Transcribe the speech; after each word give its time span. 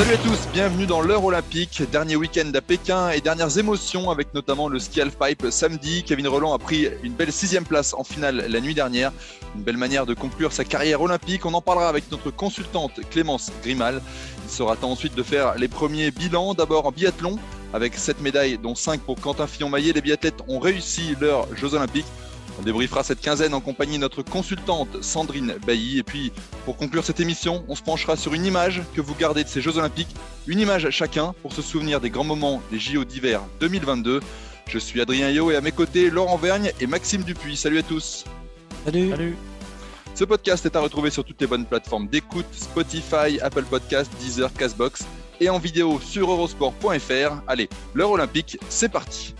Salut 0.00 0.14
à 0.14 0.16
tous, 0.16 0.48
bienvenue 0.54 0.86
dans 0.86 1.02
l'heure 1.02 1.24
olympique, 1.24 1.82
dernier 1.92 2.16
week-end 2.16 2.50
à 2.54 2.62
Pékin 2.62 3.10
et 3.10 3.20
dernières 3.20 3.58
émotions 3.58 4.08
avec 4.08 4.32
notamment 4.32 4.66
le 4.66 4.78
ski 4.78 5.02
halfpipe 5.02 5.48
samedi. 5.50 6.04
Kevin 6.04 6.26
Roland 6.26 6.54
a 6.54 6.58
pris 6.58 6.88
une 7.02 7.12
belle 7.12 7.30
sixième 7.30 7.66
place 7.66 7.92
en 7.92 8.02
finale 8.02 8.46
la 8.48 8.60
nuit 8.62 8.72
dernière, 8.72 9.12
une 9.54 9.62
belle 9.62 9.76
manière 9.76 10.06
de 10.06 10.14
conclure 10.14 10.52
sa 10.52 10.64
carrière 10.64 11.02
olympique. 11.02 11.44
On 11.44 11.52
en 11.52 11.60
parlera 11.60 11.90
avec 11.90 12.10
notre 12.10 12.30
consultante 12.30 12.92
Clémence 13.10 13.52
Grimal. 13.62 14.00
Il 14.46 14.50
sera 14.50 14.74
temps 14.74 14.92
ensuite 14.92 15.14
de 15.14 15.22
faire 15.22 15.56
les 15.56 15.68
premiers 15.68 16.10
bilans, 16.10 16.54
d'abord 16.54 16.86
en 16.86 16.92
biathlon 16.92 17.38
avec 17.74 17.94
7 17.94 18.22
médailles 18.22 18.56
dont 18.56 18.74
5 18.74 19.02
pour 19.02 19.20
Quentin 19.20 19.46
Fillon-Maillet. 19.46 19.92
Les 19.92 20.00
biathlètes 20.00 20.42
ont 20.48 20.60
réussi 20.60 21.14
leurs 21.20 21.54
Jeux 21.58 21.74
olympiques. 21.74 22.06
On 22.60 22.62
débriefera 22.62 23.02
cette 23.02 23.22
quinzaine 23.22 23.54
en 23.54 23.62
compagnie 23.62 23.96
de 23.96 24.02
notre 24.02 24.22
consultante 24.22 25.02
Sandrine 25.02 25.54
Bailly. 25.66 25.98
Et 25.98 26.02
puis, 26.02 26.30
pour 26.66 26.76
conclure 26.76 27.02
cette 27.02 27.18
émission, 27.18 27.64
on 27.68 27.74
se 27.74 27.82
penchera 27.82 28.16
sur 28.16 28.34
une 28.34 28.44
image 28.44 28.82
que 28.94 29.00
vous 29.00 29.14
gardez 29.14 29.44
de 29.44 29.48
ces 29.48 29.62
Jeux 29.62 29.78
Olympiques. 29.78 30.14
Une 30.46 30.60
image 30.60 30.90
chacun 30.90 31.32
pour 31.40 31.54
se 31.54 31.62
souvenir 31.62 32.02
des 32.02 32.10
grands 32.10 32.24
moments 32.24 32.60
des 32.70 32.78
JO 32.78 33.04
d'hiver 33.04 33.40
2022. 33.60 34.20
Je 34.68 34.78
suis 34.78 35.00
Adrien 35.00 35.30
Yo 35.30 35.50
et 35.50 35.56
à 35.56 35.62
mes 35.62 35.72
côtés, 35.72 36.10
Laurent 36.10 36.36
Vergne 36.36 36.70
et 36.80 36.86
Maxime 36.86 37.22
Dupuis. 37.22 37.56
Salut 37.56 37.78
à 37.78 37.82
tous. 37.82 38.26
Salut. 38.84 39.08
Salut. 39.08 39.36
Ce 40.14 40.24
podcast 40.24 40.66
est 40.66 40.76
à 40.76 40.80
retrouver 40.80 41.08
sur 41.08 41.24
toutes 41.24 41.40
les 41.40 41.46
bonnes 41.46 41.64
plateformes 41.64 42.08
d'écoute 42.08 42.44
Spotify, 42.52 43.40
Apple 43.40 43.64
Podcast, 43.64 44.12
Deezer, 44.20 44.52
Castbox 44.52 45.06
et 45.40 45.48
en 45.48 45.58
vidéo 45.58 45.98
sur 45.98 46.30
eurosport.fr. 46.30 47.42
Allez, 47.46 47.70
l'heure 47.94 48.10
olympique, 48.10 48.58
c'est 48.68 48.90
parti. 48.90 49.34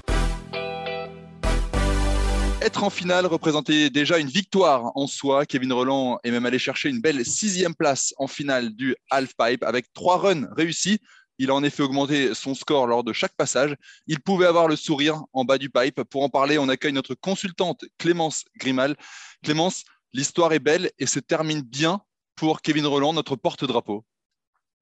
Être 2.63 2.85
en 2.85 2.91
finale 2.91 3.25
représentait 3.25 3.89
déjà 3.89 4.19
une 4.19 4.29
victoire 4.29 4.93
en 4.95 5.07
soi. 5.07 5.47
Kevin 5.47 5.73
Roland 5.73 6.19
est 6.25 6.31
même 6.31 6.45
allé 6.45 6.59
chercher 6.59 6.91
une 6.91 7.01
belle 7.01 7.25
sixième 7.25 7.75
place 7.75 8.13
en 8.19 8.27
finale 8.27 8.75
du 8.75 8.95
halfpipe 9.11 9.63
avec 9.63 9.91
trois 9.95 10.19
runs 10.19 10.47
réussis. 10.55 10.99
Il 11.39 11.51
a 11.51 11.55
en 11.55 11.65
effet 11.65 11.83
augmenté 11.83 12.35
son 12.35 12.55
score 12.55 12.87
lors 12.87 13.03
de 13.03 13.15
chaque 13.15 13.35
passage. 13.35 13.75
Il 14.07 14.21
pouvait 14.21 14.45
avoir 14.45 14.69
le 14.69 14.77
sourire 14.77 15.23
en 15.33 15.47
bas 15.47 15.57
du 15.57 15.71
pipe. 15.71 16.03
Pour 16.03 16.23
en 16.23 16.29
parler, 16.29 16.59
on 16.59 16.69
accueille 16.69 16.93
notre 16.93 17.15
consultante 17.15 17.87
Clémence 17.97 18.45
Grimal. 18.59 18.95
Clémence, 19.43 19.85
l'histoire 20.13 20.53
est 20.53 20.59
belle 20.59 20.91
et 20.99 21.07
se 21.07 21.19
termine 21.19 21.63
bien 21.63 22.03
pour 22.37 22.61
Kevin 22.61 22.87
Roland, 22.87 23.15
notre 23.15 23.37
porte-drapeau. 23.37 24.05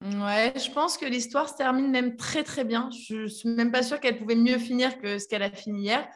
Ouais, 0.03 0.53
je 0.57 0.71
pense 0.73 0.99
que 0.99 1.07
l'histoire 1.07 1.49
se 1.49 1.55
termine 1.55 1.93
même 1.93 2.17
très 2.17 2.43
très 2.43 2.65
bien. 2.65 2.91
Je 3.09 3.29
suis 3.29 3.49
même 3.49 3.71
pas 3.71 3.85
sûre 3.85 4.01
qu'elle 4.01 4.19
pouvait 4.19 4.35
mieux 4.35 4.59
finir 4.59 4.99
que 4.99 5.21
ce 5.21 5.29
qu'elle 5.29 5.45
a 5.45 5.51
fini 5.51 5.83
hier. 5.83 6.09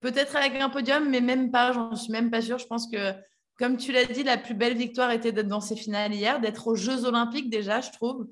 Peut-être 0.00 0.36
avec 0.36 0.54
un 0.60 0.70
podium, 0.70 1.08
mais 1.08 1.20
même 1.20 1.50
pas, 1.50 1.72
j'en 1.72 1.94
suis 1.94 2.12
même 2.12 2.30
pas 2.30 2.40
sûre. 2.40 2.58
Je 2.58 2.66
pense 2.66 2.88
que, 2.90 3.12
comme 3.58 3.76
tu 3.76 3.92
l'as 3.92 4.06
dit, 4.06 4.22
la 4.22 4.38
plus 4.38 4.54
belle 4.54 4.76
victoire 4.76 5.10
était 5.10 5.32
d'être 5.32 5.48
dans 5.48 5.60
ces 5.60 5.76
finales 5.76 6.14
hier, 6.14 6.40
d'être 6.40 6.66
aux 6.68 6.74
Jeux 6.74 7.04
Olympiques 7.04 7.50
déjà, 7.50 7.80
je 7.80 7.90
trouve. 7.90 8.26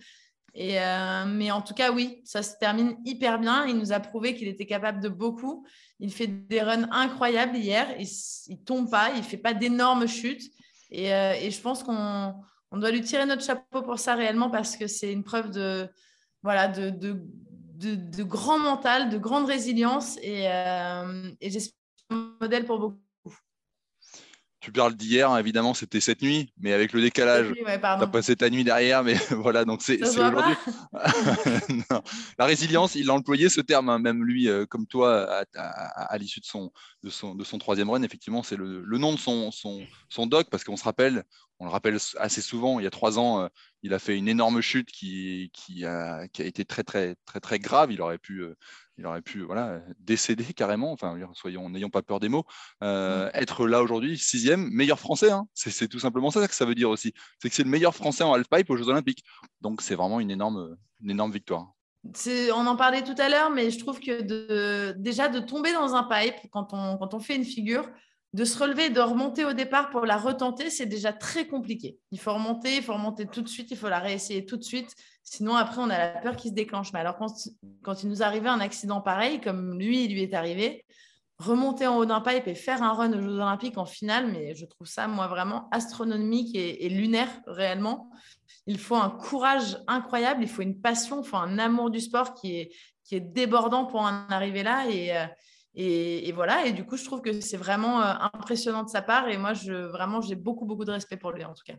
Et 0.54 0.80
euh, 0.80 1.24
mais 1.26 1.50
en 1.50 1.60
tout 1.60 1.74
cas, 1.74 1.92
oui, 1.92 2.22
ça 2.24 2.42
se 2.42 2.56
termine 2.58 2.96
hyper 3.04 3.38
bien. 3.38 3.66
Il 3.66 3.76
nous 3.76 3.92
a 3.92 4.00
prouvé 4.00 4.34
qu'il 4.34 4.48
était 4.48 4.66
capable 4.66 5.00
de 5.00 5.08
beaucoup. 5.08 5.66
Il 6.00 6.12
fait 6.12 6.26
des 6.26 6.62
runs 6.62 6.88
incroyables 6.90 7.56
hier. 7.56 7.86
Il 7.98 8.08
ne 8.54 8.64
tombe 8.64 8.90
pas, 8.90 9.10
il 9.16 9.22
fait 9.22 9.36
pas 9.36 9.52
d'énormes 9.52 10.06
chutes. 10.08 10.50
Et, 10.90 11.12
euh, 11.12 11.34
je 11.50 11.60
pense 11.60 11.82
qu'on 11.82 12.34
on 12.70 12.78
doit 12.78 12.90
lui 12.90 13.02
tirer 13.02 13.26
notre 13.26 13.44
chapeau 13.44 13.82
pour 13.82 13.98
ça 13.98 14.14
réellement 14.14 14.50
parce 14.50 14.76
que 14.76 14.86
c'est 14.86 15.12
une 15.12 15.22
preuve 15.22 15.50
de, 15.50 15.88
voilà, 16.42 16.66
de 16.66 17.22
de, 17.78 17.94
de, 17.94 18.22
grand 18.24 18.58
mental, 18.58 19.08
de 19.08 19.18
grande 19.18 19.46
résilience 19.46 20.18
et, 20.22 20.48
euh, 20.48 21.30
et 21.40 21.50
j'espère 21.50 21.74
un 22.10 22.34
modèle 22.40 22.64
pour 22.64 22.78
beaucoup. 22.78 22.98
Tu 24.60 24.72
parles 24.72 24.96
d'hier, 24.96 25.30
hein, 25.30 25.38
évidemment, 25.38 25.72
c'était 25.72 26.00
cette 26.00 26.20
nuit, 26.20 26.52
mais 26.58 26.72
avec 26.72 26.92
le 26.92 27.00
décalage, 27.00 27.52
Oui, 27.52 27.62
ouais, 27.64 27.78
tu 27.78 27.86
as 27.86 28.06
passé 28.08 28.34
ta 28.34 28.50
nuit 28.50 28.64
derrière, 28.64 29.04
mais 29.04 29.14
voilà, 29.30 29.64
donc 29.64 29.82
c'est 29.82 30.02
aujourd'hui. 30.02 30.54
La 32.38 32.44
résilience, 32.44 32.96
il 32.96 33.08
a 33.08 33.14
employé 33.14 33.48
ce 33.50 33.60
terme, 33.60 33.88
hein, 33.88 34.00
même 34.00 34.24
lui, 34.24 34.48
euh, 34.48 34.66
comme 34.66 34.86
toi, 34.88 35.30
à, 35.32 35.44
à- 35.56 36.12
à 36.12 36.18
l'issue 36.18 36.40
de 36.40 36.44
son, 36.44 36.72
de, 37.03 37.10
son, 37.10 37.34
de 37.34 37.44
son 37.44 37.59
troisième 37.59 37.91
run, 37.91 38.03
effectivement, 38.03 38.42
c'est 38.42 38.56
le, 38.56 38.82
le 38.82 38.98
nom 38.98 39.12
de 39.12 39.19
son, 39.19 39.50
son, 39.50 39.86
son 40.09 40.26
doc, 40.26 40.48
parce 40.50 40.64
qu'on 40.64 40.76
se 40.76 40.84
rappelle, 40.84 41.25
on 41.60 41.64
le 41.64 41.70
rappelle 41.70 41.98
assez 42.19 42.41
souvent, 42.41 42.81
il 42.81 42.84
y 42.84 42.86
a 42.86 42.91
trois 42.91 43.19
ans, 43.19 43.42
euh, 43.42 43.48
il 43.82 43.94
a 43.94 43.98
fait 43.98 44.16
une 44.16 44.28
énorme 44.28 44.60
chute 44.60 44.91
qui, 44.91 45.50
qui, 45.53 45.84
a, 45.84 46.26
qui 46.28 46.42
a 46.42 46.44
été 46.44 46.64
très, 46.64 46.82
très, 46.82 47.16
très, 47.25 47.41
très 47.41 47.58
grave. 47.58 47.92
Il 47.92 48.00
aurait 48.00 48.19
pu, 48.19 48.42
euh, 48.42 48.54
il 48.97 49.06
aurait 49.06 49.22
pu 49.22 49.42
voilà, 49.42 49.81
décéder 50.00 50.44
carrément, 50.54 50.92
enfin, 50.92 51.19
soyons, 51.34 51.70
n'ayons 51.70 51.91
pas 51.91 52.03
peur 52.03 52.20
des 52.20 52.28
mots. 52.28 52.44
Euh, 52.82 53.31
Être 53.34 53.66
là 53.66 53.82
aujourd'hui, 53.82 54.19
sixième, 54.19 54.69
meilleur 54.70 54.98
français, 54.98 55.31
hein. 55.31 55.47
c'est 55.54 55.70
c'est 55.70 55.88
tout 55.88 56.00
simplement 56.00 56.31
ça 56.31 56.47
que 56.48 56.54
ça 56.54 56.64
veut 56.64 56.75
dire 56.75 56.91
aussi. 56.91 57.12
C'est 57.41 57.48
que 57.48 57.54
c'est 57.54 57.64
le 57.64 57.70
meilleur 57.70 57.94
français 57.94 58.25
en 58.25 58.32
halfpipe 58.32 58.70
aux 58.70 58.76
Jeux 58.76 58.88
Olympiques. 58.88 59.25
Donc 59.60 59.82
c'est 59.82 59.94
vraiment 59.94 60.20
une 60.20 60.31
énorme, 60.31 60.76
une 61.00 61.10
énorme 61.10 61.32
victoire. 61.32 61.72
On 62.04 62.66
en 62.66 62.76
parlait 62.76 63.03
tout 63.03 63.14
à 63.19 63.28
l'heure, 63.28 63.50
mais 63.50 63.70
je 63.70 63.78
trouve 63.78 64.00
que 64.00 64.92
déjà 64.92 65.28
de 65.28 65.41
tomber 65.41 65.72
dans 65.72 65.94
un 65.94 66.04
pipe 66.04 66.50
quand 66.50 66.72
on, 66.72 67.20
fait 67.20 67.36
une 67.36 67.44
figure, 67.44 67.88
de 68.34 68.44
se 68.44 68.59
relever, 68.59 68.91
de 68.91 69.00
remonter 69.00 69.44
au 69.44 69.54
départ 69.54 69.91
pour 69.91 70.04
la 70.04 70.16
retenter, 70.16 70.69
c'est 70.70 70.87
déjà 70.87 71.12
très 71.12 71.47
compliqué. 71.47 71.98
Il 72.10 72.20
faut 72.20 72.32
remonter, 72.32 72.76
il 72.76 72.82
faut 72.82 72.92
remonter 72.92 73.26
tout 73.26 73.41
de 73.41 73.48
suite, 73.48 73.70
il 73.70 73.76
faut 73.76 73.88
la 73.88 74.00
réessayer 74.00 74.44
tout 74.44 74.58
de 74.58 74.62
suite. 74.62 74.94
Sinon, 75.25 75.56
après, 75.56 75.81
on 75.81 75.88
a 75.88 75.98
la 75.98 76.08
peur 76.20 76.37
qui 76.37 76.48
se 76.48 76.54
déclenche. 76.54 76.92
Mais 76.92 77.00
alors, 77.00 77.16
quand, 77.16 78.03
il 78.03 78.08
nous 78.08 78.22
arrivait 78.22 78.50
un 78.50 78.60
accident 78.60 79.00
pareil, 79.00 79.41
comme 79.41 79.78
lui, 79.78 80.04
il 80.04 80.12
lui 80.12 80.22
est 80.22 80.34
arrivé, 80.34 80.84
remonter 81.38 81.87
en 81.87 81.97
haut 81.97 82.04
d'un 82.04 82.20
pipe 82.20 82.47
et 82.47 82.54
faire 82.54 82.82
un 82.82 82.92
run 82.92 83.12
aux 83.12 83.20
Jeux 83.20 83.37
Olympiques 83.37 83.78
en 83.78 83.87
finale, 83.87 84.31
mais 84.31 84.54
je 84.54 84.66
trouve 84.66 84.87
ça, 84.87 85.08
moi, 85.08 85.26
vraiment 85.26 85.69
astronomique 85.70 86.54
et 86.54 86.88
lunaire, 86.91 87.31
réellement. 87.47 88.10
Il 88.68 88.78
faut 88.78 88.96
un 88.96 89.08
courage 89.08 89.78
incroyable, 89.86 90.42
il 90.42 90.48
faut 90.48 90.60
une 90.62 90.78
passion, 90.80 91.22
faut 91.22 91.38
un 91.38 91.58
amour 91.58 91.90
du 91.90 92.00
sport 92.00 92.34
qui 92.34 92.56
est, 92.56 92.70
qui 93.02 93.16
est 93.16 93.20
débordant 93.20 93.86
pour 93.86 94.00
en 94.00 94.26
arriver 94.28 94.62
là. 94.62 94.86
Et, 94.90 95.16
euh, 95.16 95.24
et, 95.74 96.32
voilà, 96.32 96.66
et 96.66 96.72
du 96.72 96.84
coup, 96.84 96.96
je 96.98 97.04
trouve 97.04 97.22
que 97.22 97.40
c'est 97.40 97.56
vraiment 97.56 98.02
euh, 98.02 98.12
impressionnant 98.34 98.82
de 98.82 98.90
sa 98.90 99.00
part. 99.00 99.28
Et 99.28 99.38
moi, 99.38 99.54
je, 99.54 99.72
vraiment, 99.72 100.20
j'ai 100.20 100.34
beaucoup, 100.34 100.66
beaucoup 100.66 100.84
de 100.84 100.90
respect 100.90 101.16
pour 101.16 101.32
lui, 101.32 101.44
en 101.44 101.54
tout 101.54 101.62
cas. 101.64 101.74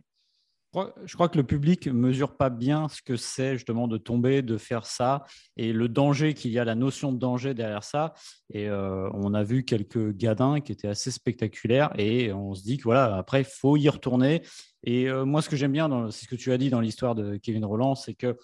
Je 0.72 0.78
crois- 0.78 0.94
Je 1.04 1.14
crois 1.14 1.28
que 1.28 1.36
le 1.36 1.44
public 1.44 1.86
ne 1.86 1.92
mesure 1.92 2.36
pas 2.36 2.50
bien 2.50 2.88
ce 2.88 3.02
que 3.02 3.16
c'est 3.16 3.54
justement 3.54 3.88
de 3.88 3.96
tomber, 3.98 4.42
de 4.42 4.56
faire 4.56 4.86
ça, 4.86 5.24
et 5.56 5.72
le 5.72 5.88
danger 5.88 6.34
qu'il 6.34 6.50
y 6.50 6.58
a, 6.58 6.64
la 6.64 6.74
notion 6.74 7.12
de 7.12 7.18
danger 7.18 7.54
derrière 7.54 7.84
ça. 7.84 8.14
Et 8.52 8.68
euh, 8.68 9.08
on 9.14 9.34
a 9.34 9.42
vu 9.44 9.64
quelques 9.64 10.12
gadins 10.16 10.60
qui 10.60 10.72
étaient 10.72 10.88
assez 10.88 11.10
spectaculaires, 11.10 11.90
et 11.98 12.32
on 12.32 12.54
se 12.54 12.62
dit 12.62 12.78
que 12.78 12.84
voilà, 12.84 13.16
après, 13.16 13.42
il 13.42 13.46
faut 13.46 13.76
y 13.76 13.88
retourner. 13.88 14.42
Et 14.84 15.08
euh, 15.08 15.24
moi, 15.24 15.42
ce 15.42 15.48
que 15.48 15.56
j'aime 15.56 15.72
bien, 15.72 16.10
c'est 16.10 16.24
ce 16.24 16.28
que 16.28 16.36
tu 16.36 16.52
as 16.52 16.58
dit 16.58 16.70
dans 16.70 16.80
l'histoire 16.80 17.14
de 17.14 17.36
Kevin 17.36 17.64
Roland, 17.64 17.94
c'est 17.94 18.14
que 18.14 18.36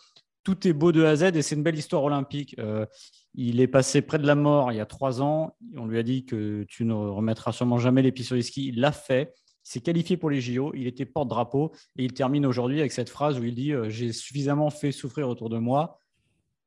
tout 0.47 0.69
est 0.69 0.73
beau 0.73 0.93
de 0.93 1.05
A 1.05 1.11
à 1.11 1.17
Z 1.17 1.23
et 1.35 1.43
c'est 1.43 1.57
une 1.57 1.65
belle 1.65 1.77
histoire 1.77 2.05
olympique. 2.05 2.55
Euh, 2.61 2.87
il 3.35 3.61
est 3.61 3.67
passé 3.67 4.01
près 4.01 4.19
de 4.19 4.27
la 4.27 4.37
mort 4.37 4.71
il 4.71 4.77
y 4.77 4.81
a 4.81 4.87
trois 4.87 5.21
ans. 5.21 5.57
On 5.77 5.87
lui 5.87 5.99
a 5.99 6.05
dit 6.05 6.25
que 6.25 6.65
tu 6.69 6.85
ne 6.85 6.95
remettras 6.95 7.51
sûrement 7.51 7.79
jamais 7.79 8.01
les 8.01 8.13
pieds 8.13 8.25
sur 8.25 8.37
les 8.37 8.43
skis. 8.43 8.69
Il 8.69 8.81
l'a 8.81 8.93
fait. 8.93 9.35
Il 9.65 9.71
s'est 9.71 9.81
qualifié 9.81 10.17
pour 10.17 10.31
les 10.31 10.41
JO. 10.41 10.73
Il 10.75 10.87
était 10.87 11.05
porte-drapeau 11.05 11.73
et 11.97 12.05
il 12.05 12.13
termine 12.13 12.47
aujourd'hui 12.47 12.79
avec 12.79 12.93
cette 12.93 13.11
phrase 13.11 13.41
où 13.41 13.45
il 13.45 13.57
dit 13.57 13.73
euh, 13.73 13.89
J'ai 13.89 14.13
suffisamment 14.13 14.71
fait 14.71 14.93
souffrir 14.93 15.29
autour 15.29 15.51
de 15.51 15.59
moi. 15.59 16.01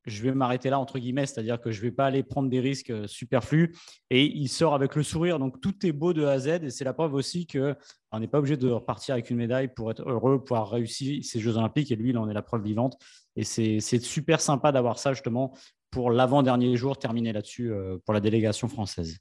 Je 0.05 0.23
vais 0.23 0.33
m'arrêter 0.33 0.69
là, 0.69 0.79
entre 0.79 0.97
guillemets, 0.97 1.25
c'est-à-dire 1.25 1.59
que 1.59 1.71
je 1.71 1.79
ne 1.79 1.83
vais 1.83 1.91
pas 1.91 2.05
aller 2.05 2.23
prendre 2.23 2.49
des 2.49 2.59
risques 2.59 2.89
euh, 2.89 3.05
superflus. 3.07 3.75
Et 4.09 4.25
il 4.25 4.47
sort 4.47 4.73
avec 4.73 4.95
le 4.95 5.03
sourire. 5.03 5.39
Donc 5.39 5.59
tout 5.61 5.85
est 5.85 5.91
beau 5.91 6.13
de 6.13 6.23
A 6.25 6.31
à 6.31 6.39
Z. 6.39 6.47
Et 6.63 6.69
c'est 6.69 6.85
la 6.85 6.93
preuve 6.93 7.13
aussi 7.13 7.45
qu'on 7.45 8.19
n'est 8.19 8.27
pas 8.27 8.39
obligé 8.39 8.57
de 8.57 8.69
repartir 8.69 9.13
avec 9.13 9.29
une 9.29 9.37
médaille 9.37 9.67
pour 9.67 9.91
être 9.91 10.01
heureux, 10.07 10.43
pour 10.43 10.57
avoir 10.57 10.71
réussi 10.71 11.21
ces 11.23 11.39
Jeux 11.39 11.57
Olympiques. 11.57 11.91
Et 11.91 11.95
lui, 11.95 12.09
il 12.11 12.17
en 12.17 12.29
est 12.29 12.33
la 12.33 12.41
preuve 12.41 12.63
vivante. 12.63 12.97
Et 13.35 13.43
c'est 13.43 13.79
super 13.99 14.41
sympa 14.41 14.71
d'avoir 14.71 14.99
ça 14.99 15.13
justement 15.13 15.53
pour 15.91 16.11
l'avant-dernier 16.11 16.75
jour, 16.77 16.97
terminer 16.97 17.33
là-dessus 17.33 17.71
euh, 17.71 17.97
pour 18.05 18.13
la 18.13 18.19
délégation 18.19 18.67
française. 18.67 19.17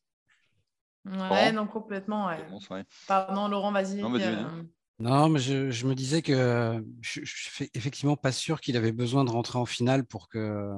Ouais, 1.07 1.53
non, 1.53 1.67
complètement. 1.67 2.27
ouais. 2.27 2.45
Bon, 2.51 2.59
ouais. 2.71 2.85
Pardon, 3.07 3.49
Laurent, 3.49 3.73
vas-y. 3.73 4.03
Non, 4.03 4.11
vas-y, 4.11 4.23
vas-y. 4.23 4.35
euh, 4.45 4.63
Non, 5.01 5.29
mais 5.29 5.39
je, 5.39 5.87
me 5.87 5.95
disais 5.95 6.23
que 6.23 6.83
je, 7.03 7.21
je 7.23 7.51
suis 7.51 7.71
effectivement 7.75 8.17
pas 8.17 8.33
sûr 8.33 8.61
qu'il 8.61 8.77
avait 8.77 8.91
besoin 8.91 9.25
de 9.25 9.31
rentrer 9.31 9.59
en 9.59 9.67
finale 9.67 10.05
pour 10.05 10.29
que, 10.29 10.73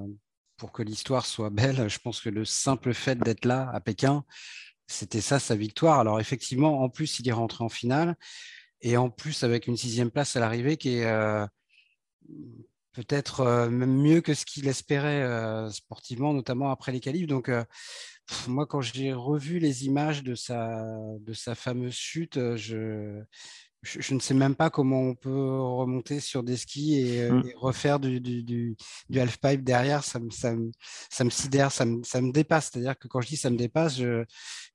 pour 0.58 0.72
que 0.72 0.82
l'histoire 0.82 1.24
soit 1.24 1.48
belle. 1.48 1.88
Je 1.88 1.98
pense 1.98 2.20
que 2.20 2.28
le 2.28 2.44
simple 2.44 2.92
fait 2.92 3.18
d'être 3.18 3.46
là 3.46 3.70
à 3.72 3.80
Pékin, 3.80 4.24
c'était 4.86 5.22
ça 5.22 5.38
sa 5.38 5.56
victoire. 5.56 6.00
Alors 6.00 6.20
effectivement, 6.20 6.82
en 6.82 6.90
plus, 6.90 7.18
il 7.20 7.28
est 7.28 7.32
rentré 7.32 7.64
en 7.64 7.70
finale 7.70 8.14
et 8.82 8.98
en 8.98 9.08
plus 9.08 9.42
avec 9.42 9.66
une 9.66 9.76
sixième 9.76 10.10
place 10.10 10.36
à 10.36 10.40
l'arrivée 10.40 10.76
qui 10.76 10.96
est 10.96 11.06
euh, 11.06 11.46
peut-être 12.92 13.40
euh, 13.40 13.70
même 13.70 13.96
mieux 14.02 14.20
que 14.20 14.34
ce 14.34 14.44
qu'il 14.44 14.68
espérait 14.68 15.22
euh, 15.22 15.70
sportivement, 15.70 16.34
notamment 16.34 16.70
après 16.70 16.92
les 16.92 17.00
qualifs. 17.00 17.26
Donc 17.26 17.50
moi, 18.48 18.66
quand 18.66 18.82
j'ai 18.82 19.14
revu 19.14 19.60
les 19.60 19.86
images 19.86 20.22
de 20.22 20.34
sa, 20.34 20.84
de 21.20 21.32
sa 21.32 21.54
fameuse 21.54 21.94
chute, 21.94 22.38
je, 22.56 23.22
je, 23.82 24.14
ne 24.14 24.20
sais 24.20 24.34
même 24.34 24.54
pas 24.54 24.70
comment 24.70 25.00
on 25.00 25.14
peut 25.14 25.60
remonter 25.60 26.20
sur 26.20 26.42
des 26.42 26.56
skis 26.56 27.00
et, 27.00 27.30
mmh. 27.30 27.52
refaire 27.56 27.98
du, 28.00 28.20
du, 28.20 28.42
du, 28.42 29.20
half-pipe 29.20 29.64
derrière. 29.64 30.04
Ça 30.04 30.18
me, 30.18 30.30
ça, 30.30 30.54
me, 30.54 30.70
ça 31.10 31.24
me 31.24 31.30
sidère, 31.30 31.72
ça 31.72 31.84
me, 31.84 32.02
ça 32.02 32.20
me 32.20 32.32
dépasse. 32.32 32.70
C'est-à-dire 32.70 32.98
que 32.98 33.08
quand 33.08 33.20
je 33.20 33.28
dis 33.28 33.36
ça 33.36 33.50
me 33.50 33.56
dépasse, 33.56 34.00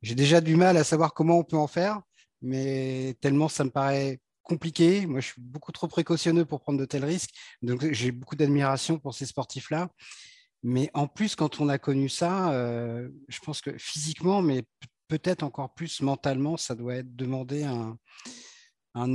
j'ai 0.02 0.16
déjà 0.16 0.42
du 0.42 0.56
mal 0.56 0.78
à 0.78 0.84
savoir 0.84 1.14
comment 1.14 1.38
on 1.38 1.44
peut 1.44 1.58
en 1.58 1.68
faire 1.68 2.02
mais 2.42 3.16
tellement 3.22 3.50
ça 3.50 3.64
me 3.64 3.72
paraît 3.72 4.20
compliqué. 4.44 5.06
Moi, 5.08 5.20
je 5.20 5.28
suis 5.28 5.42
beaucoup 5.42 5.72
trop 5.72 5.88
précautionneux 5.88 6.46
pour 6.46 6.62
prendre 6.62 6.80
de 6.80 6.86
tels 6.86 7.04
risques. 7.04 7.32
Donc, 7.62 7.92
j'ai 7.92 8.12
beaucoup 8.12 8.36
d'admiration 8.36 9.00
pour 9.00 9.14
ces 9.14 9.26
sportifs-là. 9.26 9.90
Mais 10.64 10.90
en 10.94 11.08
plus, 11.08 11.36
quand 11.36 11.60
on 11.60 11.70
a 11.70 11.78
connu 11.78 12.10
ça, 12.10 12.52
euh, 12.54 13.10
je 13.28 13.40
pense 13.40 13.62
que 13.62 13.78
physiquement, 13.78 14.42
mais 14.42 14.64
peut-être 15.08 15.44
encore 15.44 15.74
plus 15.74 16.02
mentalement, 16.02 16.58
ça 16.58 16.76
doit 16.76 16.96
être 16.96 17.16
demander 17.16 17.64
un, 17.64 17.98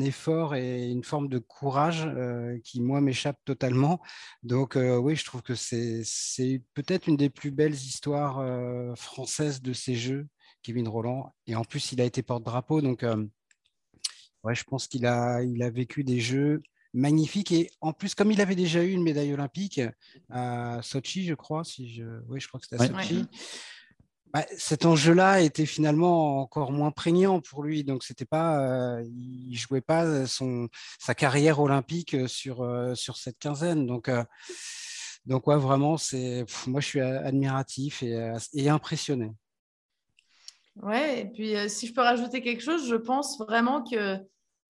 effort 0.00 0.54
et 0.54 0.90
une 0.90 1.04
forme 1.04 1.28
de 1.28 1.38
courage 1.38 2.04
euh, 2.06 2.58
qui, 2.64 2.80
moi, 2.80 3.00
m'échappe 3.00 3.38
totalement. 3.44 4.00
Donc, 4.42 4.76
euh, 4.76 4.96
oui, 4.96 5.16
je 5.16 5.24
trouve 5.24 5.42
que 5.42 5.54
c'est 5.54 6.62
peut-être 6.74 7.08
une 7.08 7.16
des 7.16 7.30
plus 7.30 7.50
belles 7.50 7.74
histoires 7.74 8.44
françaises 8.96 9.62
de 9.62 9.72
ces 9.72 9.94
Jeux 9.94 10.26
Kevin 10.62 10.88
Roland. 10.88 11.34
Et 11.46 11.54
en 11.54 11.64
plus, 11.64 11.92
il 11.92 12.00
a 12.00 12.04
été 12.04 12.22
porte-drapeau. 12.22 12.80
Donc, 12.80 13.02
euh, 13.02 13.24
ouais, 14.44 14.54
je 14.54 14.64
pense 14.64 14.86
qu'il 14.86 15.06
a, 15.06 15.42
il 15.42 15.62
a 15.62 15.70
vécu 15.70 16.04
des 16.04 16.20
jeux 16.20 16.62
magnifiques. 16.92 17.52
Et 17.52 17.70
en 17.80 17.92
plus, 17.92 18.14
comme 18.14 18.30
il 18.30 18.40
avait 18.40 18.56
déjà 18.56 18.82
eu 18.84 18.90
une 18.90 19.02
médaille 19.02 19.32
olympique 19.32 19.80
à 20.28 20.80
Sochi, 20.82 21.24
je 21.24 21.34
crois, 21.34 21.64
si 21.64 21.92
je... 21.94 22.04
oui, 22.28 22.40
je 22.40 22.48
crois 22.48 22.60
que 22.60 22.66
c'était 22.66 22.82
à 22.82 22.86
Sochi. 22.86 23.26
Bah, 24.32 24.46
cet 24.56 24.86
enjeu-là 24.86 25.40
était 25.40 25.66
finalement 25.66 26.40
encore 26.40 26.70
moins 26.70 26.92
prégnant 26.92 27.40
pour 27.40 27.64
lui, 27.64 27.82
donc 27.82 28.04
c'était 28.04 28.24
pas, 28.24 28.60
euh, 28.60 29.02
il 29.04 29.56
jouait 29.56 29.80
pas 29.80 30.26
son 30.26 30.68
sa 31.00 31.14
carrière 31.14 31.58
olympique 31.58 32.16
sur 32.28 32.62
euh, 32.62 32.94
sur 32.94 33.16
cette 33.16 33.38
quinzaine, 33.38 33.86
donc 33.86 34.08
donc 35.26 35.46
ouais 35.48 35.56
vraiment 35.56 35.96
c'est, 35.96 36.46
moi 36.68 36.80
je 36.80 36.86
suis 36.86 37.00
admiratif 37.00 38.04
et, 38.04 38.32
et 38.54 38.68
impressionné. 38.68 39.32
Ouais, 40.82 41.20
et 41.20 41.24
puis 41.26 41.56
euh, 41.56 41.68
si 41.68 41.86
je 41.86 41.92
peux 41.92 42.00
rajouter 42.00 42.40
quelque 42.40 42.62
chose, 42.62 42.88
je 42.88 42.94
pense 42.94 43.38
vraiment 43.38 43.82
que 43.82 44.16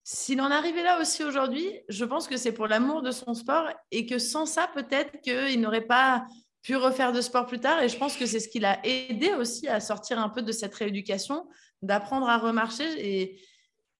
s'il 0.03 0.41
en 0.41 0.51
arrivait 0.51 0.83
là 0.83 0.99
aussi 0.99 1.23
aujourd'hui, 1.23 1.79
je 1.87 2.03
pense 2.03 2.27
que 2.27 2.37
c'est 2.37 2.51
pour 2.51 2.67
l'amour 2.67 3.01
de 3.01 3.11
son 3.11 3.33
sport 3.33 3.69
et 3.91 4.05
que 4.05 4.17
sans 4.17 4.45
ça, 4.45 4.69
peut-être 4.73 5.21
qu'il 5.21 5.61
n'aurait 5.61 5.85
pas 5.85 6.25
pu 6.61 6.75
refaire 6.75 7.11
de 7.11 7.21
sport 7.21 7.45
plus 7.45 7.59
tard. 7.59 7.81
Et 7.81 7.89
je 7.89 7.97
pense 7.97 8.15
que 8.15 8.25
c'est 8.25 8.39
ce 8.39 8.49
qui 8.49 8.59
l'a 8.59 8.79
aidé 8.85 9.33
aussi 9.33 9.67
à 9.67 9.79
sortir 9.79 10.19
un 10.19 10.29
peu 10.29 10.41
de 10.41 10.51
cette 10.51 10.75
rééducation, 10.75 11.47
d'apprendre 11.81 12.29
à 12.29 12.37
remarcher. 12.37 12.85
Et, 12.97 13.41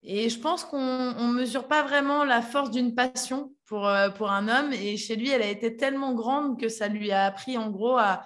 et 0.04 0.30
je 0.30 0.40
pense 0.40 0.64
qu'on 0.64 0.80
ne 0.80 1.34
mesure 1.34 1.68
pas 1.68 1.84
vraiment 1.84 2.24
la 2.24 2.42
force 2.42 2.72
d'une 2.72 2.96
passion 2.96 3.54
pour, 3.66 3.88
euh, 3.88 4.10
pour 4.10 4.32
un 4.32 4.48
homme. 4.48 4.74
Et 4.74 4.98
chez 4.98 5.16
lui, 5.16 5.30
elle 5.30 5.42
a 5.42 5.50
été 5.50 5.76
tellement 5.76 6.14
grande 6.14 6.60
que 6.60 6.70
ça 6.70 6.88
lui 6.88 7.12
a 7.12 7.26
appris 7.26 7.58
en 7.58 7.70
gros 7.70 7.98
à, 7.98 8.24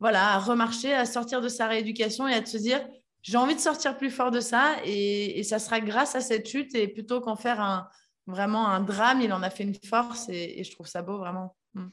voilà, 0.00 0.32
à 0.34 0.38
remarcher, 0.38 0.92
à 0.92 1.04
sortir 1.04 1.40
de 1.40 1.48
sa 1.48 1.68
rééducation 1.68 2.26
et 2.26 2.34
à 2.34 2.44
se 2.44 2.56
dire 2.56 2.84
j'ai 3.22 3.36
envie 3.36 3.54
de 3.54 3.60
sortir 3.60 3.96
plus 3.96 4.10
fort 4.10 4.32
de 4.32 4.40
ça 4.40 4.74
et, 4.84 5.42
ça 5.44 5.58
sera 5.58 5.80
grâce 5.80 6.16
à 6.16 6.20
cette 6.20 6.48
chute 6.48 6.74
et 6.74 6.88
plutôt 6.88 7.20
qu'en 7.20 7.36
faire 7.36 7.60
un, 7.60 7.88
vraiment 8.26 8.66
un 8.68 8.80
drame, 8.80 9.20
il 9.20 9.32
en 9.32 9.42
a 9.42 9.50
fait 9.50 9.62
une 9.62 9.74
force 9.74 10.28
et, 10.28 10.62
je 10.64 10.70
trouve 10.72 10.86
ça 10.86 11.02
beau 11.02 11.18
vraiment. 11.18 11.56
Mm. 11.74 11.86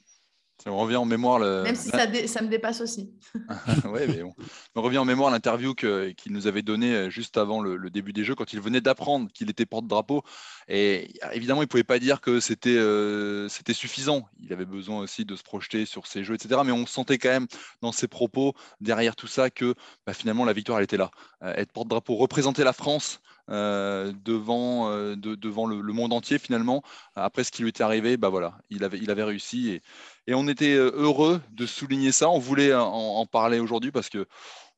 Ça 0.61 0.69
me 0.69 0.75
revient 0.75 0.97
en 0.97 1.05
mémoire. 1.05 1.39
Le... 1.39 1.63
Même 1.63 1.75
si 1.75 1.89
ça, 1.89 2.05
ça, 2.27 2.41
me 2.41 2.49
dépasse 2.49 2.81
aussi. 2.81 3.13
oui, 3.85 4.01
mais 4.07 4.21
bon. 4.21 4.33
me 4.75 4.81
revient 4.81 4.97
en 4.97 5.05
mémoire 5.05 5.31
l'interview 5.31 5.73
qu'il 5.73 6.33
nous 6.33 6.47
avait 6.47 6.63
donnée 6.63 6.93
euh, 6.93 7.09
juste 7.09 7.37
avant 7.37 7.61
le, 7.61 7.89
début 7.89 8.11
des 8.11 8.25
Jeux, 8.25 8.35
quand 8.35 8.51
il 8.51 8.59
venait 8.59 8.81
d'apprendre 8.81 9.31
qu'il 9.31 9.49
était 9.49 9.65
porte-drapeau. 9.65 10.21
Et 10.67 11.13
évidemment, 11.31 11.61
il 11.61 11.65
ne 11.65 11.69
pouvait 11.69 11.85
pas 11.85 11.97
dire 11.97 12.19
que 12.19 12.39
euh, 12.67 13.47
c'était 13.47 13.73
suffisant. 13.73 14.27
Il 14.41 14.51
avait 14.51 14.65
besoin 14.65 14.99
aussi 14.99 15.23
de 15.23 15.35
se 15.37 15.43
projeter 15.43 15.85
sur 15.85 16.07
ses 16.07 16.25
Jeux, 16.25 16.35
etc. 16.35 16.59
Mais 16.65 16.73
on 16.73 16.85
sentait 16.85 17.17
quand 17.17 17.29
même 17.29 17.47
dans 17.81 17.93
ses 17.93 18.09
propos, 18.09 18.53
derrière 18.81 19.15
tout 19.15 19.27
ça, 19.27 19.49
que 19.49 19.75
bah, 20.05 20.13
finalement, 20.13 20.43
la 20.43 20.53
victoire, 20.53 20.79
elle 20.79 20.83
était 20.83 20.97
là. 20.97 21.09
Euh, 21.41 21.53
être 21.55 21.71
porte-drapeau, 21.71 22.15
représenter 22.15 22.65
la 22.65 22.73
France, 22.73 23.21
euh, 23.49 24.13
devant, 24.25 24.91
euh, 24.91 25.15
devant 25.15 25.65
le, 25.65 25.81
monde 25.93 26.13
entier 26.13 26.37
finalement. 26.37 26.83
Après 27.15 27.43
ce 27.43 27.51
qui 27.51 27.63
lui 27.63 27.69
était 27.69 27.83
arrivé, 27.83 28.15
bah 28.15 28.29
voilà, 28.29 28.59
il 28.69 28.83
avait, 28.83 28.99
il 28.99 29.09
avait 29.09 29.23
réussi 29.23 29.69
et, 29.69 29.81
et 30.27 30.35
on 30.35 30.47
était 30.47 30.75
euh, 30.75 30.91
heureux 30.93 31.41
de 31.51 31.65
souligner 31.65 32.11
ça. 32.11 32.29
On 32.29 32.37
voulait 32.37 32.73
en, 32.75 33.25
parler 33.25 33.59
aujourd'hui 33.59 33.91
parce 33.91 34.09
que 34.09 34.27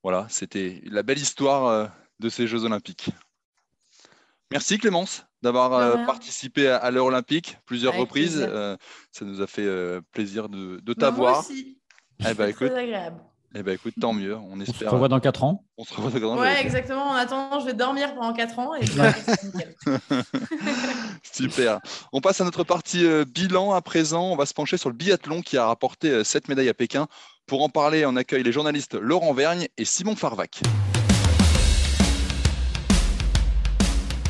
voilà, 0.04 0.26
c'était 0.30 0.82
la 0.86 1.04
belle 1.04 1.20
histoire 1.20 1.92
de 2.20 2.30
ces 2.30 2.48
Jeux 2.48 2.64
Olympiques. 2.64 3.10
Merci 4.52 4.78
Clémence 4.78 5.26
d'avoir 5.42 6.06
participé 6.06 6.68
à, 6.68 6.92
l'heure 6.92 7.06
olympique 7.06 7.58
plusieurs 7.66 7.96
reprises. 7.96 8.48
ça 9.12 9.26
nous 9.26 9.42
a 9.42 9.48
fait 9.48 9.68
plaisir 10.12 10.50
de, 10.50 10.80
de 10.82 10.94
t'avoir. 10.94 11.46
Eh 12.28 12.34
ben, 12.34 12.48
écoute, 12.50 12.72
agréable. 12.72 13.22
Eh 13.54 13.64
bien, 13.64 13.74
écoute, 13.74 13.94
tant 14.00 14.14
mieux. 14.14 14.36
On, 14.36 14.62
espère. 14.62 14.88
On 14.88 14.90
se 14.90 14.94
revoit 14.94 15.08
dans 15.10 15.20
4 15.20 15.44
ans. 15.44 15.66
On 15.78 15.84
se 15.84 15.94
revoit 15.94 16.12
dans 16.12 16.20
4 16.20 16.30
ans. 16.30 16.40
Ouais, 16.40 16.62
exactement. 16.62 17.10
En 17.10 17.16
attendant, 17.16 17.60
je 17.60 17.66
vais 17.66 17.74
dormir 17.74 18.16
pendant 18.16 18.34
4 18.34 18.60
ans. 18.60 18.76
Et 18.76 18.86
Super. 21.24 21.80
On 22.14 22.22
passe 22.22 22.40
à 22.40 22.46
notre 22.46 22.64
partie 22.64 23.06
euh, 23.06 23.26
bilan 23.26 23.74
à 23.74 23.82
présent. 23.82 24.32
On 24.32 24.38
va 24.38 24.46
se 24.46 24.54
pencher 24.54 24.78
sur 24.78 24.90
le 24.90 24.96
biathlon 24.96 25.42
qui 25.42 25.58
a 25.58 25.66
rapporté 25.66 26.24
7 26.24 26.44
euh, 26.44 26.46
médailles 26.50 26.70
à 26.70 26.74
Pékin. 26.74 27.08
Pour 27.46 27.62
en 27.64 27.70
parler, 27.70 28.06
on 28.06 28.16
accueille 28.16 28.44
les 28.44 28.54
journalistes 28.54 28.94
Laurent 28.94 29.34
Vergne 29.34 29.68
et 29.78 29.84
Simon 29.84 30.16
Farvac. 30.16 30.62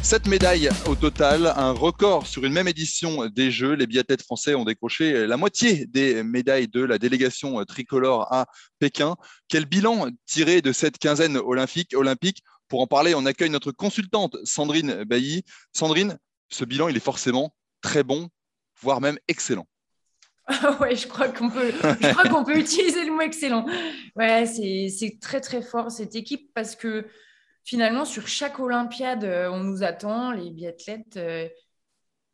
Sept 0.04 0.28
médailles 0.28 0.70
au 0.88 0.96
total, 0.96 1.54
un 1.56 1.72
record 1.72 2.26
sur 2.26 2.44
une 2.44 2.52
même 2.54 2.68
édition 2.68 3.28
des 3.28 3.52
Jeux. 3.52 3.74
Les 3.74 3.88
biathlètes 3.88 4.24
français 4.24 4.56
ont 4.56 4.66
décroché 4.66 5.28
la 5.28 5.38
moitié 5.38 5.86
des 5.86 6.24
médailles 6.24 6.68
de 6.68 6.84
la 6.84 6.98
délégation 6.98 7.64
tricolore 7.66 8.34
à 8.34 8.48
Pékin. 8.80 9.16
Quel 9.48 9.66
bilan 9.66 10.10
tiré 10.26 10.62
de 10.62 10.72
cette 10.72 10.98
quinzaine 10.98 11.38
olympique, 11.38 11.94
Pour 12.68 12.82
en 12.82 12.88
parler, 12.88 13.14
on 13.16 13.26
accueille 13.26 13.52
notre 13.52 13.72
consultante 13.72 14.36
Sandrine 14.44 15.04
Bailly. 15.04 15.44
Sandrine, 15.72 16.18
ce 16.50 16.66
bilan, 16.66 16.90
il 16.90 16.98
est 16.98 17.00
forcément 17.00 17.56
très 17.82 18.04
bon, 18.04 18.30
voire 18.82 19.02
même 19.02 19.20
excellent. 19.28 19.68
ouais, 20.82 20.96
je 20.96 21.08
crois 21.08 21.30
qu'on 21.30 21.50
peut, 21.50 21.72
peut 21.72 22.58
utiliser 22.60 23.06
le 23.06 23.12
mot 23.12 23.22
excellent. 23.22 23.66
Ouais, 24.16 24.46
c'est 24.46 25.20
très 25.22 25.40
très 25.40 25.62
fort 25.62 25.92
cette 25.92 26.16
équipe 26.16 26.52
parce 26.54 26.76
que 26.76 27.06
finalement, 27.64 28.06
sur 28.06 28.28
chaque 28.28 28.60
Olympiade, 28.60 29.24
euh, 29.24 29.50
on 29.50 29.64
nous 29.64 29.84
attend, 29.84 30.32
les 30.32 30.52
biathlètes. 30.52 31.18
Euh, 31.18 31.48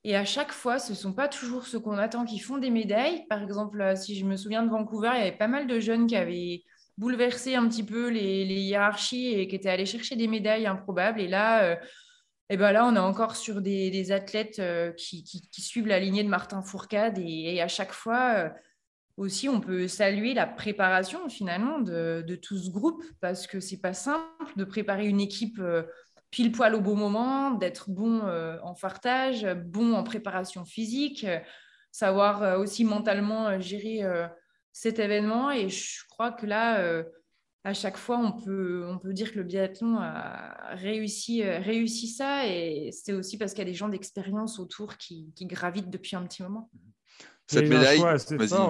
et 0.03 0.15
à 0.15 0.25
chaque 0.25 0.51
fois, 0.51 0.79
ce 0.79 0.91
ne 0.91 0.97
sont 0.97 1.13
pas 1.13 1.27
toujours 1.27 1.65
ceux 1.65 1.79
qu'on 1.79 1.97
attend 1.97 2.25
qui 2.25 2.39
font 2.39 2.57
des 2.57 2.69
médailles. 2.69 3.25
Par 3.27 3.43
exemple, 3.43 3.81
euh, 3.81 3.95
si 3.95 4.17
je 4.17 4.25
me 4.25 4.37
souviens 4.37 4.63
de 4.63 4.69
Vancouver, 4.69 5.11
il 5.15 5.19
y 5.19 5.21
avait 5.21 5.37
pas 5.37 5.47
mal 5.47 5.67
de 5.67 5.79
jeunes 5.79 6.07
qui 6.07 6.15
avaient 6.15 6.63
bouleversé 6.97 7.55
un 7.55 7.67
petit 7.67 7.83
peu 7.83 8.09
les, 8.09 8.45
hiérarchies 8.45 9.33
et 9.33 9.47
qui 9.47 9.55
étaient 9.55 9.69
allés 9.69 9.85
chercher 9.85 10.15
des 10.15 10.27
médailles 10.27 10.65
improbables. 10.65 11.19
Et 11.21 11.27
là, 11.27 11.77
et 12.49 12.57
ben 12.57 12.71
là 12.71 12.85
on 12.87 12.95
est 12.95 12.99
encore 12.99 13.35
sur 13.35 13.61
des, 13.61 14.11
athlètes 14.11 14.59
qui, 14.97 15.23
suivent 15.51 15.85
la 15.85 15.99
lignée 15.99 16.23
de 16.23 16.29
Martin 16.29 16.63
Fourcade. 16.63 17.19
et 17.19 17.61
à 17.61 17.67
chaque 17.67 17.91
fois, 17.91 18.51
aussi, 19.17 19.49
on 19.49 19.59
peut 19.59 19.87
saluer 19.87 20.33
la 20.35 20.45
préparation 20.45 21.27
finalement 21.27 21.79
de, 21.79 22.39
tout 22.41 22.57
ce 22.57 22.69
groupe 22.69 23.03
parce 23.19 23.47
que 23.47 23.59
c'est 23.59 23.81
pas 23.81 23.93
simple 23.93 24.53
de 24.55 24.63
préparer 24.63 25.07
une 25.07 25.19
équipe 25.19 25.59
euh, 25.59 25.83
pile 26.29 26.51
poil 26.51 26.75
au 26.75 26.81
bon 26.81 26.95
moment, 26.95 27.51
d'être 27.51 27.89
bon 27.89 28.21
euh, 28.25 28.57
en 28.61 28.75
fartage, 28.75 29.45
bon 29.65 29.93
en 29.93 30.03
préparation 30.03 30.65
physique, 30.65 31.25
savoir 31.91 32.43
euh, 32.43 32.59
aussi 32.59 32.85
mentalement 32.85 33.59
gérer 33.59 34.03
cet 34.71 34.99
événement. 34.99 35.49
Et 35.49 35.67
je 35.67 36.05
crois 36.09 36.31
que 36.31 36.45
là, 36.45 37.03
à 37.63 37.73
chaque 37.73 37.97
fois, 37.97 38.19
on 38.19 38.31
peut, 38.33 38.85
on 38.87 38.99
peut 38.99 39.13
dire 39.13 39.31
que 39.31 39.37
le 39.37 39.43
biathlon 39.43 39.97
a 39.99 40.75
réussi, 40.75 41.43
réussi 41.43 42.07
ça. 42.07 42.45
Et 42.45 42.91
c'est 42.91 43.13
aussi 43.13 43.39
parce 43.39 43.53
qu'il 43.53 43.63
y 43.63 43.67
a 43.67 43.71
des 43.71 43.73
gens 43.73 43.89
d'expérience 43.89 44.59
autour 44.59 44.97
qui, 44.97 45.33
qui 45.35 45.47
gravitent 45.47 45.89
depuis 45.89 46.15
un 46.15 46.23
petit 46.23 46.43
moment 46.43 46.69
cette 47.47 47.69
médaille. 47.69 48.01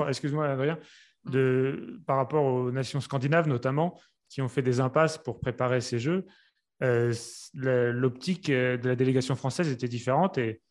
excuse-moi 0.07 0.47
Adrien, 0.47 0.79
de, 1.25 1.99
par 2.05 2.17
rapport 2.17 2.45
aux 2.45 2.71
nations 2.71 3.01
scandinaves 3.01 3.47
notamment, 3.47 3.99
qui 4.29 4.41
ont 4.41 4.47
fait 4.47 4.61
des 4.61 4.79
impasses 4.79 5.17
pour 5.17 5.39
préparer 5.39 5.81
ces 5.81 5.99
Jeux. 5.99 6.25
Euh, 6.83 7.13
l'optique 7.53 8.49
euh, 8.49 8.77
de 8.77 8.89
la 8.89 8.95
délégation 8.95 9.35
française 9.35 9.71
était 9.71 9.87
différente 9.87 10.37
et 10.37 10.61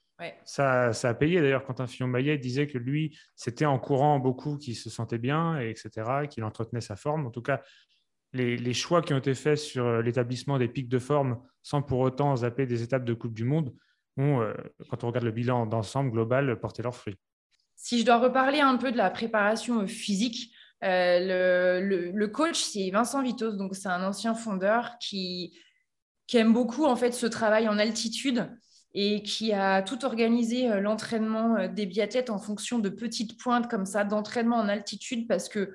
ça, 0.44 0.92
ça, 0.92 1.10
a 1.10 1.14
payé. 1.14 1.40
D'ailleurs, 1.40 1.64
quand 1.64 1.80
un 1.80 1.86
Fillon-Maillet 1.86 2.38
disait 2.38 2.66
que 2.66 2.78
lui, 2.78 3.18
c'était 3.34 3.66
en 3.66 3.78
courant 3.78 4.18
beaucoup 4.18 4.56
qu'il 4.56 4.74
se 4.74 4.88
sentait 4.88 5.18
bien, 5.18 5.60
et 5.60 5.68
etc., 5.68 6.26
qu'il 6.30 6.42
entretenait 6.42 6.80
sa 6.80 6.96
forme. 6.96 7.26
En 7.26 7.30
tout 7.30 7.42
cas, 7.42 7.60
les, 8.32 8.72
choix 8.72 9.02
qui 9.02 9.12
ont 9.12 9.18
été 9.18 9.34
faits 9.34 9.58
sur 9.58 10.00
l'établissement 10.00 10.58
des 10.58 10.68
pics 10.68 10.88
de 10.88 10.98
forme 10.98 11.38
sans 11.62 11.82
pour 11.82 11.98
autant 12.00 12.34
zapper 12.34 12.64
des 12.64 12.82
étapes 12.82 13.04
de 13.04 13.12
Coupe 13.12 13.34
du 13.34 13.44
Monde 13.44 13.74
ont, 14.16 14.40
quand 14.88 15.04
on 15.04 15.08
regarde 15.08 15.26
le 15.26 15.32
bilan 15.32 15.66
d'ensemble 15.66 16.10
global, 16.10 16.58
porté 16.60 16.82
leurs 16.82 16.94
fruits. 16.94 17.18
Si 17.76 18.00
je 18.00 18.04
dois 18.04 18.18
reparler 18.18 18.60
un 18.60 18.76
peu 18.76 18.90
de 18.90 18.96
la 18.96 19.10
préparation 19.10 19.86
physique, 19.86 20.52
le, 20.82 22.26
coach, 22.26 22.60
c'est 22.60 22.90
Vincent 22.90 23.22
Vitos, 23.22 23.52
donc 23.52 23.74
c'est 23.74 23.88
un 23.88 24.04
ancien 24.04 24.34
fondeur 24.34 24.96
qui, 25.00 25.58
aime 26.34 26.52
beaucoup 26.52 26.84
en 26.84 26.96
fait 26.96 27.12
ce 27.12 27.26
travail 27.26 27.68
en 27.68 27.78
altitude 27.78 28.50
et 28.98 29.22
qui 29.22 29.52
a 29.52 29.82
tout 29.82 30.04
organisé 30.06 30.70
euh, 30.70 30.80
l'entraînement 30.80 31.56
euh, 31.56 31.68
des 31.68 31.84
biathlètes 31.84 32.30
en 32.30 32.38
fonction 32.38 32.78
de 32.78 32.88
petites 32.88 33.38
pointes 33.38 33.68
comme 33.68 33.84
ça 33.84 34.04
d'entraînement 34.04 34.56
en 34.56 34.68
altitude 34.68 35.28
parce 35.28 35.50
que 35.50 35.74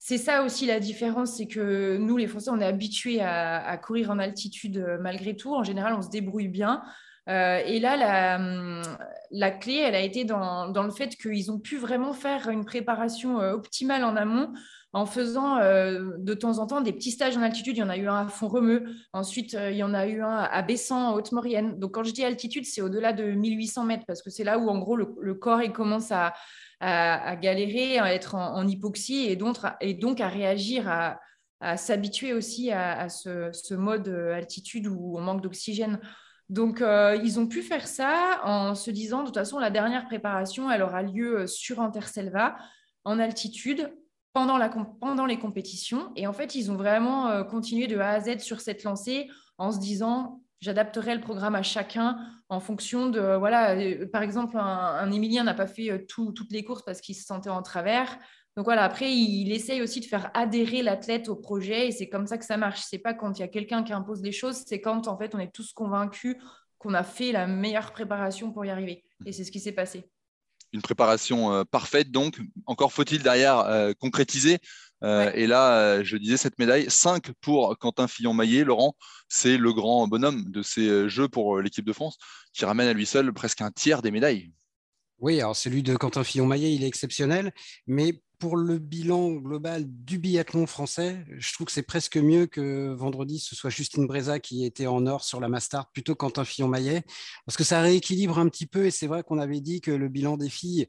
c'est 0.00 0.18
ça 0.18 0.42
aussi 0.42 0.66
la 0.66 0.80
différence, 0.80 1.36
c'est 1.36 1.46
que 1.46 1.96
nous 1.98 2.16
les 2.16 2.26
Français 2.26 2.50
on 2.50 2.60
est 2.60 2.66
habitués 2.66 3.20
à, 3.20 3.76
courir 3.78 4.10
en 4.10 4.18
altitude 4.18 4.78
euh, 4.78 4.98
malgré 5.00 5.36
tout. 5.36 5.54
En 5.54 5.62
général 5.62 5.94
on 5.94 6.02
se 6.02 6.10
débrouille 6.10 6.48
bien. 6.48 6.82
Et 7.28 7.78
là, 7.80 7.96
la, 7.96 8.36
hum, 8.36 8.82
la, 9.30 9.50
clé, 9.50 9.76
elle 9.76 9.94
a 9.94 10.00
été 10.00 10.24
dans, 10.24 10.68
dans 10.68 10.82
le 10.82 10.90
fait 10.90 11.14
qu'ils 11.16 11.52
ont 11.52 11.58
pu 11.58 11.76
vraiment 11.76 12.12
faire 12.12 12.48
une 12.48 12.64
préparation 12.64 13.36
optimale 13.36 14.04
en 14.04 14.16
amont 14.16 14.52
en 14.92 15.04
faisant 15.04 15.58
euh, 15.58 16.16
de 16.18 16.34
temps 16.34 16.58
en 16.58 16.66
temps 16.66 16.80
des 16.80 16.92
petits 16.92 17.10
stages 17.10 17.36
en 17.36 17.42
altitude. 17.42 17.76
Il 17.76 17.80
y 17.80 17.82
en 17.82 17.90
a 17.90 17.96
eu 17.96 18.08
un 18.08 18.26
à 18.26 18.28
Font-Romeu, 18.28 18.84
ensuite 19.12 19.54
euh, 19.54 19.70
il 19.70 19.76
y 19.76 19.82
en 19.82 19.92
a 19.92 20.06
eu 20.06 20.22
un 20.22 20.36
à 20.36 20.62
Bessan, 20.62 21.08
en 21.08 21.14
Haute-Maurienne. 21.14 21.78
Donc 21.78 21.94
quand 21.94 22.04
je 22.04 22.12
dis 22.12 22.24
altitude, 22.24 22.64
c'est 22.64 22.80
au-delà 22.80 23.12
de 23.12 23.24
1800 23.32 23.84
mètres 23.84 24.04
parce 24.06 24.22
que 24.22 24.30
c'est 24.30 24.44
là 24.44 24.58
où 24.58 24.68
en 24.68 24.78
gros 24.78 24.96
le, 24.96 25.34
corps 25.34 25.62
il 25.62 25.72
commence 25.72 26.10
à, 26.10 26.32
galérer, 26.80 27.98
à 27.98 28.14
être 28.14 28.34
en, 28.34 28.66
hypoxie 28.66 29.26
et 29.26 29.36
donc, 29.36 29.56
et 29.80 29.94
donc 29.94 30.20
à 30.20 30.28
réagir, 30.28 30.88
à, 30.88 31.76
s'habituer 31.76 32.32
aussi 32.32 32.70
à, 32.70 33.08
ce, 33.08 33.74
mode 33.74 34.08
altitude 34.08 34.86
où 34.86 35.18
on 35.18 35.20
manque 35.20 35.42
d'oxygène. 35.42 35.98
Donc, 36.48 36.80
euh, 36.80 37.18
ils 37.22 37.38
ont 37.38 37.46
pu 37.46 37.62
faire 37.62 37.86
ça 37.86 38.40
en 38.44 38.74
se 38.74 38.90
disant, 38.90 39.20
de 39.20 39.26
toute 39.26 39.34
façon, 39.34 39.58
la 39.58 39.70
dernière 39.70 40.06
préparation, 40.06 40.70
elle 40.70 40.82
aura 40.82 41.02
lieu 41.02 41.46
sur 41.46 41.80
Interselva, 41.80 42.56
en 43.04 43.18
altitude, 43.18 43.90
pendant, 45.00 45.26
les 45.26 45.38
compétitions. 45.38 46.12
Et 46.16 46.26
en 46.26 46.32
fait, 46.32 46.54
ils 46.54 46.70
ont 46.70 46.76
vraiment 46.76 47.28
euh, 47.28 47.44
continué 47.44 47.86
de 47.86 47.98
A 47.98 48.10
à 48.10 48.20
Z 48.20 48.38
sur 48.38 48.60
cette 48.60 48.84
lancée 48.84 49.28
en 49.58 49.72
se 49.72 49.78
disant 49.78 50.42
j'adapterai 50.60 51.14
le 51.14 51.20
programme 51.20 51.54
à 51.54 51.62
chacun 51.62 52.18
en 52.48 52.58
fonction 52.58 53.08
de 53.08 53.36
voilà 53.36 53.76
euh, 53.76 54.06
par 54.10 54.22
exemple 54.22 54.56
un, 54.56 55.10
Émilien 55.12 55.44
n'a 55.44 55.54
pas 55.54 55.68
fait 55.68 55.90
euh, 55.90 56.04
toutes 56.08 56.50
les 56.50 56.64
courses 56.64 56.82
parce 56.82 57.00
qu'il 57.00 57.14
se 57.14 57.24
sentait 57.24 57.50
en 57.50 57.62
travers 57.62 58.18
donc 58.58 58.64
voilà 58.64 58.82
après 58.82 59.14
il, 59.14 59.52
essaye 59.52 59.80
aussi 59.82 60.00
de 60.00 60.04
faire 60.04 60.32
adhérer 60.34 60.82
l'athlète 60.82 61.28
au 61.28 61.36
projet 61.36 61.86
et 61.86 61.92
c'est 61.92 62.08
comme 62.08 62.26
ça 62.26 62.38
que 62.38 62.44
ça 62.44 62.56
marche 62.56 62.80
c'est 62.80 62.98
pas 62.98 63.14
quand 63.14 63.38
il 63.38 63.42
y 63.42 63.44
a 63.44 63.48
quelqu'un 63.48 63.84
qui 63.84 63.92
impose 63.92 64.20
des 64.20 64.32
choses 64.32 64.64
c'est 64.66 64.80
quand 64.80 65.06
en 65.06 65.16
fait 65.16 65.32
on 65.36 65.38
est 65.38 65.52
tous 65.52 65.72
convaincus 65.72 66.34
qu'on 66.78 66.92
a 66.92 67.04
fait 67.04 67.30
la 67.30 67.46
meilleure 67.46 67.92
préparation 67.92 68.50
pour 68.50 68.64
y 68.64 68.70
arriver 68.70 69.04
et 69.24 69.30
c'est 69.30 69.44
ce 69.44 69.52
qui 69.52 69.60
s'est 69.60 69.70
passé 69.70 70.10
une 70.72 70.82
préparation 70.82 71.54
euh, 71.54 71.64
parfaite. 71.64 72.10
Donc, 72.10 72.38
encore 72.66 72.92
faut-il 72.92 73.22
derrière 73.22 73.60
euh, 73.60 73.94
concrétiser. 73.98 74.58
Euh, 75.02 75.32
et 75.32 75.46
là, 75.46 76.02
je 76.02 76.18
disais 76.18 76.36
cette 76.36 76.58
médaille, 76.58 76.90
5 76.90 77.30
pour 77.40 77.78
Quentin 77.78 78.06
Fillon-Maillet. 78.06 78.64
Laurent, 78.64 78.94
c'est 79.30 79.56
le 79.56 79.72
grand 79.72 80.06
bonhomme 80.08 80.44
de 80.50 80.60
ces 80.60 81.08
Jeux 81.08 81.26
pour 81.26 81.60
l'équipe 81.60 81.86
de 81.86 81.92
France 81.94 82.18
qui 82.52 82.66
ramène 82.66 82.86
à 82.86 82.92
lui 82.92 83.06
seul 83.06 83.32
presque 83.32 83.62
un 83.62 83.70
tiers 83.70 84.02
des 84.02 84.10
médailles. 84.10 84.52
Oui, 85.20 85.40
alors 85.40 85.56
celui 85.56 85.82
de 85.82 85.96
Quentin 85.96 86.22
Fillon-Maillet, 86.22 86.74
il 86.74 86.84
est 86.84 86.86
exceptionnel, 86.88 87.52
mais 87.86 88.20
pour 88.38 88.56
le 88.56 88.78
bilan 88.78 89.32
global 89.32 89.84
du 89.86 90.18
biathlon 90.18 90.66
français, 90.66 91.24
je 91.38 91.52
trouve 91.52 91.66
que 91.66 91.72
c'est 91.72 91.82
presque 91.82 92.16
mieux 92.16 92.46
que 92.46 92.92
vendredi, 92.94 93.38
ce 93.38 93.56
soit 93.56 93.70
Justine 93.70 94.06
Breza 94.06 94.38
qui 94.38 94.64
était 94.64 94.86
en 94.86 95.06
or 95.06 95.24
sur 95.24 95.40
la 95.40 95.48
Mastart 95.48 95.90
plutôt 95.92 96.14
que 96.14 96.18
Quentin 96.18 96.44
Fillon-Maillet, 96.44 97.02
parce 97.46 97.56
que 97.56 97.64
ça 97.64 97.80
rééquilibre 97.80 98.38
un 98.38 98.48
petit 98.48 98.66
peu. 98.66 98.86
Et 98.86 98.90
c'est 98.90 99.06
vrai 99.06 99.22
qu'on 99.22 99.38
avait 99.38 99.60
dit 99.60 99.80
que 99.80 99.90
le 99.90 100.08
bilan 100.08 100.36
des 100.36 100.48
filles 100.48 100.88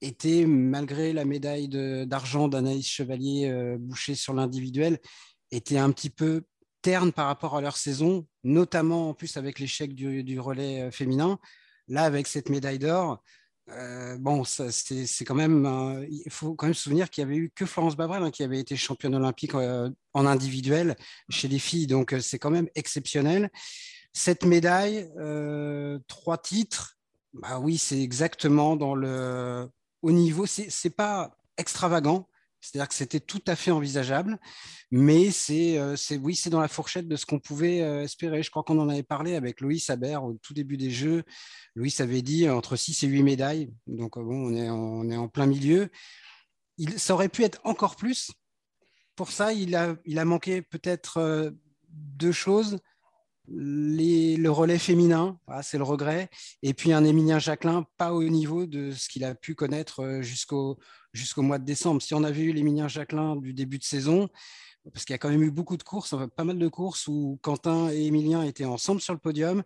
était, 0.00 0.46
malgré 0.46 1.12
la 1.12 1.24
médaille 1.24 1.68
d'argent 2.06 2.48
d'Anaïs 2.48 2.86
Chevalier-Boucher 2.86 4.12
euh, 4.12 4.16
sur 4.16 4.34
l'individuel, 4.34 4.98
était 5.50 5.78
un 5.78 5.90
petit 5.90 6.10
peu 6.10 6.42
terne 6.82 7.12
par 7.12 7.26
rapport 7.26 7.56
à 7.56 7.60
leur 7.60 7.76
saison, 7.76 8.26
notamment 8.44 9.10
en 9.10 9.14
plus 9.14 9.36
avec 9.36 9.58
l'échec 9.58 9.94
du, 9.94 10.38
relais 10.38 10.82
euh, 10.82 10.90
féminin. 10.90 11.38
Là, 11.88 12.02
avec 12.02 12.26
cette 12.26 12.48
médaille 12.48 12.78
d'or, 12.78 13.22
euh, 13.70 14.16
bon, 14.18 14.44
c'est 14.44 15.24
quand 15.24 15.34
même. 15.34 16.06
il 16.08 16.30
faut 16.30 16.54
quand 16.54 16.66
même 16.66 16.74
se 16.74 16.82
souvenir 16.82 17.10
qu'il 17.10 17.22
y 17.22 17.24
avait 17.24 17.36
eu 17.36 17.50
que 17.54 17.66
Florence 17.66 17.96
Babrel 17.96 18.22
hein, 18.22 18.30
qui 18.30 18.44
avait 18.44 18.60
été 18.60 18.76
championne 18.76 19.14
olympique 19.14 19.54
euh, 19.54 19.90
en 20.14 20.26
individuel 20.26 20.96
chez 21.30 21.48
les 21.48 21.58
filles, 21.58 21.88
donc 21.88 22.12
euh, 22.12 22.20
c'est 22.20 22.38
quand 22.38 22.50
même 22.50 22.68
exceptionnel. 22.74 23.50
Cette 24.12 24.44
médaille, 24.46 25.10
trois 26.08 26.38
titres, 26.38 26.96
bah 27.34 27.58
oui, 27.58 27.76
c'est 27.76 28.00
exactement 28.00 28.74
dans 28.74 28.94
le 28.94 29.68
au 30.00 30.10
niveau. 30.10 30.46
C'est 30.46 30.96
pas 30.96 31.36
extravagant, 31.58 32.26
c'est-à-dire 32.66 32.88
que 32.88 32.94
c'était 32.94 33.20
tout 33.20 33.42
à 33.46 33.54
fait 33.54 33.70
envisageable, 33.70 34.38
mais 34.90 35.30
c'est, 35.30 35.78
oui, 36.16 36.34
c'est 36.34 36.50
dans 36.50 36.60
la 36.60 36.68
fourchette 36.68 37.06
de 37.06 37.16
ce 37.16 37.26
qu'on 37.26 37.38
pouvait 37.38 37.78
espérer. 38.02 38.42
Je 38.42 38.50
crois 38.50 38.64
qu'on 38.64 38.78
en 38.80 38.88
avait 38.88 39.02
parlé 39.02 39.36
avec 39.36 39.60
Loïs 39.60 39.88
Habert 39.88 40.24
au 40.24 40.34
tout 40.34 40.52
début 40.52 40.76
des 40.76 40.90
Jeux. 40.90 41.22
Loïs 41.74 42.00
avait 42.00 42.22
dit 42.22 42.48
entre 42.48 42.74
6 42.76 43.04
et 43.04 43.06
8 43.06 43.22
médailles, 43.22 43.72
donc 43.86 44.18
bon, 44.18 44.52
on 44.52 45.10
est, 45.10 45.16
en 45.16 45.28
plein 45.28 45.46
milieu. 45.46 45.90
Il, 46.78 46.98
ça 46.98 47.14
aurait 47.14 47.28
pu 47.28 47.44
être 47.44 47.60
encore 47.64 47.96
plus. 47.96 48.32
Pour 49.14 49.30
ça, 49.30 49.52
il 49.52 49.76
a, 49.76 49.96
il 50.04 50.18
a 50.18 50.24
manqué 50.24 50.60
peut-être 50.60 51.54
deux 51.88 52.32
choses. 52.32 52.78
le 53.48 54.48
relais 54.48 54.78
féminin, 54.78 55.38
c'est 55.62 55.78
le 55.78 55.84
regret, 55.84 56.28
et 56.62 56.74
puis 56.74 56.92
un 56.92 57.04
Émilien 57.04 57.38
Jacquelin 57.38 57.86
pas 57.96 58.12
au 58.12 58.24
niveau 58.24 58.66
de 58.66 58.90
ce 58.90 59.08
qu'il 59.08 59.24
a 59.24 59.34
pu 59.34 59.54
connaître 59.54 60.20
jusqu'au 60.20 60.78
jusqu'au 61.16 61.42
mois 61.42 61.58
de 61.58 61.64
décembre. 61.64 62.02
Si 62.02 62.14
on 62.14 62.24
avait 62.24 62.42
eu 62.42 62.52
l'Émilien 62.52 62.88
Jacquelin 62.88 63.36
du 63.36 63.52
début 63.52 63.78
de 63.78 63.84
saison, 63.84 64.28
parce 64.92 65.04
qu'il 65.04 65.14
y 65.14 65.16
a 65.16 65.18
quand 65.18 65.30
même 65.30 65.42
eu 65.42 65.50
beaucoup 65.50 65.76
de 65.76 65.82
courses, 65.82 66.14
pas 66.36 66.44
mal 66.44 66.58
de 66.58 66.68
courses 66.68 67.08
où 67.08 67.38
Quentin 67.42 67.90
et 67.90 68.06
Émilien 68.06 68.42
étaient 68.42 68.64
ensemble 68.64 69.00
sur 69.00 69.12
le 69.12 69.18
podium. 69.18 69.62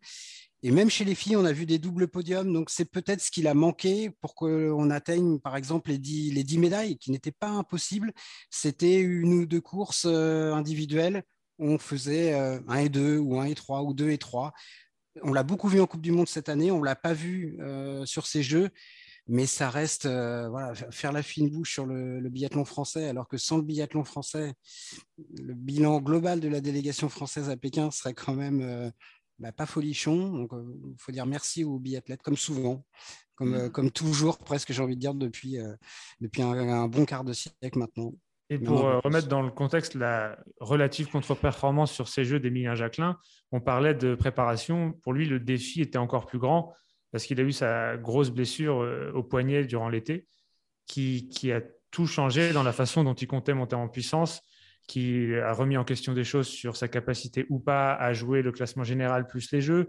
Et 0.62 0.70
même 0.70 0.90
chez 0.90 1.04
les 1.04 1.14
filles, 1.14 1.36
on 1.36 1.44
a 1.44 1.52
vu 1.52 1.64
des 1.64 1.78
doubles 1.78 2.08
podiums. 2.08 2.52
Donc, 2.52 2.68
c'est 2.68 2.84
peut-être 2.84 3.22
ce 3.22 3.30
qu'il 3.30 3.46
a 3.46 3.54
manqué 3.54 4.10
pour 4.20 4.34
qu'on 4.34 4.90
atteigne, 4.90 5.38
par 5.38 5.56
exemple, 5.56 5.90
les 5.90 5.98
10, 5.98 6.32
les 6.32 6.44
10 6.44 6.58
médailles, 6.58 6.98
qui 6.98 7.10
n'étaient 7.10 7.32
pas 7.32 7.48
impossibles. 7.48 8.12
C'était 8.50 9.00
une 9.00 9.32
ou 9.32 9.46
deux 9.46 9.60
courses 9.60 10.06
euh, 10.06 10.52
individuelles. 10.52 11.22
On 11.58 11.78
faisait 11.78 12.34
1 12.34 12.68
euh, 12.68 12.74
et 12.76 12.88
2, 12.90 13.18
ou 13.18 13.40
1 13.40 13.44
et 13.44 13.54
3, 13.54 13.82
ou 13.82 13.94
2 13.94 14.10
et 14.10 14.18
3. 14.18 14.52
On 15.22 15.32
l'a 15.32 15.42
beaucoup 15.42 15.68
vu 15.68 15.80
en 15.80 15.86
Coupe 15.86 16.02
du 16.02 16.12
Monde 16.12 16.28
cette 16.28 16.50
année. 16.50 16.70
On 16.70 16.80
ne 16.80 16.84
l'a 16.84 16.96
pas 16.96 17.14
vu 17.14 17.56
euh, 17.60 18.04
sur 18.04 18.26
ces 18.26 18.42
Jeux 18.42 18.70
mais 19.30 19.46
ça 19.46 19.70
reste 19.70 20.06
euh, 20.06 20.48
voilà, 20.48 20.74
faire 20.74 21.12
la 21.12 21.22
fine 21.22 21.48
bouche 21.48 21.74
sur 21.74 21.86
le, 21.86 22.28
biathlon 22.28 22.64
français, 22.64 23.08
alors 23.08 23.28
que 23.28 23.36
sans 23.36 23.58
le 23.58 23.62
biathlon 23.62 24.02
français, 24.02 24.54
le 25.38 25.54
bilan 25.54 26.00
global 26.00 26.40
de 26.40 26.48
la 26.48 26.60
délégation 26.60 27.08
française 27.08 27.48
à 27.48 27.56
Pékin 27.56 27.92
serait 27.92 28.12
quand 28.12 28.34
même 28.34 28.60
euh, 28.60 28.90
bah, 29.38 29.52
pas 29.52 29.66
folichon. 29.66 30.30
Donc, 30.30 30.50
il 30.52 30.58
euh, 30.58 30.94
faut 30.98 31.12
dire 31.12 31.26
merci 31.26 31.62
aux 31.62 31.78
biathlètes, 31.78 32.22
comme 32.22 32.36
souvent, 32.36 32.84
comme, 33.36 33.66
mmh. 33.66 33.70
comme 33.70 33.92
toujours, 33.92 34.38
presque, 34.38 34.72
j'ai 34.72 34.82
envie 34.82 34.96
de 34.96 35.00
dire, 35.00 35.14
depuis, 35.14 35.58
depuis 36.20 36.42
un, 36.42 36.88
bon 36.88 37.04
quart 37.04 37.22
de 37.22 37.32
siècle 37.32 37.78
maintenant. 37.78 38.12
Et 38.52 38.58
pour 38.58 38.80
remettre 38.80 39.28
dans 39.28 39.42
le 39.42 39.52
contexte 39.52 39.94
la 39.94 40.36
relative 40.58 41.06
contre-performance 41.08 41.92
sur 41.92 42.08
ces 42.08 42.24
jeux 42.24 42.40
d'Emilien 42.40 42.74
Jacquelin, 42.74 43.16
on 43.52 43.60
parlait 43.60 43.94
de 43.94 44.16
préparation. 44.16 44.92
Pour 45.04 45.12
lui, 45.12 45.24
le 45.24 45.38
défi 45.38 45.82
était 45.82 45.98
encore 45.98 46.26
plus 46.26 46.40
grand 46.40 46.74
parce 47.12 47.24
qu'il 47.24 47.40
a 47.40 47.42
eu 47.42 47.52
sa 47.52 47.96
grosse 47.96 48.30
blessure 48.30 48.82
euh, 48.82 49.10
au 49.14 49.22
poignet 49.22 49.64
durant 49.64 49.88
l'été, 49.88 50.26
qui, 50.86 51.52
a 51.52 51.60
tout 51.90 52.06
changé 52.06 52.52
dans 52.52 52.62
la 52.62 52.72
façon 52.72 53.04
dont 53.04 53.14
il 53.14 53.26
comptait 53.26 53.54
monter 53.54 53.76
en 53.76 53.88
puissance, 53.88 54.42
qui 54.88 55.34
a 55.36 55.52
remis 55.52 55.76
en 55.76 55.84
question 55.84 56.14
des 56.14 56.24
choses 56.24 56.48
sur 56.48 56.76
sa 56.76 56.88
capacité 56.88 57.46
ou 57.48 57.60
pas 57.60 57.94
à 57.94 58.12
jouer 58.12 58.42
le 58.42 58.50
classement 58.50 58.84
général 58.84 59.26
plus 59.26 59.52
les 59.52 59.60
jeux. 59.60 59.88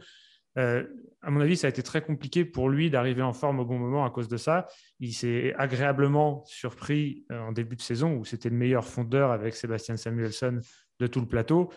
Euh, 0.58 0.84
à 1.22 1.32
mon 1.32 1.40
avis, 1.40 1.58
ça 1.58 1.68
a 1.68 1.70
été 1.70 1.82
très 1.82 2.02
compliqué 2.02 2.46
pour 2.46 2.70
lui 2.70 2.90
d'arriver 2.90 3.22
en 3.22 3.34
forme 3.34 3.60
au 3.60 3.66
bon 3.66 3.80
moment 3.80 4.06
à 4.06 4.10
cause 4.10 4.28
de 4.28 4.38
ça. 4.38 4.68
Il 5.00 5.14
s'est 5.14 5.54
agréablement 5.58 6.44
surpris 6.46 7.26
euh, 7.32 7.40
en 7.40 7.52
début 7.52 7.76
de 7.76 7.82
saison 7.82 8.14
où 8.16 8.26
c'était 8.26 8.50
le 8.50 8.58
meilleur 8.58 8.86
fondeur 8.86 9.32
avec 9.32 9.56
Sébastien 9.56 9.98
Samuelson 9.98 10.60
de 11.00 11.08
tout 11.08 11.20
le 11.20 11.28
plateau 11.28 11.72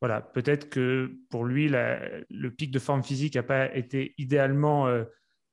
voilà, 0.00 0.20
peut-être 0.20 0.68
que 0.68 1.12
pour 1.28 1.44
lui, 1.44 1.68
le 1.68 2.48
pic 2.50 2.70
de 2.70 2.78
forme 2.78 3.02
physique 3.02 3.34
n'a 3.34 3.42
pas 3.42 3.74
été 3.74 4.14
idéalement 4.16 4.86
euh, 4.86 5.04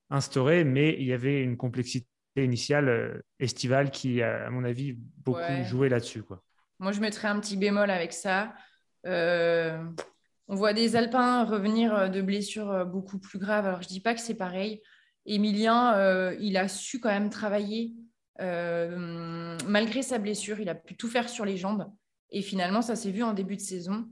instauré, 0.09 0.63
mais 0.63 0.95
il 0.99 1.05
y 1.05 1.13
avait 1.13 1.41
une 1.41 1.57
complexité 1.57 2.07
initiale 2.37 2.89
euh, 2.89 3.21
estivale 3.39 3.89
qui, 3.89 4.21
à 4.21 4.49
mon 4.51 4.63
avis, 4.63 4.97
beaucoup 5.17 5.63
joué 5.63 5.89
là-dessus. 5.89 6.23
Moi, 6.77 6.91
je 6.91 6.99
mettrais 6.99 7.27
un 7.27 7.39
petit 7.39 7.57
bémol 7.57 7.89
avec 7.89 8.13
ça. 8.13 8.53
Euh, 9.07 9.83
on 10.47 10.55
voit 10.55 10.73
des 10.73 10.95
Alpins 10.95 11.43
revenir 11.45 12.11
de 12.11 12.21
blessures 12.21 12.85
beaucoup 12.85 13.17
plus 13.17 13.39
graves. 13.39 13.65
Alors, 13.65 13.81
je 13.81 13.87
ne 13.87 13.93
dis 13.93 14.01
pas 14.01 14.13
que 14.13 14.21
c'est 14.21 14.35
pareil. 14.35 14.81
Emilien, 15.25 16.31
il 16.39 16.55
a 16.55 16.67
su 16.67 16.99
quand 16.99 17.09
même 17.09 17.31
travailler. 17.31 17.95
malgré 18.37 20.03
sa 20.03 20.19
blessure, 20.19 20.59
il 20.59 20.69
a 20.69 20.75
pu 20.75 20.95
tout 20.95 21.07
faire 21.07 21.29
sur 21.29 21.45
les 21.45 21.57
jambes. 21.57 21.91
Et 22.29 22.43
finalement, 22.43 22.83
ça 22.83 22.95
s'est 22.95 23.09
vu 23.09 23.23
en 23.23 23.33
début 23.33 23.55
de 23.55 23.61
saison. 23.61 24.07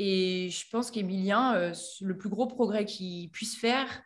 Et 0.00 0.48
je 0.50 0.64
pense 0.70 0.92
qu'Emilien, 0.92 1.56
euh, 1.56 1.74
le 2.02 2.16
plus 2.16 2.28
gros 2.28 2.46
progrès 2.46 2.84
qu'il 2.84 3.28
puisse 3.30 3.56
faire, 3.56 4.00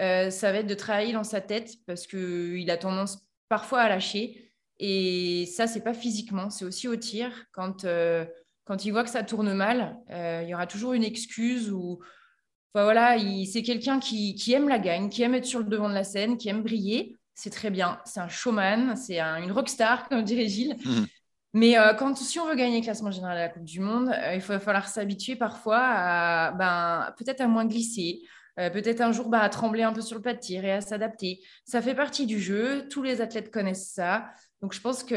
euh, 0.00 0.28
ça 0.28 0.50
va 0.50 0.58
être 0.58 0.66
de 0.66 0.74
travailler 0.74 1.12
dans 1.12 1.22
sa 1.22 1.40
tête 1.40 1.76
parce 1.86 2.08
qu'il 2.08 2.68
a 2.68 2.76
tendance 2.76 3.24
parfois 3.48 3.82
à 3.82 3.88
lâcher. 3.88 4.50
Et 4.80 5.46
ça, 5.46 5.68
c'est 5.68 5.84
pas 5.84 5.94
physiquement, 5.94 6.50
c'est 6.50 6.64
aussi 6.64 6.88
au 6.88 6.96
tir. 6.96 7.30
Quand, 7.52 7.84
euh, 7.84 8.26
quand 8.64 8.84
il 8.84 8.90
voit 8.90 9.04
que 9.04 9.10
ça 9.10 9.22
tourne 9.22 9.54
mal, 9.54 9.96
il 10.10 10.48
y 10.48 10.54
aura 10.54 10.66
toujours 10.66 10.94
une 10.94 11.04
excuse 11.04 11.70
ou. 11.70 12.00
Enfin, 12.74 12.82
voilà, 12.82 13.16
c'est 13.46 13.62
quelqu'un 13.62 14.00
qui, 14.00 14.52
aime 14.52 14.68
la 14.68 14.80
gagne, 14.80 15.08
qui 15.08 15.22
aime 15.22 15.36
être 15.36 15.46
sur 15.46 15.60
le 15.60 15.66
devant 15.66 15.88
de 15.88 15.94
la 15.94 16.04
scène, 16.04 16.36
qui 16.36 16.48
aime 16.48 16.62
briller. 16.64 17.16
C'est 17.34 17.50
très 17.50 17.70
bien. 17.70 18.00
C'est 18.04 18.20
un 18.20 18.28
showman, 18.28 18.96
c'est 18.96 19.20
une 19.20 19.52
rockstar, 19.52 20.08
comme 20.08 20.24
dirait 20.24 20.48
Gilles. 20.48 20.76
Mmh. 20.84 21.04
Mais 21.56 21.78
euh, 21.78 21.94
quand, 21.94 22.14
si 22.18 22.38
on 22.38 22.46
veut 22.46 22.54
gagner 22.54 22.80
le 22.80 22.84
classement 22.84 23.10
général 23.10 23.34
de 23.34 23.40
la 23.40 23.48
Coupe 23.48 23.64
du 23.64 23.80
Monde, 23.80 24.10
euh, 24.10 24.34
il 24.34 24.42
va 24.42 24.60
falloir 24.60 24.88
s'habituer 24.88 25.36
parfois 25.36 25.80
à 25.80 26.52
ben, 26.52 27.14
peut-être 27.16 27.40
à 27.40 27.46
moins 27.46 27.64
glisser, 27.64 28.20
euh, 28.60 28.68
peut-être 28.68 29.00
un 29.00 29.10
jour 29.10 29.30
bah, 29.30 29.40
à 29.40 29.48
trembler 29.48 29.82
un 29.82 29.94
peu 29.94 30.02
sur 30.02 30.16
le 30.16 30.22
pas 30.22 30.34
de 30.34 30.38
tir 30.38 30.66
et 30.66 30.72
à 30.72 30.82
s'adapter. 30.82 31.40
Ça 31.64 31.80
fait 31.80 31.94
partie 31.94 32.26
du 32.26 32.38
jeu, 32.42 32.86
tous 32.90 33.02
les 33.02 33.22
athlètes 33.22 33.50
connaissent 33.50 33.90
ça. 33.90 34.28
Donc 34.60 34.74
je 34.74 34.82
pense 34.82 35.02
que 35.02 35.16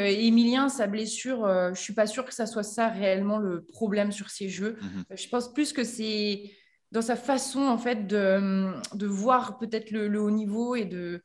sa 0.69 0.87
blessure, 0.87 1.45
je 1.45 1.69
ne 1.71 1.75
suis 1.75 1.93
pas 1.93 2.07
sûre 2.07 2.23
que 2.23 2.33
ça 2.33 2.45
soit 2.45 2.63
ça 2.63 2.87
réellement 2.87 3.39
le 3.39 3.65
problème 3.65 4.13
sur 4.13 4.29
ses 4.29 4.47
jeux. 4.47 4.77
Mhm. 4.81 5.17
Je 5.17 5.27
pense 5.27 5.51
plus 5.51 5.73
que 5.73 5.83
c'est 5.83 6.53
dans 6.93 7.01
sa 7.01 7.17
façon 7.17 7.63
en 7.63 7.77
fait 7.77 8.07
de, 8.07 8.71
de 8.93 9.07
voir 9.07 9.57
peut-être 9.57 9.91
le, 9.91 10.07
le, 10.07 10.21
haut 10.21 10.31
niveau 10.31 10.75
et 10.75 10.85
de 10.85 11.21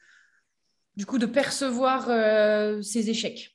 du 0.97 1.07
coup 1.07 1.19
de 1.19 1.27
percevoir 1.27 2.07
ses 2.83 3.11
échecs 3.11 3.54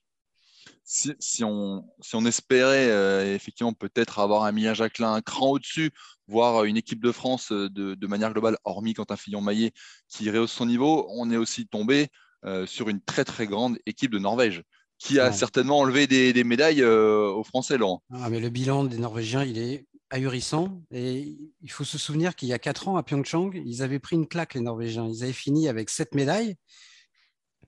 si, 0.90 1.44
on, 1.44 1.86
si 2.02 2.16
on 2.16 2.26
espérait 2.26 2.90
euh, 2.90 3.36
effectivement 3.36 3.74
peut-être 3.74 4.18
avoir 4.18 4.44
un 4.44 4.52
Mia 4.52 4.74
Jacquelin 4.74 5.14
un 5.14 5.22
cran 5.22 5.52
au-dessus, 5.52 5.92
voire 6.28 6.64
une 6.64 6.78
équipe 6.78 7.04
de 7.04 7.12
France 7.12 7.52
euh, 7.52 7.70
de, 7.70 8.08
manière 8.08 8.34
globale, 8.34 8.58
hormis 8.64 8.96
Quentin 8.96 9.16
Fillon-Maillet 9.16 9.72
qui 10.08 10.32
rehausse 10.32 10.52
son 10.52 10.66
niveau, 10.66 11.08
on 11.12 11.30
est 11.30 11.38
aussi 11.38 11.68
tombé 11.68 12.08
euh, 12.46 12.66
sur 12.66 12.90
une 12.90 13.02
très 13.02 13.24
très 13.24 13.46
grande 13.46 13.78
équipe 13.86 14.12
de 14.12 14.18
Norvège 14.20 14.64
qui 14.98 15.20
a 15.20 15.32
certainement 15.32 15.80
enlevé 15.80 16.08
des, 16.08 16.44
médailles 16.44 16.84
aux 16.84 17.44
Français, 17.46 17.78
Laurent. 17.78 18.04
Ah, 18.12 18.30
mais 18.30 18.42
le 18.42 18.50
bilan 18.50 18.84
des 18.84 18.98
Norvégiens, 18.98 19.46
il 19.46 19.58
est 19.58 19.86
ahurissant. 20.10 20.84
Et 20.92 21.38
il 21.62 21.72
faut 21.72 21.86
se 21.86 21.98
souvenir 21.98 22.36
qu'il 22.36 22.50
y 22.50 22.54
a 22.54 22.60
quatre 22.60 22.90
ans 22.90 22.98
à 22.98 23.04
Pyeongchang, 23.04 23.52
ils 23.54 23.82
avaient 23.82 24.00
pris 24.00 24.18
une 24.18 24.28
claque, 24.28 24.56
les 24.56 24.60
Norvégiens. 24.60 25.08
Ils 25.08 25.24
avaient 25.24 25.32
fini 25.32 25.70
avec 25.70 25.90
sept 25.90 26.16
médailles 26.16 26.58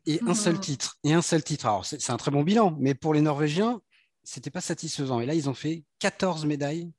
et 0.05 0.19
un 0.25 0.33
seul 0.33 0.55
mmh. 0.55 0.59
titre. 0.59 0.97
Et 1.03 1.13
un 1.13 1.21
seul 1.21 1.43
titre. 1.43 1.65
Alors, 1.65 1.85
c'est 1.85 2.09
un 2.09 2.17
très 2.17 2.31
bon 2.31 2.43
bilan, 2.43 2.75
mais 2.79 2.93
pour 2.93 3.13
les 3.13 3.21
Norvégiens, 3.21 3.81
c'était 4.23 4.49
pas 4.49 4.61
satisfaisant. 4.61 5.19
Et 5.19 5.25
là, 5.25 5.33
ils 5.33 5.49
ont 5.49 5.53
fait 5.53 5.83
14 5.99 6.45
médailles 6.45 6.91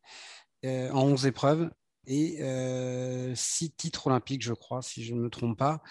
euh, 0.65 0.91
en 0.91 1.03
11 1.03 1.27
épreuves 1.27 1.71
et 2.07 2.37
6 2.37 2.41
euh, 2.43 3.35
titres 3.77 4.09
olympiques, 4.09 4.43
je 4.43 4.53
crois, 4.53 4.83
si 4.83 5.05
je 5.05 5.15
ne 5.15 5.21
me 5.21 5.31
trompe 5.31 5.59
pas. 5.59 5.83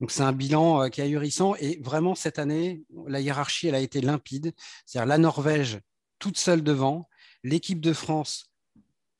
Donc, 0.00 0.10
c'est 0.10 0.22
un 0.22 0.32
bilan 0.32 0.82
euh, 0.82 0.88
qui 0.88 1.00
est 1.00 1.04
ahurissant. 1.04 1.54
Et 1.56 1.80
vraiment, 1.82 2.14
cette 2.14 2.38
année, 2.38 2.82
la 3.06 3.20
hiérarchie, 3.20 3.68
elle 3.68 3.74
a 3.74 3.80
été 3.80 4.00
limpide. 4.00 4.52
C'est-à-dire 4.86 5.08
la 5.08 5.18
Norvège 5.18 5.80
toute 6.18 6.38
seule 6.38 6.62
devant, 6.62 7.08
l'équipe 7.42 7.80
de 7.80 7.92
France 7.92 8.49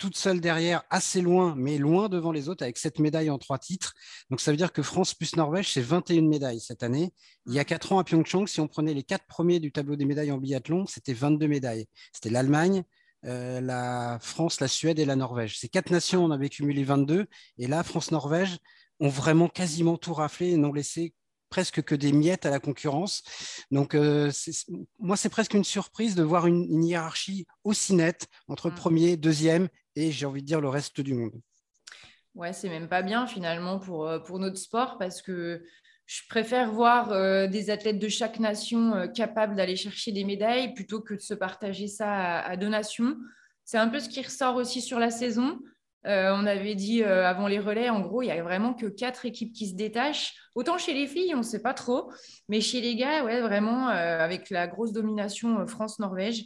toute 0.00 0.16
seule 0.16 0.40
derrière, 0.40 0.82
assez 0.88 1.20
loin, 1.20 1.54
mais 1.56 1.76
loin 1.76 2.08
devant 2.08 2.32
les 2.32 2.48
autres, 2.48 2.64
avec 2.64 2.78
cette 2.78 2.98
médaille 2.98 3.28
en 3.28 3.38
trois 3.38 3.58
titres. 3.58 3.94
Donc 4.30 4.40
ça 4.40 4.50
veut 4.50 4.56
dire 4.56 4.72
que 4.72 4.82
France 4.82 5.12
plus 5.14 5.36
Norvège, 5.36 5.74
c'est 5.74 5.82
21 5.82 6.22
médailles 6.22 6.58
cette 6.58 6.82
année. 6.82 7.12
Il 7.46 7.52
y 7.52 7.58
a 7.58 7.64
quatre 7.64 7.92
ans 7.92 7.98
à 7.98 8.04
Pyeongchang, 8.04 8.46
si 8.46 8.60
on 8.60 8.66
prenait 8.66 8.94
les 8.94 9.02
quatre 9.02 9.26
premiers 9.26 9.60
du 9.60 9.70
tableau 9.70 9.96
des 9.96 10.06
médailles 10.06 10.32
en 10.32 10.38
biathlon, 10.38 10.86
c'était 10.86 11.12
22 11.12 11.46
médailles. 11.46 11.86
C'était 12.14 12.30
l'Allemagne, 12.30 12.82
euh, 13.26 13.60
la 13.60 14.18
France, 14.22 14.60
la 14.60 14.68
Suède 14.68 14.98
et 14.98 15.04
la 15.04 15.16
Norvège. 15.16 15.58
Ces 15.58 15.68
quatre 15.68 15.90
nations 15.90 16.24
on 16.24 16.30
avait 16.30 16.48
cumulé 16.48 16.82
22. 16.82 17.26
Et 17.58 17.66
là, 17.66 17.82
France-Norvège 17.82 18.56
ont 19.00 19.10
vraiment 19.10 19.48
quasiment 19.48 19.98
tout 19.98 20.14
raflé 20.14 20.52
et 20.52 20.56
n'ont 20.56 20.72
laissé 20.72 21.12
presque 21.50 21.82
que 21.82 21.94
des 21.94 22.12
miettes 22.12 22.46
à 22.46 22.50
la 22.50 22.60
concurrence. 22.60 23.22
Donc, 23.70 23.94
euh, 23.94 24.30
moi, 24.98 25.16
c'est 25.16 25.28
presque 25.28 25.52
une 25.52 25.64
surprise 25.64 26.14
de 26.14 26.22
voir 26.22 26.46
une, 26.46 26.84
hiérarchie 26.84 27.46
aussi 27.64 27.94
nette 27.94 28.28
entre 28.48 28.70
mmh. 28.70 28.74
premier, 28.74 29.16
deuxième 29.16 29.68
et, 29.96 30.10
j'ai 30.10 30.26
envie 30.26 30.42
de 30.42 30.46
dire, 30.46 30.60
le 30.60 30.68
reste 30.68 31.00
du 31.00 31.14
monde. 31.14 31.40
Ouais, 32.34 32.52
c'est 32.52 32.68
même 32.68 32.88
pas 32.88 33.02
bien 33.02 33.26
finalement 33.26 33.78
pour, 33.78 34.06
euh, 34.06 34.18
pour 34.18 34.38
notre 34.38 34.58
sport 34.58 34.98
parce 34.98 35.20
que 35.20 35.62
je 36.06 36.20
préfère 36.28 36.72
voir 36.72 37.12
euh, 37.12 37.46
des 37.46 37.70
athlètes 37.70 37.98
de 37.98 38.08
chaque 38.08 38.38
nation 38.38 39.08
capables 39.14 39.56
d'aller 39.56 39.76
chercher 39.76 40.12
des 40.12 40.24
médailles 40.24 40.74
plutôt 40.74 41.00
que 41.00 41.14
de 41.14 41.20
se 41.20 41.34
partager 41.34 41.88
ça 41.88 42.40
à 42.40 42.56
deux 42.56 42.68
nations. 42.68 43.16
C'est 43.64 43.78
un 43.78 43.88
peu 43.88 44.00
ce 44.00 44.08
qui 44.08 44.22
ressort 44.22 44.56
aussi 44.56 44.80
sur 44.80 44.98
la 44.98 45.10
saison. 45.10 45.60
Euh, 46.06 46.32
on 46.34 46.46
avait 46.46 46.74
dit 46.74 47.02
euh, 47.02 47.26
avant 47.26 47.46
les 47.46 47.58
relais, 47.58 47.90
en 47.90 48.00
gros, 48.00 48.22
il 48.22 48.26
n'y 48.26 48.32
a 48.32 48.42
vraiment 48.42 48.72
que 48.72 48.86
quatre 48.86 49.26
équipes 49.26 49.52
qui 49.52 49.68
se 49.68 49.74
détachent. 49.74 50.34
Autant 50.54 50.78
chez 50.78 50.94
les 50.94 51.06
filles, 51.06 51.34
on 51.34 51.38
ne 51.38 51.42
sait 51.42 51.62
pas 51.62 51.74
trop, 51.74 52.10
mais 52.48 52.60
chez 52.60 52.80
les 52.80 52.96
gars, 52.96 53.24
ouais, 53.24 53.40
vraiment, 53.40 53.90
euh, 53.90 54.18
avec 54.18 54.50
la 54.50 54.66
grosse 54.66 54.92
domination 54.92 55.66
France-Norvège, 55.66 56.44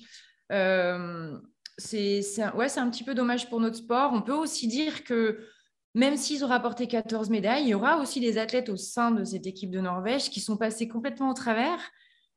c'est 1.79 2.41
un 2.41 2.91
petit 2.91 3.05
peu 3.05 3.15
dommage 3.15 3.49
pour 3.49 3.61
notre 3.61 3.77
sport. 3.77 4.13
On 4.13 4.23
peut 4.23 4.35
aussi 4.35 4.67
dire 4.69 5.05
que 5.05 5.39
même 5.95 6.17
s'ils 6.17 6.45
ont 6.45 6.49
rapporté 6.49 6.87
14 6.87 7.31
médailles, 7.31 7.65
il 7.65 7.69
y 7.69 7.75
aura 7.75 7.99
aussi 7.99 8.21
des 8.21 8.39
athlètes 8.39 8.69
au 8.69 8.77
sein 8.77 9.11
de 9.11 9.25
cette 9.25 9.47
équipe 9.47 9.71
de 9.71 9.81
Norvège 9.81 10.31
qui 10.31 10.41
sont 10.41 10.57
passés 10.57 10.89
complètement 10.89 11.31
au 11.31 11.35
travers. 11.35 11.79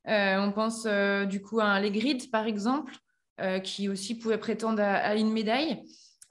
on 0.06 0.52
pense 0.54 0.86
du 1.28 1.42
coup 1.42 1.60
à 1.60 1.66
un 1.66 1.80
Legrid, 1.80 2.30
par 2.30 2.46
exemple, 2.46 2.94
qui 3.64 3.90
aussi 3.90 4.16
pouvait 4.18 4.38
prétendre 4.38 4.82
à 4.82 5.16
une 5.16 5.32
médaille. 5.32 5.84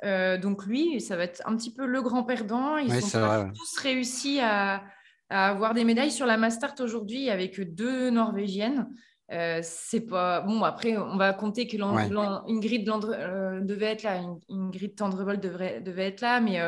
Euh, 0.04 0.36
donc 0.36 0.66
lui, 0.66 1.00
ça 1.00 1.16
va 1.16 1.24
être 1.24 1.42
un 1.46 1.56
petit 1.56 1.72
peu 1.72 1.86
le 1.86 2.02
grand 2.02 2.22
perdant. 2.24 2.76
Ils 2.76 2.92
ont 2.92 3.50
tous 3.52 3.78
réussi 3.78 4.40
à, 4.40 4.84
avoir 5.28 5.74
des 5.74 5.84
médailles 5.84 6.12
sur 6.12 6.26
la 6.26 6.36
Mastart 6.36 6.74
aujourd'hui 6.80 7.30
avec 7.30 7.60
deux 7.74 8.10
Norvégiennes. 8.10 8.88
Euh, 9.32 9.60
c'est 9.62 10.02
pas 10.02 10.40
bon. 10.40 10.62
Après, 10.62 10.96
on 10.96 11.16
va 11.16 11.32
compter 11.32 11.66
que 11.66 11.76
Ingrid 11.80 12.88
euh, 12.88 13.60
devait 13.60 13.86
être 13.86 14.02
là, 14.02 14.22
Ingrid 14.48 14.94
Tendrevol 14.94 15.40
devrait, 15.40 15.80
devait 15.80 16.06
être 16.06 16.20
là, 16.20 16.40
mais 16.40 16.60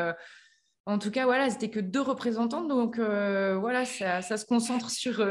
en 0.85 0.97
tout 0.97 1.11
cas, 1.11 1.25
voilà, 1.25 1.49
c'était 1.49 1.69
que 1.69 1.79
deux 1.79 2.01
représentantes. 2.01 2.67
Donc 2.67 2.99
voilà, 2.99 3.85
ça, 3.85 4.21
se 4.21 4.45
concentre 4.45 4.89
sur 4.89 5.25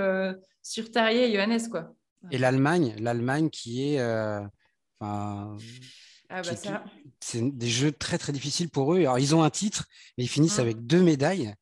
sur 0.62 0.90
Tarier 0.90 1.28
et 1.28 1.34
Johannes, 1.34 1.68
quoi. 1.70 1.94
Et 2.30 2.38
l'Allemagne, 2.38 2.94
l'Allemagne 2.98 3.48
qui 3.50 3.94
est 3.94 4.00
ah 6.30 6.42
bah 6.42 6.82
c'est 7.20 7.56
des 7.56 7.68
jeux 7.68 7.90
très 7.90 8.18
très 8.18 8.32
difficiles 8.32 8.68
pour 8.68 8.94
eux. 8.94 9.00
Alors 9.00 9.18
ils 9.18 9.34
ont 9.34 9.42
un 9.42 9.50
titre, 9.50 9.86
mais 10.16 10.24
ils 10.24 10.28
finissent 10.28 10.58
mmh. 10.58 10.62
avec 10.62 10.86
deux 10.86 11.02
médailles. 11.02 11.54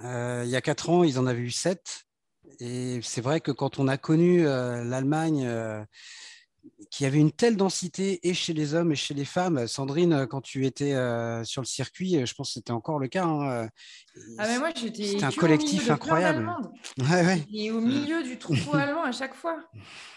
Euh, 0.00 0.42
il 0.44 0.50
y 0.50 0.56
a 0.56 0.60
quatre 0.60 0.90
ans, 0.90 1.02
ils 1.02 1.18
en 1.18 1.26
avaient 1.26 1.40
eu 1.40 1.50
sept. 1.50 2.04
Et 2.60 3.00
c'est 3.02 3.20
vrai 3.20 3.40
que 3.40 3.50
quand 3.50 3.78
on 3.78 3.88
a 3.88 3.96
connu 3.96 4.46
euh, 4.46 4.84
l'Allemagne, 4.84 5.44
euh, 5.46 5.84
qui 6.90 7.04
avait 7.04 7.18
une 7.18 7.32
telle 7.32 7.56
densité 7.56 8.26
et 8.28 8.34
chez 8.34 8.52
les 8.52 8.74
hommes 8.74 8.92
et 8.92 8.96
chez 8.96 9.14
les 9.14 9.24
femmes, 9.24 9.66
Sandrine, 9.66 10.26
quand 10.26 10.40
tu 10.40 10.66
étais 10.66 10.92
sur 11.44 11.62
le 11.62 11.66
circuit, 11.66 12.26
je 12.26 12.34
pense 12.34 12.48
que 12.48 12.54
c'était 12.54 12.72
encore 12.72 12.98
le 12.98 13.08
cas. 13.08 13.24
Hein, 13.24 13.68
ah 14.38 14.46
mais 14.48 14.58
moi 14.58 14.70
j'étais. 14.74 15.04
C'était 15.04 15.24
un 15.24 15.30
collectif 15.30 15.90
incroyable. 15.90 16.50
Ouais, 17.10 17.44
Et 17.52 17.70
au 17.70 17.80
milieu 17.80 18.22
du 18.22 18.38
troupeau 18.38 18.74
allemand 18.74 19.04
à 19.04 19.12
chaque 19.12 19.34
fois, 19.34 19.58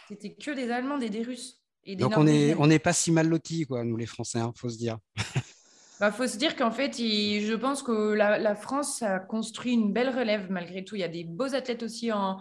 c'était 0.08 0.34
que 0.34 0.52
des 0.52 0.72
Allemands 0.72 1.00
et 1.00 1.10
des 1.10 1.24
Russes. 1.24 1.62
Donc 1.98 2.18
on 2.18 2.24
n'est 2.24 2.56
on 2.56 2.70
est 2.70 2.80
pas 2.80 2.94
si 2.94 3.12
mal 3.12 3.28
lotis, 3.28 3.66
quoi, 3.66 3.84
nous 3.84 3.98
les 3.98 4.06
Français, 4.06 4.40
il 4.40 4.42
hein, 4.42 4.54
faut 4.56 4.70
se 4.70 4.78
dire. 4.78 4.98
Il 6.00 6.06
bah, 6.06 6.12
faut 6.14 6.28
se 6.28 6.38
dire 6.38 6.56
qu'en 6.56 6.72
fait, 6.72 6.94
je 6.98 7.54
pense 7.56 7.84
que 7.84 8.14
la, 8.14 8.56
France 8.56 9.02
a 9.02 9.20
construit 9.20 9.74
une 9.74 9.92
belle 9.92 10.08
relève 10.18 10.50
malgré 10.50 10.86
tout. 10.86 10.96
Il 10.96 11.00
y 11.00 11.04
a 11.04 11.10
des 11.10 11.26
beaux 11.26 11.54
athlètes 11.54 11.84
aussi 11.84 12.14
en, 12.14 12.38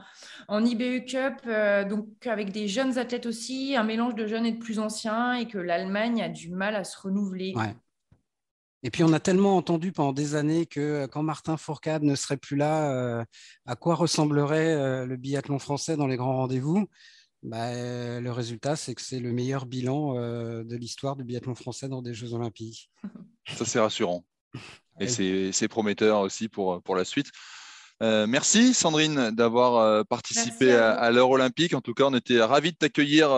en 0.46 0.64
IBU 0.64 1.04
Cup, 1.04 1.34
euh, 1.48 1.82
donc 1.84 2.06
avec 2.28 2.52
des 2.52 2.68
jeunes 2.68 2.98
athlètes 2.98 3.26
aussi, 3.26 3.74
un 3.74 3.82
mélange 3.82 4.14
de 4.14 4.28
jeunes 4.28 4.46
et 4.46 4.52
de 4.52 4.60
plus 4.60 4.78
anciens, 4.78 5.34
et 5.34 5.48
que 5.48 5.58
l'Allemagne 5.58 6.22
a 6.22 6.28
du 6.28 6.50
mal 6.50 6.76
à 6.76 6.84
se 6.84 6.96
renouveler. 7.00 7.52
Et 8.84 8.92
puis 8.92 9.02
on 9.02 9.12
a 9.12 9.18
tellement 9.18 9.56
entendu 9.56 9.90
pendant 9.90 10.12
des 10.12 10.36
années 10.36 10.64
que 10.64 10.78
euh, 10.78 11.06
quand 11.08 11.24
Martin 11.24 11.56
Fourcade 11.56 12.04
ne 12.04 12.14
serait 12.14 12.36
plus 12.36 12.54
là, 12.54 12.92
euh, 12.92 13.24
à 13.66 13.74
quoi 13.74 13.96
ressemblerait 13.96 15.04
le 15.04 15.16
biathlon 15.16 15.58
français 15.58 15.96
dans 15.96 16.06
les 16.06 16.16
grands 16.16 16.36
rendez-vous? 16.36 16.88
Bah, 17.42 18.20
le 18.20 18.30
résultat, 18.30 18.76
c'est 18.76 18.94
que 18.94 19.02
c'est 19.02 19.20
le 19.20 19.32
meilleur 19.32 19.66
bilan 19.66 20.16
euh, 20.16 20.64
de 20.64 20.76
l'histoire 20.76 21.16
du 21.16 21.24
biathlon 21.24 21.54
français 21.54 21.88
dans 21.88 22.02
des 22.02 22.14
Jeux 22.14 22.34
Olympiques. 22.34 22.90
Ça, 23.46 23.64
c'est 23.64 23.80
rassurant. 23.80 24.24
Et 25.00 25.52
c'est 25.52 25.68
prometteur 25.68 26.20
aussi 26.20 26.48
pour, 26.48 26.82
pour 26.82 26.96
la 26.96 27.04
suite. 27.04 27.30
Euh, 28.02 28.26
merci 28.26 28.74
Sandrine 28.74 29.30
d'avoir 29.30 29.76
euh, 29.76 30.02
participé 30.02 30.72
à, 30.72 31.10
l'heure 31.12 31.30
olympique. 31.30 31.74
En 31.74 31.80
tout 31.80 31.94
cas, 31.94 32.04
on 32.04 32.14
était 32.14 32.40
ravis 32.42 32.72
de 32.72 32.76
t'accueillir 32.76 33.30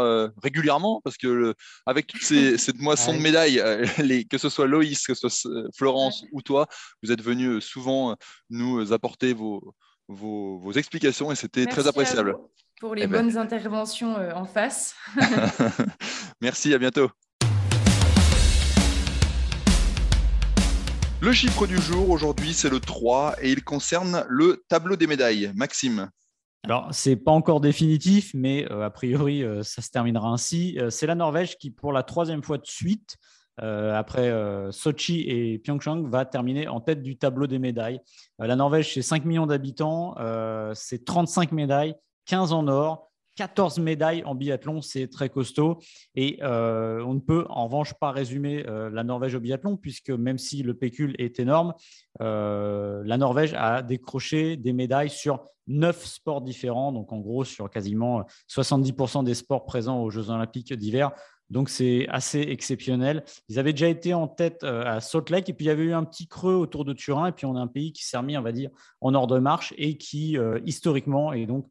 régulièrement 0.43 1.03
parce 1.05 1.19
que 1.19 1.55
avec 1.85 2.07
toute 2.07 2.23
cette 2.23 2.79
moisson 2.79 3.13
de 3.13 3.19
médailles, 3.19 3.63
les, 3.99 4.25
que 4.25 4.39
ce 4.39 4.49
soit 4.49 4.67
Loïs, 4.67 5.07
que 5.07 5.15
ce 5.15 5.29
soit 5.29 5.51
Florence 5.77 6.25
ou 6.33 6.41
toi, 6.41 6.67
vous 7.03 7.13
êtes 7.13 7.23
venus 7.23 7.63
souvent 7.63 8.17
nous 8.49 8.93
apporter 8.93 9.35
vos, 9.35 9.75
vos, 10.09 10.59
vos 10.59 10.73
explications 10.73 11.31
et 11.31 11.37
c'était 11.37 11.67
très 11.67 11.87
appréciable 11.87 12.37
pour 12.81 12.95
les 12.95 13.03
eh 13.03 13.07
ben. 13.07 13.23
bonnes 13.23 13.37
interventions 13.37 14.17
euh, 14.17 14.33
en 14.33 14.47
face. 14.47 14.97
Merci, 16.41 16.73
à 16.73 16.79
bientôt. 16.79 17.11
Le 21.21 21.33
chiffre 21.33 21.67
du 21.67 21.77
jour 21.77 22.09
aujourd'hui, 22.09 22.55
c'est 22.55 22.71
le 22.71 22.81
3 22.81 23.37
et 23.43 23.53
il 23.53 23.63
concerne 23.63 24.25
le 24.31 24.65
tableau 24.69 24.97
des 24.97 25.07
médailles. 25.07 25.53
Maxime. 25.55 26.09
Alors, 26.65 26.89
c'est 26.93 27.17
pas 27.17 27.33
encore 27.33 27.61
définitif, 27.61 28.33
mais 28.33 28.67
euh, 28.73 28.87
a 28.87 28.91
priori, 28.91 29.45
euh, 29.45 29.63
ça 29.63 29.83
se 29.83 29.91
terminera 29.91 30.31
ainsi. 30.31 30.79
C'est 30.89 31.07
la 31.07 31.15
Norvège 31.15 31.59
qui, 31.59 31.71
pour 31.71 31.93
la 31.93 32.03
troisième 32.03 32.43
fois 32.43 32.57
de 32.57 32.67
suite, 32.67 33.17
après 33.63 34.33
Sochi 34.71 35.21
et 35.29 35.59
Pyeongchang, 35.59 36.09
va 36.09 36.25
terminer 36.25 36.67
en 36.67 36.81
tête 36.81 37.03
du 37.03 37.19
tableau 37.19 37.47
des 37.47 37.59
médailles. 37.59 38.01
la 38.39 38.57
Norvège, 38.57 38.95
c'est 38.95 39.03
5 39.03 39.27
millions 39.27 39.47
d'habitants, 39.47 40.15
c'est 40.73 41.05
35 41.05 41.53
médailles, 41.53 41.95
15 42.31 42.53
en 42.53 42.69
or, 42.69 43.11
14 43.35 43.81
médailles 43.81 44.23
en 44.25 44.37
biathlon, 44.37 44.83
c'est 44.83 45.09
très 45.09 45.31
costaud. 45.31 45.79
Et 46.15 46.39
euh, 46.43 47.03
on 47.05 47.15
ne 47.15 47.19
peut 47.19 47.45
en 47.49 47.65
revanche 47.65 47.93
pas 47.95 48.13
résumer 48.13 48.65
euh, 48.69 48.89
la 48.89 49.03
Norvège 49.03 49.35
au 49.35 49.41
biathlon, 49.41 49.77
puisque 49.77 50.11
même 50.11 50.39
si 50.39 50.63
le 50.63 50.75
pécule 50.75 51.17
est 51.19 51.41
énorme, 51.41 51.75
euh, 52.21 53.03
la 53.05 53.19
Norvège 53.19 53.53
a 53.55 53.83
décroché 53.83 54.57
des 54.57 54.73
médailles 54.73 55.11
sur 55.11 55.43
neuf 55.67 56.05
sports 56.05 56.41
différents, 56.41 56.93
donc 56.93 57.13
en 57.13 57.19
gros 57.19 57.43
sur 57.43 57.69
quasiment 57.69 58.25
70% 58.49 59.25
des 59.25 59.35
sports 59.35 59.65
présents 59.65 60.01
aux 60.01 60.11
Jeux 60.11 60.31
olympiques 60.31 60.73
d'hiver. 60.73 61.11
Donc 61.49 61.69
c'est 61.69 62.07
assez 62.11 62.39
exceptionnel. 62.39 63.25
Ils 63.49 63.59
avaient 63.59 63.73
déjà 63.73 63.89
été 63.89 64.15
en 64.15 64.29
tête 64.29 64.63
à 64.63 65.01
Salt 65.01 65.33
Lake 65.33 65.49
et 65.49 65.53
puis 65.53 65.65
il 65.65 65.69
y 65.69 65.73
avait 65.73 65.83
eu 65.83 65.95
un 65.95 66.05
petit 66.05 66.29
creux 66.29 66.55
autour 66.55 66.85
de 66.85 66.93
Turin 66.93 67.27
et 67.27 67.33
puis 67.33 67.45
on 67.45 67.57
a 67.57 67.61
un 67.61 67.67
pays 67.67 67.93
qui 67.93 68.05
s'est 68.05 68.17
remis, 68.17 68.39
on 68.39 68.43
va 68.43 68.53
dire, 68.53 68.71
en 69.01 69.15
ordre 69.15 69.35
de 69.35 69.41
marche 69.41 69.75
et 69.77 69.97
qui 69.97 70.39
historiquement 70.65 71.33
est 71.33 71.47
donc 71.47 71.67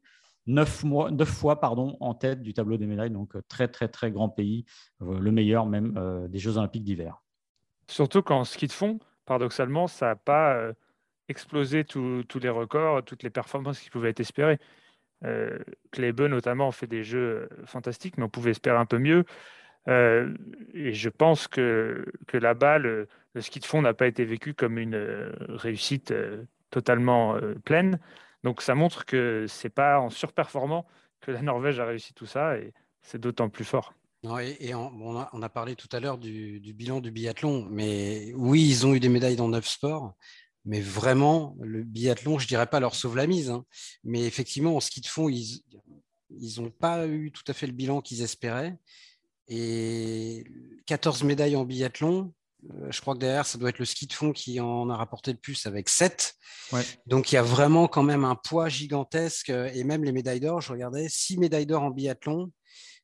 neuf, 0.50 0.84
fois 1.26 1.60
pardon, 1.60 1.96
en 2.00 2.14
tête 2.14 2.42
du 2.42 2.52
tableau 2.52 2.76
des 2.76 2.86
médailles. 2.86 3.10
Donc, 3.10 3.36
euh, 3.36 3.42
très, 3.48 3.68
très, 3.68 3.88
très 3.88 4.10
grand 4.10 4.28
pays, 4.28 4.64
euh, 5.02 5.18
le 5.18 5.30
meilleur 5.30 5.66
même 5.66 5.94
euh, 5.96 6.28
des 6.28 6.38
Jeux 6.38 6.58
Olympiques 6.58 6.84
d'hiver. 6.84 7.22
Surtout 7.86 8.22
qu'en 8.22 8.44
ski 8.44 8.66
de 8.66 8.72
fond, 8.72 8.98
paradoxalement, 9.26 9.86
ça 9.86 10.06
n'a 10.06 10.16
pas 10.16 10.72
explosé 11.28 11.84
tous 11.84 12.24
les 12.40 12.48
records, 12.48 13.04
toutes 13.04 13.22
les 13.22 13.30
performances 13.30 13.80
qui 13.80 13.90
pouvaient 13.90 14.10
être 14.10 14.20
espérées. 14.20 14.58
Euh, 15.24 15.58
notamment, 15.98 16.68
ont 16.68 16.72
fait 16.72 16.86
des 16.86 17.02
jeux 17.02 17.48
fantastiques, 17.66 18.16
mais 18.16 18.24
on 18.24 18.28
pouvait 18.28 18.52
espérer 18.52 18.76
un 18.76 18.86
peu 18.86 18.98
mieux. 18.98 19.24
et 19.88 20.92
je 20.92 21.08
pense 21.08 21.48
que, 21.48 22.04
que 22.28 22.36
là-bas, 22.36 22.78
le, 22.78 23.08
ski 23.40 23.58
de 23.58 23.64
fond 23.64 23.82
n'a 23.82 23.94
pas 23.94 24.06
été 24.06 24.24
vécu 24.24 24.54
comme 24.54 24.78
une 24.78 24.96
réussite 25.48 26.14
totalement 26.70 27.36
pleine. 27.64 27.98
Donc 28.44 28.62
ça 28.62 28.74
montre 28.74 29.04
que 29.04 29.46
c'est 29.48 29.70
pas 29.70 30.00
en 30.00 30.10
surperformant 30.10 30.86
que 31.20 31.30
la 31.30 31.42
Norvège 31.42 31.80
a 31.80 31.86
réussi 31.86 32.14
tout 32.14 32.26
ça 32.26 32.56
et 32.56 32.72
c'est 33.02 33.20
d'autant 33.20 33.48
plus 33.48 33.64
fort. 33.64 33.94
et, 34.40 34.74
on, 34.74 35.42
a, 35.42 35.48
parlé 35.48 35.76
tout 35.76 35.88
à 35.92 36.00
l'heure 36.00 36.18
du, 36.18 36.60
bilan 36.74 37.00
du 37.00 37.10
biathlon, 37.10 37.66
mais 37.70 38.32
oui, 38.34 38.66
ils 38.68 38.86
ont 38.86 38.94
eu 38.94 39.00
des 39.00 39.08
médailles 39.08 39.36
dans 39.36 39.48
neuf 39.48 39.66
sports, 39.66 40.14
mais 40.64 40.80
vraiment, 40.80 41.56
le 41.60 41.82
biathlon, 41.82 42.38
je 42.38 42.46
dirais 42.46 42.66
pas 42.66 42.80
leur 42.80 42.94
sauve 42.94 43.16
la 43.16 43.26
mise, 43.26 43.50
hein. 43.50 43.64
mais 44.04 44.24
effectivement, 44.24 44.76
en 44.76 44.80
ski 44.80 45.00
de 45.00 45.06
fond, 45.06 45.28
ils 45.28 45.62
n'ont 46.58 46.70
pas 46.70 47.06
eu 47.06 47.32
tout 47.32 47.44
à 47.48 47.54
fait 47.54 47.66
le 47.66 47.72
bilan 47.72 48.00
qu'ils 48.00 48.22
espéraient. 48.22 48.76
Et 49.48 50.44
14 50.86 51.24
médailles 51.24 51.56
en 51.56 51.64
biathlon, 51.64 52.32
je 52.90 53.00
crois 53.00 53.14
que 53.14 53.20
derrière, 53.20 53.46
ça 53.46 53.58
doit 53.58 53.70
être 53.70 53.78
le 53.78 53.84
ski 53.84 54.06
de 54.06 54.12
fond 54.12 54.32
qui 54.32 54.60
en 54.60 54.90
a 54.90 54.96
rapporté 54.96 55.32
le 55.32 55.38
plus 55.38 55.66
avec 55.66 55.88
7. 55.88 56.34
Donc 57.06 57.32
il 57.32 57.34
y 57.34 57.38
a 57.38 57.42
vraiment 57.42 57.88
quand 57.88 58.02
même 58.02 58.24
un 58.24 58.36
poids 58.36 58.68
gigantesque. 58.68 59.50
Et 59.50 59.84
même 59.84 60.04
les 60.04 60.12
médailles 60.12 60.40
d'or, 60.40 60.60
je 60.60 60.72
regardais 60.72 61.08
6 61.08 61.38
médailles 61.38 61.66
d'or 61.66 61.82
en 61.82 61.90
biathlon. 61.90 62.52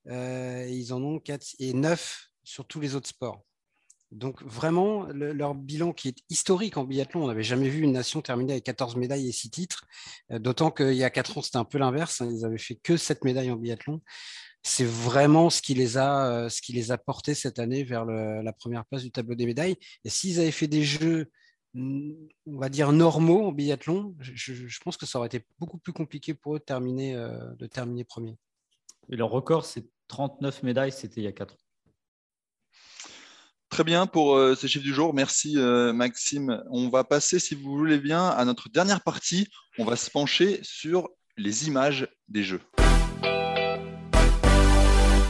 Euh, 0.08 0.66
ils 0.70 0.92
en 0.92 1.02
ont 1.02 1.18
4 1.18 1.56
et 1.58 1.72
9 1.72 2.28
sur 2.44 2.66
tous 2.66 2.80
les 2.80 2.94
autres 2.94 3.08
sports. 3.08 3.42
Donc 4.12 4.40
vraiment, 4.44 5.06
leur 5.12 5.54
bilan 5.54 5.92
qui 5.92 6.08
est 6.08 6.18
historique 6.30 6.76
en 6.76 6.84
biathlon, 6.84 7.24
on 7.24 7.26
n'avait 7.26 7.42
jamais 7.42 7.68
vu 7.68 7.80
une 7.80 7.92
nation 7.92 8.22
terminer 8.22 8.52
avec 8.52 8.64
14 8.64 8.94
médailles 8.94 9.28
et 9.28 9.32
6 9.32 9.50
titres, 9.50 9.84
euh, 10.30 10.38
d'autant 10.38 10.70
qu'il 10.70 10.94
y 10.94 11.02
a 11.02 11.10
4 11.10 11.38
ans, 11.38 11.42
c'était 11.42 11.56
un 11.56 11.64
peu 11.64 11.78
l'inverse, 11.78 12.20
hein. 12.20 12.28
ils 12.30 12.44
avaient 12.44 12.56
fait 12.56 12.76
que 12.76 12.96
7 12.96 13.24
médailles 13.24 13.50
en 13.50 13.56
biathlon 13.56 14.00
c'est 14.66 14.84
vraiment 14.84 15.48
ce 15.48 15.62
qui 15.62 15.74
les 15.74 15.96
a, 15.96 16.26
euh, 16.26 16.48
ce 16.48 16.60
qui 16.60 16.72
les 16.72 16.90
a 16.90 16.98
portés 16.98 17.34
cette 17.34 17.60
année 17.60 17.84
vers 17.84 18.04
la 18.04 18.52
première 18.52 18.84
place 18.84 19.02
du 19.02 19.12
tableau 19.12 19.36
des 19.36 19.46
médailles. 19.46 19.76
Et 20.04 20.10
s'ils 20.10 20.40
avaient 20.40 20.50
fait 20.50 20.66
des 20.66 20.82
jeux, 20.82 21.30
on 21.76 22.58
va 22.58 22.68
dire 22.68 22.90
normaux 22.90 23.46
en 23.46 23.52
biathlon, 23.52 24.16
je, 24.18 24.78
pense 24.80 24.96
que 24.96 25.06
ça 25.06 25.18
aurait 25.18 25.28
été 25.28 25.44
beaucoup 25.60 25.78
plus 25.78 25.92
compliqué 25.92 26.34
pour 26.34 26.56
eux 26.56 26.58
de 26.58 26.64
terminer, 26.64 27.14
euh, 27.14 27.38
de 27.58 27.66
terminer 27.66 28.02
premier. 28.02 28.36
Et 29.08 29.16
leur 29.16 29.30
record, 29.30 29.64
c'est 29.64 29.86
39 30.08 30.64
médailles, 30.64 30.92
c'était 30.92 31.20
il 31.20 31.24
y 31.24 31.28
a 31.28 31.32
4 31.32 31.54
ans. 31.54 31.58
Très 33.68 33.84
bien 33.84 34.06
pour 34.06 34.34
euh, 34.34 34.56
ces 34.56 34.66
chiffres 34.66 34.84
du 34.84 34.94
jour. 34.94 35.14
Merci 35.14 35.56
Maxime. 35.58 36.64
On 36.70 36.88
va 36.88 37.04
passer, 37.04 37.38
si 37.38 37.54
vous 37.54 37.76
voulez 37.76 37.98
bien, 37.98 38.26
à 38.26 38.44
notre 38.44 38.68
dernière 38.68 39.02
partie. 39.02 39.48
On 39.78 39.84
va 39.84 39.94
se 39.94 40.10
pencher 40.10 40.58
sur 40.62 41.08
les 41.36 41.68
images 41.68 42.08
des 42.28 42.42
Jeux. 42.42 42.62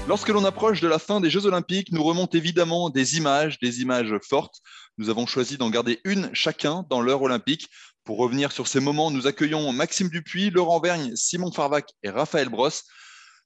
Lorsque 0.08 0.28
l'on 0.28 0.44
approche 0.44 0.80
de 0.80 0.86
la 0.86 1.00
fin 1.00 1.20
des 1.20 1.30
Jeux 1.30 1.46
Olympiques, 1.46 1.90
nous 1.90 2.04
remontent 2.04 2.38
évidemment 2.38 2.90
des 2.90 3.16
images, 3.16 3.58
des 3.58 3.82
images 3.82 4.14
fortes. 4.22 4.60
Nous 4.98 5.10
avons 5.10 5.26
choisi 5.26 5.58
d'en 5.58 5.68
garder 5.68 6.00
une 6.04 6.32
chacun 6.32 6.86
dans 6.88 7.00
l'heure 7.00 7.22
olympique. 7.22 7.68
Pour 8.04 8.18
revenir 8.18 8.52
sur 8.52 8.68
ces 8.68 8.78
moments, 8.78 9.10
nous 9.10 9.26
accueillons 9.26 9.72
Maxime 9.72 10.08
Dupuis, 10.08 10.50
Laurent 10.50 10.78
Vergne, 10.78 11.16
Simon 11.16 11.50
Farvac 11.50 11.90
et 12.04 12.10
Raphaël 12.10 12.48
Brosse. 12.48 12.84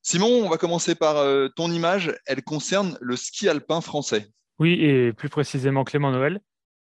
Simon, 0.02 0.44
on 0.44 0.50
va 0.50 0.58
commencer 0.58 0.94
par 0.94 1.16
euh, 1.16 1.48
ton 1.48 1.72
image. 1.72 2.14
Elle 2.26 2.42
concerne 2.42 2.98
le 3.00 3.16
ski 3.16 3.48
alpin 3.48 3.80
français. 3.80 4.28
Oui, 4.58 4.84
et 4.84 5.14
plus 5.14 5.30
précisément 5.30 5.84
Clément 5.84 6.10
Noël, 6.10 6.40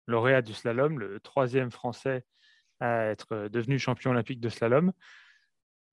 lauréat 0.07 0.43
du 0.43 0.53
slalom, 0.53 0.99
le 0.99 1.19
troisième 1.21 1.71
français 1.71 2.27
à 2.79 3.07
être 3.07 3.49
devenu 3.49 3.79
champion 3.79 4.11
olympique 4.11 4.41
de 4.41 4.51
slalom. 4.51 4.93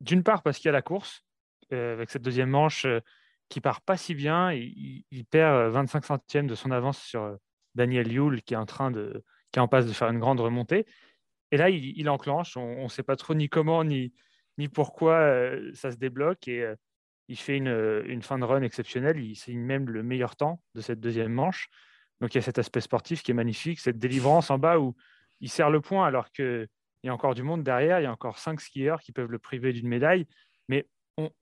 D'une 0.01 0.23
part 0.23 0.43
parce 0.43 0.57
qu'il 0.57 0.65
y 0.65 0.69
a 0.69 0.73
la 0.73 0.81
course, 0.81 1.23
euh, 1.71 1.93
avec 1.93 2.09
cette 2.09 2.23
deuxième 2.23 2.49
manche 2.49 2.83
euh, 2.85 2.99
qui 3.49 3.61
part 3.61 3.81
pas 3.81 3.97
si 3.97 4.15
bien. 4.15 4.51
Il, 4.53 5.25
perd 5.29 5.71
25 5.71 6.03
euh, 6.03 6.07
centièmes 6.07 6.47
de 6.47 6.55
son 6.55 6.71
avance 6.71 6.99
sur 7.01 7.23
euh, 7.23 7.35
Daniel 7.75 8.11
Yule, 8.11 8.41
qui 8.43 8.53
est 8.53 8.57
en 8.57 8.65
train 8.65 8.91
de, 8.91 9.23
qui 9.51 9.59
est 9.59 9.61
en 9.61 9.67
passe 9.67 9.85
de 9.85 9.91
faire 9.91 10.09
une 10.09 10.19
grande 10.19 10.39
remontée. 10.39 10.85
Et 11.51 11.57
là, 11.57 11.69
il, 11.69 12.09
enclenche. 12.09 12.57
On 12.57 12.83
ne 12.83 12.89
sait 12.89 13.03
pas 13.03 13.15
trop 13.15 13.33
ni 13.33 13.49
comment 13.49 13.83
ni, 13.83 14.13
ni 14.57 14.69
pourquoi 14.69 15.13
euh, 15.13 15.71
ça 15.73 15.91
se 15.91 15.97
débloque. 15.97 16.47
Et 16.47 16.63
il 17.27 17.37
fait 17.37 17.57
une, 17.57 18.03
une, 18.05 18.21
fin 18.21 18.37
de 18.37 18.45
run 18.45 18.61
exceptionnelle. 18.61 19.19
Il 19.19 19.35
signe 19.35 19.59
même 19.59 19.89
le 19.89 20.03
meilleur 20.03 20.35
temps 20.35 20.61
de 20.75 20.81
cette 20.81 20.99
deuxième 20.99 21.33
manche. 21.33 21.69
Donc 22.21 22.35
il 22.35 22.37
y 22.37 22.39
a 22.39 22.43
cet 22.43 22.59
aspect 22.59 22.81
sportif 22.81 23.23
qui 23.23 23.31
est 23.31 23.33
magnifique, 23.35 23.79
cette 23.79 23.97
délivrance 23.97 24.51
en 24.51 24.59
bas 24.59 24.79
où 24.79 24.95
il 25.39 25.49
serre 25.49 25.69
le 25.69 25.81
point 25.81 26.05
alors 26.05 26.31
qu'il 26.31 26.67
y 27.03 27.09
a 27.09 27.13
encore 27.13 27.33
du 27.33 27.43
monde 27.43 27.63
derrière. 27.63 27.99
Il 27.99 28.03
y 28.03 28.07
a 28.07 28.11
encore 28.11 28.37
cinq 28.37 28.61
skieurs 28.61 29.01
qui 29.01 29.11
peuvent 29.11 29.31
le 29.31 29.39
priver 29.39 29.73
d'une 29.73 29.87
médaille. 29.87 30.27
Mais 30.67 30.87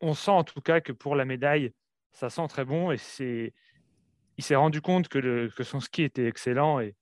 on, 0.01 0.13
sent 0.13 0.31
en 0.31 0.43
tout 0.43 0.61
cas 0.61 0.81
que 0.81 0.91
pour 0.91 1.15
la 1.15 1.25
médaille, 1.25 1.73
ça 2.17 2.31
sent 2.31 2.47
très 2.47 2.65
bon 2.65 2.91
et 2.91 2.97
c'est 2.97 3.53
il 4.37 4.43
s'est 4.43 4.55
rendu 4.55 4.81
compte 4.81 5.07
que, 5.07 5.49
son 5.61 5.79
ski 5.79 6.03
était 6.03 6.25
excellent 6.25 6.79
et, 6.79 6.95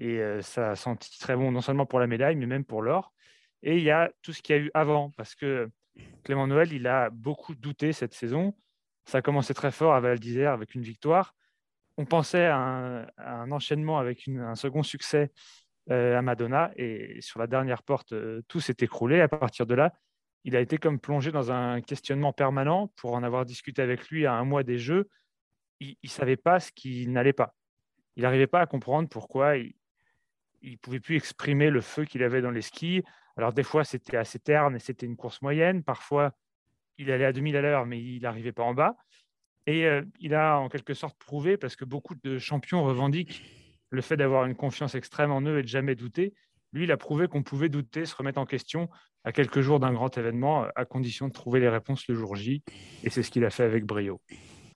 euh, 0.00 0.40
ça 0.42 0.72
a 0.72 0.96
très 1.18 1.36
bon 1.36 1.50
non 1.50 1.60
seulement 1.60 1.86
pour 1.86 1.98
la 1.98 2.06
médaille 2.06 2.36
mais 2.36 2.46
même 2.46 2.64
pour 2.64 2.82
l'or. 2.82 3.12
Et 3.62 3.76
il 3.76 3.82
y 3.82 3.90
a 3.90 4.10
tout 4.22 4.32
ce 4.32 4.42
qu'il 4.42 4.56
y 4.56 4.58
a 4.58 4.62
eu 4.62 4.70
avant 4.72 5.10
parce 5.16 5.34
que 5.34 5.68
Clément 6.24 6.46
Noël, 6.46 6.72
il 6.72 6.86
a 6.86 7.10
beaucoup 7.10 7.54
douté 7.54 7.92
cette 7.92 8.14
saison. 8.14 8.54
Ça 9.04 9.18
a 9.18 9.22
commencé 9.22 9.54
très 9.54 9.72
fort 9.72 9.94
à 9.94 10.00
Val 10.00 10.18
d'Isère 10.18 10.52
avec 10.52 10.74
une 10.74 10.82
victoire. 10.82 11.34
On 11.96 12.04
pensait 12.04 12.46
à 12.46 13.06
un, 13.18 13.50
enchaînement 13.50 13.98
avec 13.98 14.26
un 14.28 14.54
second 14.54 14.82
succès 14.82 15.32
euh, 15.90 16.16
à 16.16 16.22
Madonna 16.22 16.70
et 16.76 17.20
sur 17.20 17.40
la 17.40 17.46
dernière 17.46 17.82
porte, 17.82 18.12
euh, 18.12 18.40
tout 18.48 18.60
s'est 18.60 18.76
écroulé. 18.80 19.20
À 19.20 19.28
partir 19.28 19.66
de 19.66 19.74
là, 19.74 19.92
il 20.44 20.56
a 20.56 20.60
été 20.60 20.78
comme 20.78 20.98
plongé 20.98 21.30
dans 21.32 21.52
un 21.52 21.80
questionnement 21.80 22.32
permanent 22.32 22.88
pour 22.96 23.12
en 23.14 23.22
avoir 23.22 23.44
discuté 23.44 23.82
avec 23.82 24.08
lui 24.08 24.26
à 24.26 24.34
un 24.34 24.44
mois 24.44 24.62
des 24.62 24.78
Jeux. 24.78 25.08
Il 25.80 25.96
ne 26.02 26.08
savait 26.08 26.36
pas 26.36 26.60
ce 26.60 26.72
qui 26.72 27.06
n'allait 27.06 27.32
pas. 27.32 27.54
Il 28.16 28.22
n'arrivait 28.22 28.46
pas 28.46 28.60
à 28.60 28.66
comprendre 28.66 29.08
pourquoi 29.08 29.56
il 29.56 29.74
ne 30.62 30.76
pouvait 30.76 31.00
plus 31.00 31.16
exprimer 31.16 31.70
le 31.70 31.80
feu 31.80 32.04
qu'il 32.04 32.22
avait 32.22 32.42
dans 32.42 32.50
les 32.50 32.62
skis. 32.62 33.02
Alors 33.36 33.52
des 33.52 33.62
fois, 33.62 33.84
c'était 33.84 34.16
assez 34.16 34.38
terne 34.38 34.76
et 34.76 34.78
c'était 34.78 35.06
une 35.06 35.16
course 35.16 35.40
moyenne. 35.42 35.82
Parfois, 35.82 36.32
il 36.98 37.10
allait 37.10 37.24
à 37.24 37.32
2000 37.32 37.56
à 37.56 37.62
l'heure, 37.62 37.86
mais 37.86 38.00
il 38.00 38.20
n'arrivait 38.20 38.52
pas 38.52 38.62
en 38.62 38.74
bas. 38.74 38.96
Et 39.66 39.86
euh, 39.86 40.02
il 40.18 40.34
a 40.34 40.58
en 40.58 40.68
quelque 40.68 40.94
sorte 40.94 41.18
prouvé, 41.18 41.56
parce 41.56 41.76
que 41.76 41.84
beaucoup 41.84 42.14
de 42.14 42.38
champions 42.38 42.82
revendiquent 42.82 43.42
le 43.90 44.02
fait 44.02 44.16
d'avoir 44.16 44.44
une 44.46 44.54
confiance 44.54 44.94
extrême 44.94 45.30
en 45.30 45.42
eux 45.42 45.58
et 45.58 45.62
de 45.62 45.68
jamais 45.68 45.94
douter. 45.94 46.34
Lui, 46.72 46.84
il 46.84 46.92
a 46.92 46.96
prouvé 46.96 47.26
qu'on 47.26 47.42
pouvait 47.42 47.68
douter, 47.68 48.06
se 48.06 48.14
remettre 48.14 48.38
en 48.38 48.46
question 48.46 48.88
à 49.24 49.32
quelques 49.32 49.60
jours 49.60 49.80
d'un 49.80 49.92
grand 49.92 50.16
événement, 50.16 50.66
à 50.76 50.84
condition 50.84 51.28
de 51.28 51.32
trouver 51.32 51.60
les 51.60 51.68
réponses 51.68 52.06
le 52.08 52.14
jour 52.14 52.36
J. 52.36 52.62
Et 53.04 53.10
c'est 53.10 53.22
ce 53.22 53.30
qu'il 53.30 53.44
a 53.44 53.50
fait 53.50 53.64
avec 53.64 53.84
brio. 53.84 54.20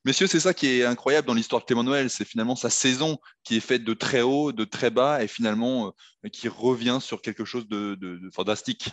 Messieurs, 0.05 0.27
c'est 0.27 0.41
ça 0.41 0.53
qui 0.53 0.67
est 0.67 0.85
incroyable 0.85 1.27
dans 1.27 1.33
l'histoire 1.33 1.63
de 1.63 1.67
Clément 1.67 1.85
Noël, 1.85 2.11
c'est 2.11 2.27
finalement 2.27 2.57
sa 2.57 2.69
saison 2.69 3.17
qui 3.43 3.57
est 3.57 3.61
faite 3.61 3.85
de 3.85 3.95
très 3.95 4.21
haut, 4.21 4.53
de 4.53 4.65
très 4.65 4.91
bas, 4.91 5.25
et 5.25 5.29
finalement 5.29 5.95
euh, 6.25 6.29
qui 6.29 6.49
revient 6.49 6.99
sur 7.01 7.23
quelque 7.23 7.47
chose 7.47 7.67
de, 7.69 8.21
fantastique. 8.35 8.91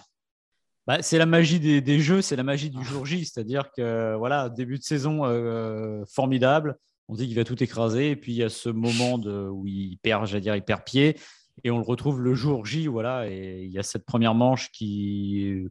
Bah, 0.88 1.02
c'est 1.02 1.18
la 1.18 1.26
magie 1.26 1.60
des, 1.60 2.00
jeux, 2.00 2.22
c'est 2.22 2.38
la 2.38 2.44
magie 2.44 2.70
du 2.70 2.84
jour 2.86 3.06
J, 3.06 3.26
c'est-à-dire 3.26 3.72
que 3.76 4.16
voilà, 4.16 4.48
début 4.48 4.78
de 4.78 4.84
saison 4.84 5.26
euh, 5.26 6.06
formidable, 6.06 6.78
on 7.10 7.16
dit 7.16 7.28
qu'il 7.28 7.36
va 7.36 7.44
tout 7.44 7.62
écraser, 7.62 8.12
et 8.12 8.16
puis 8.16 8.32
il 8.32 8.38
y 8.38 8.44
a 8.44 8.50
ce 8.50 8.70
moment 8.70 9.18
de, 9.18 9.50
où 9.50 9.68
il 9.68 9.98
perd, 9.98 10.28
j'allais 10.28 10.42
dire, 10.42 10.56
il 10.56 10.64
perd 10.64 10.86
pied, 10.86 11.18
Et 11.64 11.72
on 11.72 11.78
le 11.78 11.84
retrouve 11.84 12.22
le 12.22 12.34
jour 12.34 12.66
J, 12.66 12.88
voilà. 12.88 13.30
Et 13.30 13.64
il 13.64 13.72
y 13.72 13.80
a 13.80 13.84
cette 13.84 14.06
première 14.06 14.34
manche 14.34 14.72
qui, 14.72 15.68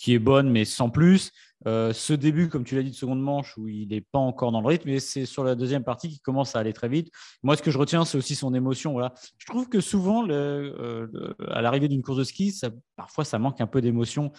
qui 0.00 0.14
est 0.14 0.18
bonne, 0.18 0.50
mais 0.50 0.64
sans 0.64 0.90
plus. 0.90 1.30
Euh, 1.66 1.92
ce 1.92 2.14
début, 2.14 2.48
comme 2.48 2.64
tu 2.64 2.74
l'as 2.74 2.82
dit, 2.82 2.90
de 2.90 2.94
seconde 2.94 3.20
manche, 3.20 3.58
où 3.58 3.68
il 3.68 3.88
n'est 3.88 4.00
pas 4.00 4.18
encore 4.18 4.50
dans 4.50 4.62
le 4.62 4.66
rythme, 4.66 4.88
mais 4.88 4.98
c'est 4.98 5.26
sur 5.26 5.44
la 5.44 5.54
deuxième 5.54 5.84
partie 5.84 6.08
qui 6.08 6.20
commence 6.20 6.56
à 6.56 6.60
aller 6.60 6.72
très 6.72 6.88
vite. 6.88 7.12
Moi, 7.42 7.54
ce 7.56 7.62
que 7.62 7.70
je 7.70 7.76
retiens, 7.76 8.04
c'est 8.06 8.16
aussi 8.16 8.34
son 8.34 8.54
émotion. 8.54 8.92
Voilà. 8.92 9.12
Je 9.36 9.46
trouve 9.46 9.68
que 9.68 9.80
souvent, 9.80 10.26
euh, 10.28 11.06
à 11.48 11.60
l'arrivée 11.60 11.88
d'une 11.88 12.02
course 12.02 12.18
de 12.18 12.24
ski, 12.24 12.50
ça, 12.50 12.70
parfois, 12.96 13.24
ça 13.24 13.38
manque 13.38 13.60
un 13.60 13.66
peu 13.66 13.82
d'émotion. 13.82 14.32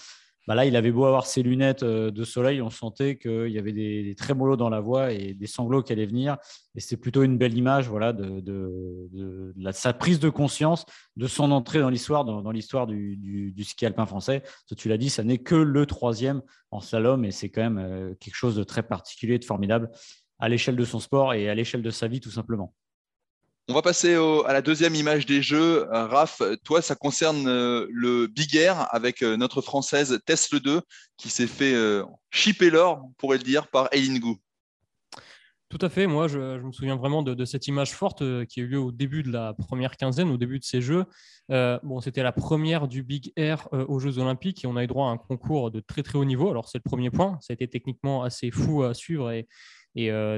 Bah 0.48 0.56
là, 0.56 0.66
il 0.66 0.76
avait 0.76 0.92
beau 0.92 1.06
avoir 1.06 1.28
ses 1.28 1.44
lunettes 1.44 1.84
euh, 1.84 2.10
de 2.10 2.24
soleil, 2.24 2.62
on 2.62 2.72
sentait 2.72 3.16
qu'il 3.18 3.50
y 3.50 3.60
avait 3.60 3.74
des, 3.74 4.04
des 4.04 4.16
trémolos 4.16 4.58
dans 4.58 4.70
la 4.70 4.80
voix 4.80 5.12
et 5.12 5.34
des 5.34 5.46
sanglots 5.48 5.84
qui 5.84 5.94
allaient 5.94 6.08
venir. 6.08 6.38
Et 6.76 6.80
c'est 6.80 6.98
plutôt 6.98 7.24
une 7.24 7.38
belle 7.38 7.56
image 7.56 7.90
voilà, 7.90 8.12
de, 8.12 9.54
sa 9.72 9.94
prise 9.94 10.20
de 10.20 10.30
conscience 10.30 10.86
de 11.16 11.28
son 11.28 11.52
entrée 11.52 11.80
dans 11.80 11.90
l'histoire, 11.90 12.26
dans, 12.26 12.52
l'histoire 12.52 12.88
du, 12.88 13.54
ski 13.64 13.86
alpin 13.86 14.06
français. 14.06 14.42
tu 14.78 14.90
l'as 14.90 14.98
dit, 14.98 15.10
ça 15.10 15.24
n'est 15.24 15.38
que 15.38 15.56
le 15.56 15.86
troisième 15.86 16.42
en 16.72 16.80
slalom 16.80 17.26
et 17.26 17.32
c'est 17.32 17.50
quand 17.50 17.62
même 17.62 17.78
euh, 17.78 18.16
quelque 18.20 18.36
chose 18.36 18.56
de 18.56 18.64
très 18.64 18.84
particulier, 18.84 19.38
de 19.38 19.46
formidable 19.46 19.92
à 20.40 20.50
l'échelle 20.50 20.76
de 20.76 20.86
son 20.86 21.00
sport 21.00 21.34
et 21.34 21.50
à 21.50 21.56
l'échelle 21.56 21.84
de 21.84 21.92
sa 21.92 22.08
vie, 22.08 22.20
tout 22.20 22.32
simplement. 22.32 22.74
On 23.72 23.74
va 23.74 23.82
passer 23.82 24.16
à 24.16 24.52
la 24.52 24.62
deuxième 24.62 24.96
image 24.96 25.26
des 25.26 25.42
jeux. 25.42 25.88
Euh, 25.94 26.06
Raph, 26.06 26.42
toi, 26.66 26.82
ça 26.82 26.94
concerne 26.94 27.48
euh, 27.48 27.88
le 27.90 28.28
Big 28.28 28.54
Air 28.58 28.94
avec 28.94 29.22
euh, 29.22 29.38
notre 29.38 29.62
française 29.62 30.20
Tesla 30.26 30.60
2 30.60 30.82
qui 31.16 31.30
s'est 31.30 31.48
fait 31.48 31.74
chipper 32.32 32.70
l'or, 32.70 33.02
on 33.06 33.14
pourrait 33.14 33.38
le 33.38 33.46
dire, 33.46 33.70
par 33.70 33.88
Eileen 33.94 34.20
Gou. 34.20 34.36
Tout 35.70 35.78
à 35.80 35.88
fait. 35.88 36.06
Moi, 36.06 36.28
je, 36.28 36.60
me 36.60 36.74
souviens 36.74 36.98
vraiment 36.98 37.24
de, 37.24 37.46
cette 37.46 37.66
image 37.70 37.92
forte 37.94 38.46
qui 38.48 38.60
a 38.60 38.64
eu 38.64 38.68
lieu 38.68 38.80
au 38.80 38.92
début 38.92 39.24
de 39.24 39.32
la 39.32 39.54
première 39.54 39.96
quinzaine, 39.96 40.30
au 40.32 40.38
début 40.38 40.60
de 40.60 40.66
ces 40.66 40.82
Jeux. 40.82 41.06
bon, 41.48 42.02
c'était 42.02 42.24
la 42.24 42.34
première 42.34 42.90
du 42.90 43.04
Big 43.04 43.32
Air 43.38 43.70
aux 43.72 44.00
Jeux 44.00 44.18
Olympiques 44.18 44.66
et 44.66 44.68
on 44.68 44.76
a 44.76 44.84
eu 44.84 44.88
droit 44.88 45.08
à 45.08 45.12
un 45.12 45.18
concours 45.18 45.72
de 45.72 45.80
très 45.80 46.04
très 46.04 46.18
haut 46.18 46.26
niveau. 46.26 46.50
Alors, 46.50 46.68
c'est 46.68 46.80
le 46.80 46.90
premier 46.90 47.10
point. 47.10 47.38
Ça 47.40 47.52
a 47.52 47.54
été 47.54 47.70
techniquement 47.70 48.22
assez 48.24 48.52
fou 48.52 48.84
à 48.84 48.94
suivre 48.94 49.32
et, 49.32 49.48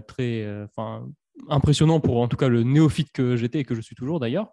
très, 0.05 0.63
enfin, 0.65 1.07
impressionnant 1.49 1.99
pour 1.99 2.19
en 2.21 2.27
tout 2.27 2.37
cas 2.37 2.47
le 2.47 2.63
néophyte 2.63 3.11
que 3.11 3.35
j'étais 3.35 3.59
et 3.59 3.63
que 3.63 3.75
je 3.75 3.81
suis 3.81 3.95
toujours 3.95 4.19
d'ailleurs. 4.19 4.51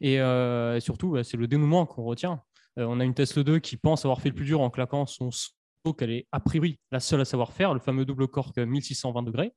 Et 0.00 0.20
euh, 0.20 0.78
surtout, 0.80 1.12
bah, 1.12 1.24
c'est 1.24 1.36
le 1.36 1.46
dénouement 1.46 1.86
qu'on 1.86 2.04
retient. 2.04 2.42
Euh, 2.78 2.86
on 2.88 3.00
a 3.00 3.04
une 3.04 3.14
Tesla 3.14 3.42
2 3.42 3.58
qui 3.58 3.76
pense 3.76 4.04
avoir 4.04 4.20
fait 4.20 4.28
le 4.28 4.34
plus 4.34 4.44
dur 4.44 4.60
en 4.60 4.70
claquant 4.70 5.06
son 5.06 5.30
saut 5.30 5.52
qu'elle 5.96 6.10
est 6.10 6.26
a 6.32 6.40
priori 6.40 6.78
la 6.90 7.00
seule 7.00 7.20
à 7.20 7.24
savoir 7.24 7.52
faire, 7.52 7.72
le 7.72 7.80
fameux 7.80 8.04
double 8.04 8.28
cork 8.28 8.56
1620 8.58 9.22
degrés. 9.22 9.52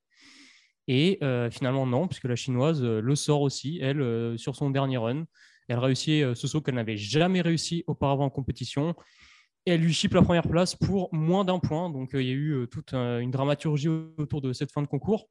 Et 0.88 1.19
euh, 1.24 1.52
finalement, 1.52 1.86
non, 1.86 2.08
puisque 2.08 2.26
la 2.26 2.36
chinoise 2.36 2.82
le 2.82 3.15
sort 3.15 3.41
aussi, 3.41 3.80
elle, 3.82 4.38
sur 4.38 4.56
son 4.56 4.69
dernier 4.69 4.98
run. 4.98 5.26
Elle 5.67 5.78
réussit 5.78 6.34
ce 6.34 6.48
saut 6.48 6.62
qu'elle 6.62 6.76
n'avait 6.76 6.98
jamais 6.98 7.41
réussi 7.41 7.84
auparavant 7.86 8.26
en 8.26 8.30
compétition. 8.32 8.95
Et 9.67 9.74
elle 9.74 9.82
lui 9.82 9.93
chip 9.93 10.13
la 10.13 10.24
première 10.24 10.48
place 10.48 10.76
pour 10.76 11.13
moins 11.13 11.45
d'un 11.45 11.60
point. 11.60 11.91
Donc 11.91 12.12
il 12.13 12.24
y 12.24 12.32
a 12.32 12.34
eu 12.34 12.67
toute 12.72 12.93
une 12.93 13.30
dramaturgie 13.30 13.89
autour 14.17 14.41
de 14.41 14.52
cette 14.52 14.72
fin 14.72 14.82
de 14.82 14.88
concours 14.88 15.30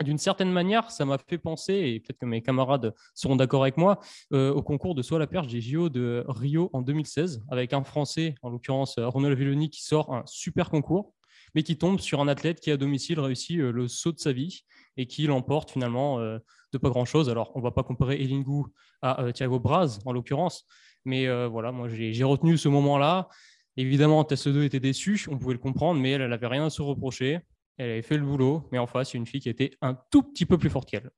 d'une 0.00 0.18
certaine 0.18 0.50
manière, 0.50 0.90
ça 0.90 1.04
m'a 1.04 1.18
fait 1.18 1.38
penser, 1.38 1.74
et 1.74 2.00
peut-être 2.00 2.18
que 2.18 2.26
mes 2.26 2.42
camarades 2.42 2.94
seront 3.14 3.36
d'accord 3.36 3.62
avec 3.62 3.76
moi, 3.76 4.00
euh, 4.32 4.52
au 4.52 4.62
concours 4.62 4.94
de 4.94 5.02
à 5.14 5.18
la 5.18 5.26
perche 5.26 5.48
des 5.48 5.60
JO 5.60 5.90
de 5.90 6.24
Rio 6.26 6.70
en 6.72 6.80
2016, 6.80 7.44
avec 7.50 7.74
un 7.74 7.84
Français, 7.84 8.34
en 8.42 8.48
l'occurrence 8.48 8.98
Ronald 8.98 9.36
Villoni, 9.36 9.68
qui 9.68 9.82
sort 9.82 10.14
un 10.14 10.22
super 10.26 10.70
concours, 10.70 11.12
mais 11.54 11.62
qui 11.62 11.76
tombe 11.76 12.00
sur 12.00 12.20
un 12.20 12.28
athlète 12.28 12.60
qui, 12.60 12.70
à 12.70 12.78
domicile, 12.78 13.20
réussit 13.20 13.58
euh, 13.58 13.70
le 13.70 13.88
saut 13.88 14.12
de 14.12 14.18
sa 14.18 14.32
vie 14.32 14.64
et 14.96 15.06
qui 15.06 15.26
l'emporte 15.26 15.70
finalement 15.70 16.18
euh, 16.20 16.38
de 16.72 16.78
pas 16.78 16.88
grand-chose. 16.88 17.28
Alors, 17.28 17.52
on 17.54 17.58
ne 17.58 17.64
va 17.64 17.72
pas 17.72 17.82
comparer 17.82 18.14
Elingou 18.14 18.68
à 19.02 19.32
Thiago 19.32 19.58
Braz, 19.58 19.98
en 20.06 20.12
l'occurrence, 20.12 20.64
mais 21.04 21.26
voilà, 21.48 21.72
moi, 21.72 21.88
j'ai 21.88 22.22
retenu 22.22 22.56
ce 22.56 22.68
moment-là. 22.68 23.28
Évidemment, 23.76 24.22
Tess 24.22 24.46
2 24.46 24.62
était 24.62 24.80
déçue, 24.80 25.26
on 25.28 25.38
pouvait 25.38 25.54
le 25.54 25.58
comprendre, 25.58 26.00
mais 26.00 26.12
elle 26.12 26.28
n'avait 26.28 26.46
rien 26.46 26.66
à 26.66 26.70
se 26.70 26.82
reprocher. 26.82 27.40
Elle 27.78 27.90
avait 27.90 28.02
fait 28.02 28.16
le 28.16 28.24
boulot, 28.24 28.68
mais 28.70 28.78
en 28.78 28.86
face, 28.86 29.14
une 29.14 29.26
fille 29.26 29.40
qui 29.40 29.48
était 29.48 29.76
un 29.80 29.94
tout 30.10 30.22
petit 30.22 30.46
peu 30.46 30.58
plus 30.58 30.70
forte 30.70 30.88
qu'elle. 30.88 31.10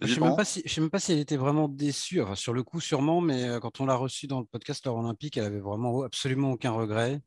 Je 0.00 0.06
ne 0.06 0.14
sais, 0.14 0.20
même 0.20 0.36
pas 0.36 0.44
si, 0.44 0.62
sais 0.66 0.80
même 0.80 0.90
pas 0.90 1.00
si 1.00 1.12
elle 1.12 1.18
était 1.18 1.36
vraiment 1.36 1.68
déçue. 1.68 2.20
sur 2.34 2.52
le 2.52 2.62
coup, 2.62 2.80
sûrement, 2.80 3.20
mais 3.20 3.44
euh, 3.44 3.60
quand 3.60 3.80
on 3.80 3.86
l'a 3.86 3.96
reçue 3.96 4.26
dans 4.26 4.40
le 4.40 4.46
podcast 4.46 4.84
L'Heure 4.86 4.96
Olympique, 4.96 5.36
elle 5.36 5.44
avait 5.44 5.60
vraiment 5.60 6.02
absolument 6.02 6.52
aucun 6.52 6.70
regret 6.70 7.20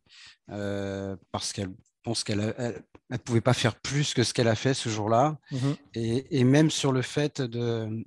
euh, 0.49 1.15
parce 1.31 1.53
qu'elle 1.53 1.69
pense 2.03 2.23
qu'elle 2.23 2.53
ne 3.09 3.17
pouvait 3.17 3.41
pas 3.41 3.53
faire 3.53 3.79
plus 3.79 4.13
que 4.13 4.23
ce 4.23 4.33
qu'elle 4.33 4.47
a 4.47 4.55
fait 4.55 4.73
ce 4.73 4.89
jour-là. 4.89 5.37
Mhm. 5.51 5.75
et, 5.93 6.43
même 6.43 6.69
sur 6.69 6.91
le 6.91 7.01
fait 7.01 7.41
de, 7.41 8.03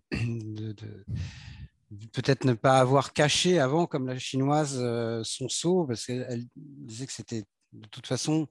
peut-être 2.13 2.45
ne 2.45 2.53
pas 2.55 2.79
avoir 2.79 3.13
caché 3.13 3.59
avant, 3.59 3.87
comme 3.87 4.07
la 4.07 4.19
chinoise, 4.19 4.79
euh, 4.81 5.23
son 5.25 5.49
saut, 5.49 5.85
parce 5.87 6.07
qu'elle 6.07 6.45
disait 6.57 7.07
que 7.07 7.13
c'était 7.13 7.45
de 7.73 7.89
toute 7.89 8.07
façon 8.07 8.49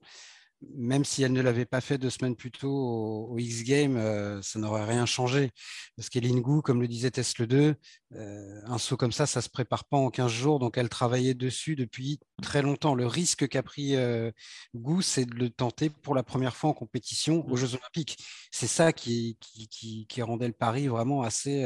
même 0.74 1.04
si 1.04 1.22
elle 1.22 1.32
ne 1.32 1.40
l'avait 1.40 1.66
pas 1.66 1.80
fait 1.80 1.98
deux 1.98 2.10
semaines 2.10 2.36
plus 2.36 2.50
tôt 2.50 3.28
au, 3.30 3.38
X 3.38 3.62
Games, 3.64 3.96
euh, 3.96 4.40
ça 4.42 4.58
n'aurait 4.58 4.84
rien 4.84 5.06
changé. 5.06 5.50
Parce 5.96 6.08
qu'Elingou, 6.08 6.62
comme 6.62 6.80
le 6.80 6.88
disait 6.88 7.10
Tesla 7.10 7.46
2, 7.46 7.74
euh, 8.14 8.60
un 8.64 8.78
saut 8.78 8.96
comme 8.96 9.12
ça, 9.12 9.26
ça 9.26 9.40
ne 9.40 9.42
se 9.42 9.48
prépare 9.48 9.84
pas 9.84 9.96
en 9.96 10.10
15 10.10 10.30
jours. 10.30 10.58
Donc 10.58 10.78
elle 10.78 10.88
travaillait 10.88 11.34
dessus 11.34 11.76
depuis 11.76 12.20
très 12.42 12.62
longtemps. 12.62 12.94
Le 12.94 13.06
risque 13.06 13.48
qu'a 13.48 13.62
pris 13.62 13.96
euh, 13.96 14.30
Gou, 14.74 15.02
c'est 15.02 15.26
de 15.26 15.34
le 15.34 15.50
tenter 15.50 15.90
pour 15.90 16.14
la 16.14 16.22
première 16.22 16.56
fois 16.56 16.70
en 16.70 16.74
compétition 16.74 17.46
aux 17.46 17.54
mmh. 17.54 17.56
Jeux 17.56 17.74
Olympiques. 17.74 18.18
C'est 18.50 18.66
ça 18.66 18.92
qui, 18.92 19.38
qui, 19.40 20.06
qui, 20.06 20.22
rendait 20.22 20.48
le 20.48 20.52
pari 20.52 20.88
vraiment 20.88 21.22
assez 21.22 21.64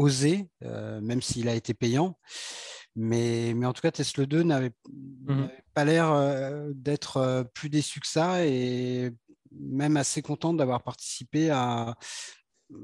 osé, 0.00 0.48
même 0.60 1.22
s'il 1.22 1.48
a 1.48 1.54
été 1.54 1.74
payant. 1.74 2.16
Mais, 2.96 3.54
mais 3.54 3.66
en 3.66 3.72
tout 3.72 3.82
cas, 3.82 3.90
Tesla 3.90 4.26
2 4.26 4.42
n'avait 4.42 4.72
mmh 4.90 5.46
pas 5.74 5.84
l'air 5.84 6.10
euh, 6.10 6.72
d'être 6.74 7.18
euh, 7.18 7.44
plus 7.44 7.70
déçu 7.70 8.00
que 8.00 8.08
ça 8.08 8.44
et 8.44 9.12
même 9.52 9.96
assez 9.96 10.20
contente 10.20 10.56
d'avoir 10.56 10.82
participé 10.82 11.50
à, 11.50 11.94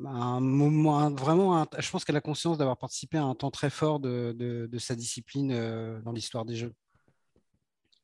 un 0.04 0.40
moment, 0.40 1.10
vraiment, 1.10 1.66
je 1.78 1.90
pense 1.90 2.04
qu'elle 2.04 2.16
a 2.16 2.20
conscience 2.20 2.58
d'avoir 2.58 2.76
participé 2.76 3.18
à 3.18 3.24
un 3.24 3.34
temps 3.34 3.50
très 3.52 3.70
fort 3.70 4.00
de, 4.00 4.34
de, 4.36 4.78
sa 4.78 4.96
discipline 4.96 5.52
euh, 5.52 6.00
dans 6.02 6.12
l'histoire 6.12 6.44
des 6.44 6.56
Jeux 6.56 6.74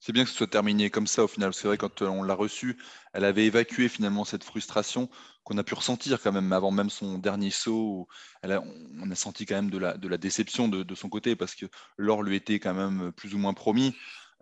c'est 0.04 0.12
bien 0.12 0.24
que 0.24 0.30
ce 0.30 0.36
soit 0.36 0.48
terminé 0.48 0.90
comme 0.90 1.06
ça 1.06 1.22
au 1.22 1.28
final. 1.28 1.54
C'est 1.54 1.68
vrai, 1.68 1.78
quand 1.78 2.02
on 2.02 2.24
l'a 2.24 2.34
reçue, 2.34 2.76
elle 3.12 3.24
avait 3.24 3.46
évacué 3.46 3.88
finalement 3.88 4.24
cette 4.24 4.42
frustration 4.42 5.08
qu'on 5.44 5.56
a 5.58 5.62
pu 5.62 5.74
ressentir 5.74 6.20
quand 6.20 6.32
même 6.32 6.52
avant 6.52 6.72
même 6.72 6.90
son 6.90 7.18
dernier 7.18 7.52
saut. 7.52 8.08
On 8.42 9.10
a 9.12 9.14
senti 9.14 9.46
quand 9.46 9.54
même 9.54 9.70
de 9.70 9.78
la 9.78 10.16
déception 10.18 10.66
de, 10.66 10.94
son 10.96 11.08
côté 11.08 11.36
parce 11.36 11.54
que 11.54 11.66
l'or 11.96 12.24
lui 12.24 12.34
était 12.34 12.58
quand 12.58 12.74
même 12.74 13.12
plus 13.12 13.36
ou 13.36 13.38
moins 13.38 13.54
promis. 13.54 13.94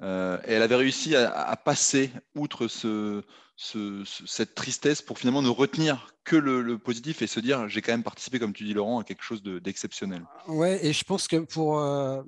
Euh, 0.02 0.38
et 0.46 0.52
elle 0.52 0.62
avait 0.62 0.76
réussi 0.76 1.14
à, 1.14 1.56
passer 1.56 2.10
outre 2.34 2.68
ce, 2.68 3.22
cette 3.56 4.54
tristesse 4.54 5.02
pour 5.02 5.18
finalement 5.18 5.42
ne 5.42 5.48
retenir 5.48 6.14
que 6.24 6.36
le, 6.36 6.78
positif 6.78 7.22
et 7.22 7.26
se 7.26 7.40
dire 7.40 7.68
j'ai 7.68 7.82
quand 7.82 7.92
même 7.92 8.02
participé, 8.02 8.38
comme 8.38 8.52
tu 8.52 8.64
dis 8.64 8.72
Laurent, 8.72 9.00
à 9.00 9.04
quelque 9.04 9.22
chose 9.22 9.42
d'exceptionnel. 9.42 10.24
ouais, 10.48 10.84
et 10.84 10.92
je 10.92 11.04
pense 11.04 11.28
que 11.28 11.36
pour 11.36 11.80
euh, 11.80 12.22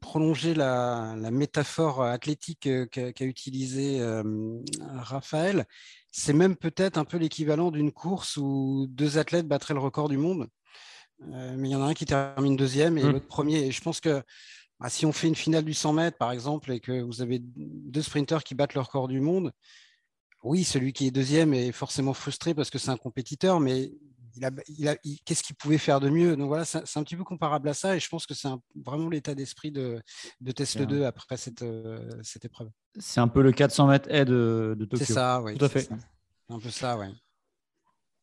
prolonger 0.00 0.54
la, 0.54 1.14
métaphore 1.30 2.02
athlétique 2.02 2.66
euh, 2.66 2.86
qu'a 2.86 3.24
utilisée 3.24 4.00
Raphaël, 4.80 5.66
c'est 6.12 6.34
même 6.34 6.56
peut-être 6.56 6.98
un 6.98 7.04
peu 7.04 7.16
l'équivalent 7.16 7.70
d'une 7.70 7.90
course 7.90 8.36
où 8.36 8.86
deux 8.88 9.18
athlètes 9.18 9.48
battraient 9.48 9.74
le 9.74 9.80
record 9.80 10.08
du 10.08 10.18
monde. 10.18 10.48
Euh, 11.30 11.54
mais 11.56 11.68
il 11.68 11.72
y 11.72 11.76
en 11.76 11.82
a 11.82 11.86
un 11.86 11.94
qui 11.94 12.04
termine 12.04 12.56
deuxième 12.56 12.98
et 12.98 13.02
mmh. 13.02 13.10
l'autre 13.10 13.26
premier. 13.26 13.66
Et 13.66 13.72
je 13.72 13.80
pense 13.80 14.00
que 14.00 14.22
bah, 14.82 14.88
si 14.88 15.06
on 15.06 15.12
fait 15.12 15.28
une 15.28 15.36
finale 15.36 15.64
du 15.64 15.74
100 15.74 15.92
mètres, 15.92 16.18
par 16.18 16.32
exemple, 16.32 16.72
et 16.72 16.80
que 16.80 17.00
vous 17.02 17.22
avez 17.22 17.38
deux 17.40 18.02
sprinteurs 18.02 18.42
qui 18.42 18.54
battent 18.54 18.74
le 18.74 18.80
record 18.80 19.06
du 19.06 19.20
monde, 19.20 19.52
oui, 20.42 20.64
celui 20.64 20.92
qui 20.92 21.06
est 21.06 21.10
deuxième 21.12 21.54
est 21.54 21.70
forcément 21.70 22.14
frustré 22.14 22.52
parce 22.52 22.68
que 22.68 22.78
c'est 22.78 22.90
un 22.90 22.96
compétiteur, 22.96 23.60
mais 23.60 23.92
il 24.36 24.88
a, 24.88 24.96
qu'est-ce 25.24 25.42
qu'il 25.42 25.54
pouvait 25.54 25.78
faire 25.78 26.00
de 26.00 26.08
mieux? 26.08 26.36
Donc 26.36 26.48
voilà, 26.48 26.64
c'est 26.64 26.96
un 26.96 27.02
petit 27.04 27.16
peu 27.16 27.22
comparable 27.22 27.68
à 27.68 27.74
ça, 27.74 27.94
et 27.94 28.00
je 28.00 28.08
pense 28.08 28.26
que 28.26 28.34
c'est 28.34 28.48
vraiment 28.74 29.08
l'état 29.08 29.34
d'esprit 29.34 29.70
de, 29.70 30.00
de 30.40 30.52
Tesla 30.52 30.84
2 30.84 31.04
après 31.04 31.36
cette, 31.36 31.62
euh, 31.62 32.10
cette 32.22 32.44
épreuve. 32.44 32.70
C'est 32.98 33.20
un 33.20 33.28
peu 33.28 33.42
le 33.42 33.52
400 33.52 33.86
mètres 33.86 34.08
A 34.10 34.24
de, 34.24 34.74
de 34.76 34.84
Tokyo. 34.84 35.04
C'est 35.04 35.12
ça, 35.12 35.40
oui. 35.42 35.56
Tout 35.56 35.64
à 35.64 35.68
fait. 35.68 35.88
Un 36.48 36.58
peu 36.58 36.70
ça, 36.70 36.98
oui. 36.98 37.06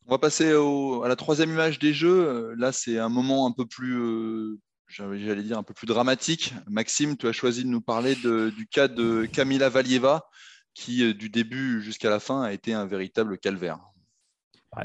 On 0.08 0.12
va 0.12 0.18
passer 0.18 0.52
à 0.52 1.08
la 1.08 1.16
troisième 1.16 1.52
image 1.52 1.80
des 1.80 1.94
jeux. 1.94 2.54
Là, 2.56 2.72
c'est 2.72 2.98
un 2.98 3.10
moment 3.10 3.46
un 3.48 3.52
peu 3.52 3.66
plus, 3.66 3.98
euh, 3.98 4.60
j'allais 4.90 5.44
dire, 5.44 5.58
un 5.58 5.64
peu 5.64 5.74
plus 5.74 5.88
dramatique. 5.88 6.54
Maxime, 6.68 7.16
tu 7.18 7.28
as 7.28 7.32
choisi 7.32 7.64
de 7.64 7.70
nous 7.70 7.82
parler 7.82 8.16
du 8.16 8.68
cas 8.68 8.88
de 8.88 9.26
Camila 9.32 9.70
Valieva, 9.70 10.26
qui, 10.74 11.04
euh, 11.04 11.14
du 11.14 11.30
début 11.30 11.82
jusqu'à 11.82 12.10
la 12.10 12.20
fin, 12.20 12.42
a 12.42 12.52
été 12.52 12.74
un 12.74 12.86
véritable 12.86 13.38
calvaire. 13.38 13.80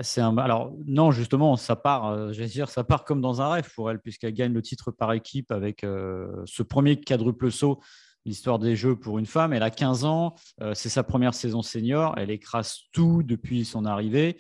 C'est 0.01 0.21
un... 0.21 0.37
Alors, 0.39 0.73
non, 0.87 1.11
justement, 1.11 1.57
ça 1.57 1.77
part, 1.77 2.07
euh, 2.07 2.31
dire, 2.31 2.71
ça 2.71 2.85
part 2.85 3.05
comme 3.05 3.21
dans 3.21 3.43
un 3.43 3.51
rêve 3.51 3.71
pour 3.75 3.91
elle, 3.91 4.01
puisqu'elle 4.01 4.33
gagne 4.33 4.53
le 4.53 4.63
titre 4.63 4.91
par 4.91 5.13
équipe 5.13 5.51
avec 5.53 5.85
euh, 5.85 6.43
ce 6.47 6.63
premier 6.63 6.99
quadruple 7.01 7.51
saut, 7.51 7.81
l'histoire 8.25 8.59
des 8.59 8.77
Jeux 8.77 8.97
pour 8.97 9.19
une 9.19 9.27
femme. 9.27 9.53
Elle 9.53 9.63
a 9.63 9.71
15 9.71 10.07
ans, 10.07 10.35
c'est 10.73 10.89
sa 10.89 11.03
première 11.03 11.35
saison 11.35 11.61
senior, 11.61 12.15
elle 12.17 12.31
écrase 12.31 12.79
tout 12.93 13.23
depuis 13.23 13.67
son 13.67 13.85
arrivée. 13.85 14.39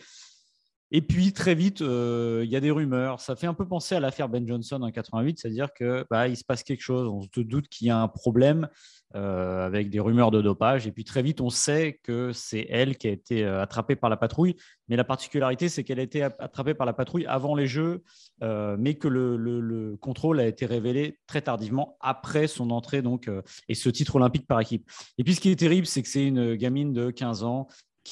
Et 0.96 1.02
puis 1.02 1.32
très 1.32 1.56
vite, 1.56 1.82
euh, 1.82 2.42
il 2.44 2.50
y 2.52 2.54
a 2.54 2.60
des 2.60 2.70
rumeurs. 2.70 3.18
Ça 3.18 3.34
fait 3.34 3.48
un 3.48 3.52
peu 3.54 3.66
penser 3.66 3.96
à 3.96 4.00
l'affaire 4.00 4.28
Ben 4.28 4.46
Johnson 4.46 4.80
en 4.80 4.92
88, 4.92 5.40
c'est-à-dire 5.40 5.74
que 5.74 6.06
bah, 6.08 6.28
il 6.28 6.36
se 6.36 6.44
passe 6.44 6.62
quelque 6.62 6.82
chose. 6.82 7.08
On 7.08 7.20
se 7.22 7.40
doute 7.40 7.66
qu'il 7.66 7.88
y 7.88 7.90
a 7.90 7.98
un 7.98 8.06
problème 8.06 8.68
euh, 9.16 9.66
avec 9.66 9.90
des 9.90 9.98
rumeurs 9.98 10.30
de 10.30 10.40
dopage. 10.40 10.86
Et 10.86 10.92
puis 10.92 11.02
très 11.02 11.20
vite, 11.20 11.40
on 11.40 11.50
sait 11.50 11.98
que 12.04 12.30
c'est 12.32 12.68
elle 12.70 12.96
qui 12.96 13.08
a 13.08 13.10
été 13.10 13.44
euh, 13.44 13.60
attrapée 13.60 13.96
par 13.96 14.08
la 14.08 14.16
patrouille. 14.16 14.54
Mais 14.86 14.94
la 14.94 15.02
particularité, 15.02 15.68
c'est 15.68 15.82
qu'elle 15.82 15.98
a 15.98 16.04
été 16.04 16.22
attrapée 16.22 16.74
par 16.74 16.86
la 16.86 16.92
patrouille 16.92 17.26
avant 17.26 17.56
les 17.56 17.66
Jeux, 17.66 18.04
mais 18.40 18.94
que 18.94 19.08
le, 19.08 19.96
contrôle 20.00 20.38
a 20.38 20.46
été 20.46 20.64
révélé 20.64 21.18
très 21.26 21.40
tardivement 21.40 21.96
après 22.00 22.46
son 22.46 22.70
entrée 22.70 23.02
donc 23.02 23.28
et 23.68 23.74
ce 23.74 23.88
titre 23.88 24.16
olympique 24.16 24.46
par 24.46 24.60
équipe. 24.60 24.88
Et 25.16 25.24
puis 25.24 25.34
ce 25.34 25.40
qui 25.40 25.50
est 25.50 25.56
terrible, 25.56 25.86
c'est 25.86 26.02
que 26.02 26.08
c'est 26.08 26.26
une 26.26 26.54
gamine 26.54 26.92
de 26.92 27.10
15 27.10 27.42
ans 27.44 27.66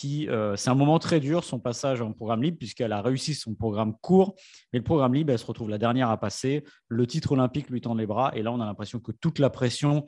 euh, 0.05 0.57
c'est 0.57 0.70
un 0.70 0.74
moment 0.74 0.98
très 0.98 1.20
dur, 1.20 1.44
son 1.44 1.59
passage 1.59 2.00
en 2.00 2.12
programme 2.12 2.42
libre, 2.42 2.59
puisqu'elle 2.59 2.92
a 2.92 3.02
réussi 3.02 3.35
son 3.35 3.55
programme 3.55 3.94
court, 4.00 4.35
mais 4.72 4.78
le 4.78 4.85
programme 4.85 5.14
libre, 5.14 5.33
elle 5.33 5.38
se 5.38 5.46
retrouve 5.46 5.70
la 5.70 5.78
dernière 5.78 6.11
à 6.11 6.18
passer, 6.18 6.64
le 6.88 7.07
titre 7.07 7.33
olympique 7.33 7.68
lui 7.70 7.81
tend 7.81 7.94
les 7.94 8.07
bras, 8.07 8.33
et 8.35 8.42
là, 8.42 8.52
on 8.52 8.61
a 8.61 8.66
l'impression 8.66 9.00
que 9.00 9.12
toute 9.12 9.38
la 9.38 9.50
pression, 9.50 10.05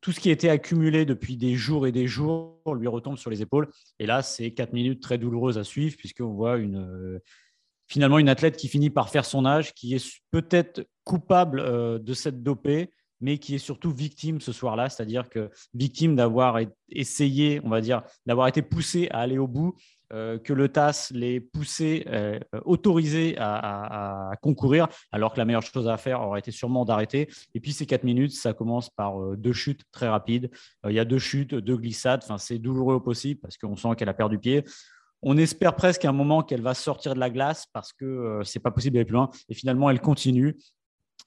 tout 0.00 0.12
ce 0.12 0.20
qui 0.20 0.30
été 0.30 0.50
accumulé 0.50 1.04
depuis 1.04 1.36
des 1.36 1.54
jours 1.54 1.86
et 1.86 1.92
des 1.92 2.06
jours 2.06 2.60
lui 2.74 2.88
retombe 2.88 3.16
sur 3.16 3.30
les 3.30 3.40
épaules. 3.40 3.68
Et 3.98 4.06
là, 4.06 4.22
c'est 4.22 4.50
quatre 4.52 4.72
minutes 4.72 5.00
très 5.00 5.16
douloureuses 5.16 5.58
à 5.58 5.64
suivre, 5.64 5.96
puisqu'on 5.96 6.32
voit 6.32 6.58
euh, 6.58 7.18
finalement 7.88 8.18
une 8.18 8.28
athlète 8.28 8.56
qui 8.56 8.68
finit 8.68 8.90
par 8.90 9.10
faire 9.10 9.24
son 9.24 9.46
âge, 9.46 9.72
qui 9.74 9.94
est 9.94 10.20
peut-être 10.30 10.86
coupable 11.04 11.60
euh, 11.60 11.98
de 11.98 12.14
cette 12.14 12.42
dopée, 12.42 12.90
mais 13.22 13.38
qui 13.38 13.54
est 13.54 13.58
surtout 13.58 13.92
victime 13.92 14.40
ce 14.40 14.52
soir-là, 14.52 14.90
c'est-à-dire 14.90 15.30
que 15.30 15.50
victime 15.72 16.16
d'avoir 16.16 16.58
essayé, 16.90 17.60
on 17.64 17.70
va 17.70 17.80
dire, 17.80 18.02
d'avoir 18.26 18.48
été 18.48 18.60
poussé 18.60 19.08
à 19.10 19.20
aller 19.20 19.38
au 19.38 19.46
bout, 19.46 19.74
euh, 20.12 20.38
que 20.38 20.52
le 20.52 20.68
TAS 20.68 21.10
l'ait 21.12 21.40
poussé, 21.40 22.04
euh, 22.08 22.38
autorisé 22.66 23.36
à, 23.38 24.32
concourir, 24.42 24.88
alors 25.10 25.32
que 25.32 25.38
la 25.38 25.46
meilleure 25.46 25.62
chose 25.62 25.88
à 25.88 25.96
faire 25.96 26.20
aurait 26.20 26.40
été 26.40 26.50
sûrement 26.50 26.84
d'arrêter. 26.84 27.28
Et 27.54 27.60
puis 27.60 27.72
ces 27.72 27.86
quatre 27.86 28.04
minutes, 28.04 28.32
ça 28.32 28.52
commence 28.52 28.90
par 28.90 29.22
euh, 29.22 29.36
deux 29.36 29.54
chutes 29.54 29.84
très 29.90 30.08
rapides. 30.08 30.50
il 30.86 30.92
y 30.92 30.98
a 30.98 31.06
deux 31.06 31.18
chutes, 31.18 31.54
deux 31.54 31.78
glissades. 31.78 32.20
Enfin, 32.24 32.36
c'est 32.36 32.58
douloureux 32.58 32.96
au 32.96 33.00
possible 33.00 33.40
parce 33.40 33.56
qu'on 33.56 33.76
sent 33.76 33.88
qu'elle 33.96 34.10
a 34.10 34.14
perdu 34.14 34.38
pied. 34.38 34.64
On 35.22 35.38
espère 35.38 35.76
presque 35.76 36.04
à 36.04 36.10
un 36.10 36.12
moment 36.12 36.42
qu'elle 36.42 36.62
va 36.62 36.74
sortir 36.74 37.14
de 37.14 37.20
la 37.20 37.30
glace 37.30 37.66
parce 37.72 37.92
que 37.92 38.40
c'est 38.44 38.58
pas 38.58 38.72
possible 38.72 38.94
d'aller 38.94 39.04
plus 39.04 39.14
loin. 39.14 39.30
Et 39.48 39.54
finalement, 39.54 39.88
elle 39.88 40.00
continue 40.00 40.56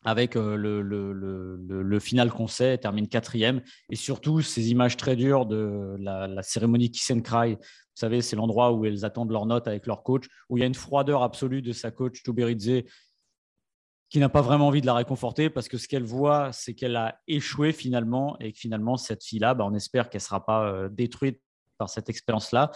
avec 0.05 0.35
euh, 0.35 0.55
le, 0.55 1.99
final 1.99 2.31
qu'on 2.31 2.47
sait, 2.47 2.77
termine 2.77 3.07
quatrième. 3.07 3.61
Et 3.89 3.95
surtout, 3.95 4.41
ces 4.41 4.69
images 4.69 4.97
très 4.97 5.15
dures 5.15 5.45
de 5.45 5.95
la, 5.99 6.41
cérémonie 6.43 6.91
Kiss 6.91 7.11
and 7.11 7.21
Cry. 7.21 7.55
Vous 7.55 7.99
savez, 7.99 8.21
c'est 8.21 8.35
l'endroit 8.35 8.71
où 8.71 8.85
elles 8.85 9.03
attendent 9.03 9.31
leur 9.31 9.45
note 9.45 9.67
avec 9.67 9.87
leur 9.87 10.03
coach, 10.03 10.25
où 10.49 10.57
il 10.57 10.61
y 10.61 10.63
a 10.63 10.67
une 10.67 10.75
froideur 10.75 11.23
absolue 11.23 11.61
de 11.61 11.71
sa 11.71 11.91
coach 11.91 12.23
Tuberidze 12.23 12.83
qui 14.09 14.19
n'a 14.19 14.29
pas 14.29 14.41
vraiment 14.41 14.67
envie 14.67 14.81
de 14.81 14.85
la 14.85 14.93
réconforter 14.93 15.49
parce 15.49 15.67
que 15.67 15.77
ce 15.77 15.87
qu'elle 15.87 16.03
voit, 16.03 16.51
c'est 16.51 16.75
qu'elle 16.75 16.95
a 16.95 17.19
échoué 17.27 17.71
finalement 17.71 18.37
et 18.39 18.53
que 18.53 18.59
finalement, 18.59 18.97
cette 18.97 19.23
fille-là, 19.23 19.55
bah, 19.55 19.65
on 19.67 19.73
espère 19.73 20.09
qu'elle 20.09 20.19
ne 20.21 20.25
sera 20.25 20.45
pas 20.45 20.67
euh, 20.67 20.89
détruite 20.89 21.41
par 21.77 21.89
cette 21.89 22.09
expérience-là. 22.09 22.71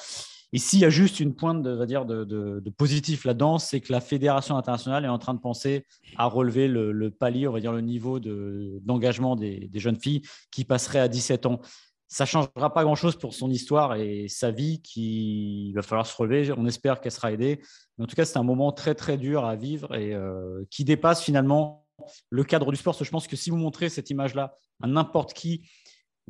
Et 0.52 0.58
s'il 0.58 0.80
y 0.80 0.86
a 0.86 0.90
juste 0.90 1.20
une 1.20 1.36
pointe 1.36 1.62
de, 1.62 2.70
positif 2.72 3.26
là-dedans, 3.26 3.60
c'est 3.60 3.82
que 3.82 3.92
la 3.92 4.02
fédération 4.02 4.58
internationale 4.58 5.06
est 5.06 5.10
en 5.10 5.20
train 5.20 5.34
de 5.34 5.40
penser 5.40 5.86
à 6.18 6.26
relever 6.26 6.68
le, 6.68 7.12
palier, 7.12 7.48
on 7.48 7.52
va 7.52 7.60
dire 7.60 7.72
le 7.72 7.82
niveau 7.82 8.20
d'engagement 8.20 9.36
des, 9.36 9.70
jeunes 9.76 10.00
filles 10.00 10.22
qui 10.52 10.66
passeraient 10.66 11.00
à 11.00 11.08
17 11.08 11.46
ans. 11.46 11.60
Ça 12.08 12.24
ne 12.24 12.28
changera 12.28 12.74
pas 12.74 12.84
grand-chose 12.84 13.16
pour 13.18 13.36
son 13.36 13.52
histoire 13.52 13.96
et 13.96 14.28
sa 14.28 14.50
vie 14.50 14.82
qui 14.82 15.72
va 15.74 15.84
falloir 15.84 16.08
se 16.08 16.18
relever. 16.18 16.52
On 16.58 16.66
espère 16.66 17.02
qu'elle 17.02 17.12
sera 17.12 17.32
aidée. 17.32 17.62
Mais 17.98 18.06
en 18.06 18.08
tout 18.08 18.16
cas, 18.16 18.26
c'est 18.26 18.40
un 18.40 18.44
moment 18.44 18.72
très, 18.72 18.96
très 18.96 19.16
dur 19.16 19.46
à 19.46 19.56
vivre 19.56 19.94
et 19.94 20.16
euh, 20.16 20.64
qui 20.72 20.84
dépasse 20.84 21.22
finalement 21.22 21.86
le 22.32 22.44
cadre 22.44 22.72
du 22.72 22.78
sport. 22.78 22.98
je 23.00 23.12
pense 23.12 23.28
que 23.28 23.36
si 23.36 23.52
vous 23.52 23.58
montrez 23.58 23.90
cette 23.90 24.10
image-là 24.10 24.56
à 24.82 24.88
n'importe 24.88 25.34
qui 25.34 25.70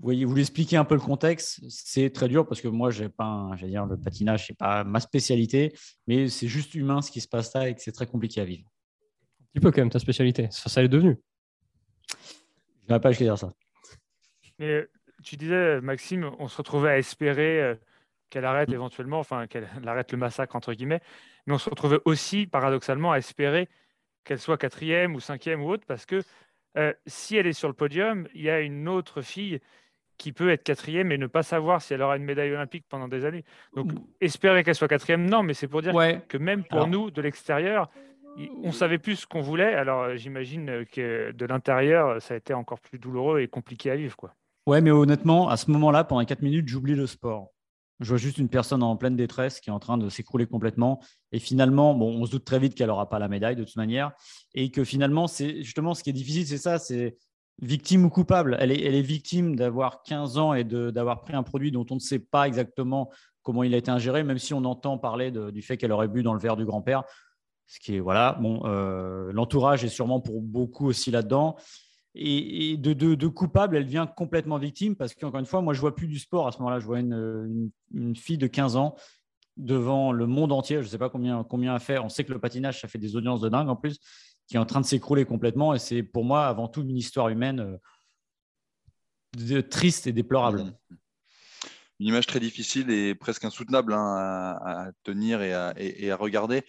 voyez, 0.02 0.26
vous 0.26 0.36
l'expliquez 0.36 0.78
un 0.78 0.86
peu 0.86 0.96
le 0.96 1.02
contexte. 1.02 1.60
C'est 1.70 2.10
très 2.12 2.28
dur 2.28 2.48
parce 2.48 2.62
que 2.62 2.68
moi, 2.68 2.92
j'ai 2.92 3.10
pas, 3.10 3.52
dire, 3.62 3.86
le 3.86 3.98
patinage, 3.98 4.48
c'est 4.48 4.58
pas 4.58 4.84
ma 4.84 5.00
spécialité, 5.00 5.74
mais 6.08 6.28
c'est 6.30 6.48
juste 6.48 6.76
humain 6.76 7.02
ce 7.02 7.12
qui 7.12 7.22
se 7.22 7.28
passe 7.28 7.54
là 7.54 7.70
et 7.70 7.76
que 7.76 7.82
c'est 7.82 7.92
très 7.92 8.08
compliqué 8.08 8.42
à 8.42 8.46
vivre. 8.46 8.70
Un 9.42 9.46
petit 9.54 9.60
peu 9.62 9.72
quand 9.72 9.82
même 9.82 9.90
ta 9.90 10.00
spécialité. 10.00 10.48
Ça, 10.52 10.70
ça 10.70 10.84
est 10.84 10.88
devenu. 10.88 11.18
Je 12.88 12.94
vais 12.94 13.00
pas 13.00 13.12
dire 13.12 13.38
ça. 13.38 13.50
Mais 14.58 14.88
tu 15.24 15.38
disais, 15.38 15.80
Maxime, 15.82 16.32
on 16.40 16.48
se 16.48 16.58
retrouvait 16.58 16.90
à 16.90 16.98
espérer 16.98 17.62
euh, 17.62 17.76
qu'elle 18.30 18.46
arrête 18.46 18.70
éventuellement, 18.70 19.20
enfin 19.20 19.48
qu'elle 19.48 19.68
arrête 19.86 20.12
le 20.12 20.18
massacre 20.18 20.56
entre 20.56 20.74
guillemets, 20.74 21.02
mais 21.46 21.54
on 21.54 21.58
se 21.58 21.70
retrouvait 21.70 22.00
aussi 22.06 22.48
paradoxalement 22.48 23.12
à 23.12 23.18
espérer 23.18 23.70
qu'elle 24.24 24.40
soit 24.40 24.58
quatrième 24.58 25.16
ou 25.16 25.20
cinquième 25.20 25.62
ou 25.62 25.70
autre 25.70 25.86
parce 25.88 26.06
que 26.06 26.22
euh, 26.78 26.94
si 27.08 27.36
elle 27.36 27.48
est 27.48 27.54
sur 27.54 27.68
le 27.68 27.74
podium, 27.74 28.28
il 28.34 28.42
y 28.42 28.50
a 28.50 28.60
une 28.60 28.88
autre 28.88 29.22
fille 29.22 29.60
qui 30.20 30.34
peut 30.34 30.52
être 30.52 30.64
quatrième 30.64 31.12
et 31.12 31.18
ne 31.18 31.26
pas 31.26 31.42
savoir 31.42 31.82
si 31.82 31.96
elle 31.96 32.04
aura 32.04 32.18
une 32.18 32.26
médaille 32.26 32.52
olympique 32.52 32.86
pendant 32.88 33.08
des 33.08 33.26
années. 33.26 33.46
Donc, 33.76 33.92
espérer 34.22 34.64
qu'elle 34.64 34.76
soit 34.76 34.88
quatrième, 34.88 35.28
non, 35.28 35.42
mais 35.42 35.56
c'est 35.56 35.68
pour 35.68 35.82
dire 35.82 35.94
que 36.28 36.38
même 36.38 36.64
pour 36.64 36.86
nous, 36.86 37.10
de 37.10 37.22
l'extérieur, 37.22 37.90
on 38.62 38.72
savait 38.72 39.00
plus 39.00 39.16
ce 39.16 39.26
qu'on 39.26 39.42
voulait. 39.42 39.74
Alors, 39.74 40.16
j'imagine 40.16 40.86
que 40.92 41.32
de 41.32 41.46
l'intérieur, 41.46 42.22
ça 42.22 42.36
a 42.36 42.38
été 42.38 42.54
encore 42.54 42.80
plus 42.80 43.00
douloureux 43.00 43.40
et 43.40 43.48
compliqué 43.48 43.90
à 43.90 43.96
vivre. 43.96 44.16
Quoi. 44.16 44.36
Ouais, 44.68 44.82
mais 44.82 44.92
honnêtement, 44.92 45.50
à 45.50 45.58
ce 45.58 45.72
moment-là, 45.72 46.04
pendant 46.04 46.24
4 46.24 46.42
minutes, 46.42 46.68
j'oublie 46.68 46.96
le 46.96 47.08
sport. 47.08 47.48
Je 48.02 48.10
vois 48.10 48.18
juste 48.18 48.38
une 48.38 48.48
personne 48.48 48.84
en 48.84 48.96
pleine 48.96 49.16
détresse 49.16 49.60
qui 49.60 49.70
est 49.70 49.74
en 49.74 49.80
train 49.80 49.98
de 49.98 50.08
s'écrouler 50.10 50.46
complètement. 50.46 51.02
Et 51.32 51.40
finalement, 51.40 51.94
bon, 51.94 52.22
on 52.22 52.26
se 52.26 52.32
doute 52.32 52.46
très 52.46 52.60
vite 52.60 52.76
qu'elle 52.76 52.88
n'aura 52.88 53.10
pas 53.10 53.20
la 53.20 53.28
médaille 53.28 53.56
de 53.56 53.64
toute 53.64 53.76
manière. 53.76 54.12
Et 54.54 54.72
que 54.72 54.84
finalement, 54.84 55.28
c'est 55.28 55.64
justement 55.64 55.94
ce 55.94 56.04
qui 56.04 56.10
est 56.10 56.14
difficile, 56.14 56.46
c'est 56.46 56.58
ça, 56.58 56.78
c'est 56.78 57.18
victime 57.62 58.06
ou 58.06 58.10
coupable. 58.10 58.58
Elle 58.60 58.72
est, 58.72 59.02
victime 59.02 59.56
d'avoir 59.56 60.04
15 60.04 60.38
ans 60.38 60.54
et 60.54 60.64
d'avoir 60.64 61.22
pris 61.22 61.34
un 61.34 61.44
produit 61.44 61.72
dont 61.72 61.86
on 61.90 61.96
ne 61.96 62.00
sait 62.00 62.20
pas 62.20 62.48
exactement 62.48 63.10
comment 63.44 63.64
il 63.64 63.74
a 63.74 63.78
été 63.78 63.92
ingéré, 63.92 64.24
même 64.24 64.38
si 64.38 64.54
on 64.54 64.64
entend 64.66 64.98
parler 64.98 65.32
du 65.32 65.62
fait 65.62 65.78
qu'elle 65.78 65.92
aurait 65.92 66.08
bu 66.08 66.24
dans 66.24 66.34
le 66.34 66.40
verre 66.40 66.58
du 66.58 66.66
grand-père. 66.66 67.04
Ce 67.68 67.80
qui 67.80 67.96
est, 67.96 68.00
voilà, 68.00 68.38
bon, 68.42 68.62
euh, 68.66 69.32
l'entourage 69.32 69.84
est 69.84 69.90
sûrement 69.90 70.20
pour 70.20 70.42
beaucoup 70.42 70.88
aussi 70.88 71.12
là-dedans. 71.12 71.56
Et, 72.16 72.78
de, 72.78 73.28
coupable, 73.28 73.78
elle 73.78 73.86
devient 73.86 74.08
complètement 74.16 74.58
victime 74.58 74.96
parce 74.96 75.14
qu'encore 75.14 75.40
une 75.40 75.46
fois, 75.46 75.62
moi, 75.62 75.74
je 75.74 75.80
vois 75.80 75.96
plus 75.96 76.08
du 76.08 76.18
sport 76.18 76.48
à 76.48 76.52
ce 76.52 76.58
moment-là. 76.60 76.80
Je 76.80 76.86
vois 76.86 77.00
une, 77.00 77.72
une, 77.94 78.16
fille 78.16 78.40
de 78.40 78.48
15 78.48 78.76
ans 78.76 78.96
devant 79.56 80.12
le 80.12 80.26
monde 80.26 80.52
entier. 80.52 80.78
Je 80.78 80.82
ne 80.82 80.88
sais 80.88 80.98
pas 80.98 81.10
combien, 81.10 81.44
combien 81.44 81.76
à 81.76 81.80
faire. 81.80 82.04
On 82.04 82.10
sait 82.10 82.24
que 82.24 82.34
le 82.34 82.40
patinage, 82.40 82.82
ça 82.82 82.88
fait 82.88 82.98
des 82.98 83.16
audiences 83.16 83.42
de 83.42 83.50
dingue 83.50 83.70
en 83.70 83.76
plus 83.76 84.00
qui 84.50 84.56
est 84.56 84.60
en 84.60 84.66
train 84.66 84.82
de 84.82 84.86
s'écrouler 84.86 85.26
complètement. 85.26 85.74
Et 85.74 85.80
c'est 85.80 86.04
pour 86.04 86.26
moi 86.26 86.48
avant 86.48 86.68
tout 86.68 86.82
une 86.82 86.98
histoire 86.98 87.30
humaine 87.30 87.80
euh, 89.38 89.62
triste 89.62 90.08
et 90.08 90.12
déplorable. 90.12 90.74
Une 92.00 92.08
image 92.08 92.26
très 92.26 92.40
difficile 92.40 92.90
et 92.90 93.14
presque 93.14 93.46
insoutenable 93.46 93.94
hein, 93.94 94.58
à, 94.66 94.90
tenir 95.04 95.42
et 95.42 95.54
à, 95.54 96.16
regarder. 96.16 96.64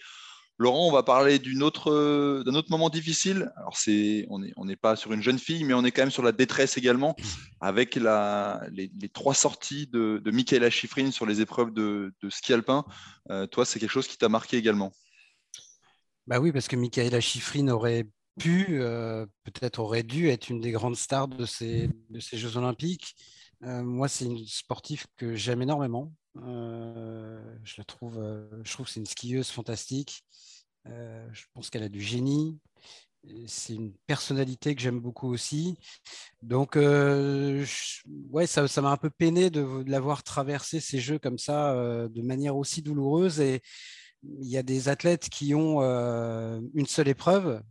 Laurent, 0.57 0.87
on 0.87 0.91
va 0.91 1.01
parler 1.01 1.41
autre, 1.61 2.43
d'un 2.45 2.53
autre 2.53 2.69
moment 2.69 2.89
difficile. 2.89 3.51
Alors, 3.55 3.75
c'est, 3.75 4.27
on 4.29 4.39
n'est 4.39 4.53
on 4.57 4.67
pas 4.75 4.95
sur 4.95 5.13
une 5.13 5.23
jeune 5.23 5.39
fille, 5.39 5.63
mais 5.63 5.73
on 5.73 5.83
est 5.83 5.91
quand 5.91 6.03
même 6.03 6.11
sur 6.11 6.21
la 6.21 6.33
détresse 6.33 6.77
également, 6.77 7.15
avec 7.61 7.95
la, 7.95 8.61
les, 8.71 8.91
trois 9.11 9.33
sorties 9.33 9.87
de, 9.87 10.21
Michaela 10.25 10.69
Schifrin 10.69 11.09
sur 11.09 11.25
les 11.25 11.41
épreuves 11.41 11.73
de, 11.73 12.13
de 12.21 12.29
ski 12.29 12.53
alpin. 12.53 12.85
Euh, 13.31 13.47
toi, 13.47 13.65
c'est 13.65 13.79
quelque 13.79 13.89
chose 13.89 14.07
qui 14.07 14.17
t'a 14.17 14.29
marqué 14.29 14.57
également 14.57 14.91
bah 16.27 16.39
oui, 16.39 16.51
parce 16.51 16.67
que 16.67 16.75
Michaela 16.75 17.19
Schifrin 17.19 17.67
aurait 17.69 18.05
pu, 18.39 18.81
euh, 18.81 19.25
peut-être 19.43 19.79
aurait 19.79 20.03
dû 20.03 20.29
être 20.29 20.49
une 20.49 20.61
des 20.61 20.71
grandes 20.71 20.95
stars 20.95 21.27
de 21.27 21.45
ces, 21.45 21.89
de 22.09 22.19
ces 22.19 22.37
Jeux 22.37 22.57
Olympiques. 22.57 23.15
Euh, 23.63 23.83
moi, 23.83 24.07
c'est 24.07 24.25
une 24.25 24.45
sportive 24.45 25.05
que 25.17 25.35
j'aime 25.35 25.61
énormément. 25.61 26.11
Euh, 26.37 27.41
je 27.63 27.75
la 27.77 27.83
trouve, 27.83 28.15
je 28.63 28.73
trouve 28.73 28.85
que 28.85 28.91
c'est 28.91 28.99
une 28.99 29.05
skieuse 29.05 29.49
fantastique. 29.49 30.23
je 30.85 31.43
pense 31.53 31.69
qu'elle 31.69 31.83
a 31.83 31.89
du 31.89 32.01
génie. 32.01 32.59
C'est 33.45 33.75
une 33.75 33.93
personnalité 34.07 34.73
que 34.73 34.81
j'aime 34.81 34.99
beaucoup 34.99 35.31
aussi. 35.31 35.77
Donc, 36.41 36.75
ouais, 36.75 38.47
ça, 38.47 38.67
ça 38.67 38.81
m'a 38.81 38.89
un 38.89 38.97
peu 38.97 39.11
peiné 39.11 39.51
de, 39.51 39.83
de 39.83 39.91
l'avoir 39.91 40.23
traversé 40.23 40.79
ces 40.79 40.99
jeux 40.99 41.19
comme 41.19 41.37
ça 41.37 41.75
de 42.07 42.21
manière 42.21 42.55
aussi 42.55 42.81
douloureuse. 42.81 43.39
Et, 43.39 43.61
il 44.23 44.47
y 44.47 44.57
a 44.57 44.63
des 44.63 44.89
athlètes 44.89 45.29
qui 45.29 45.55
ont 45.55 45.81
euh, 45.81 46.61
une 46.73 46.85
seule 46.85 47.07
épreuve. 47.07 47.61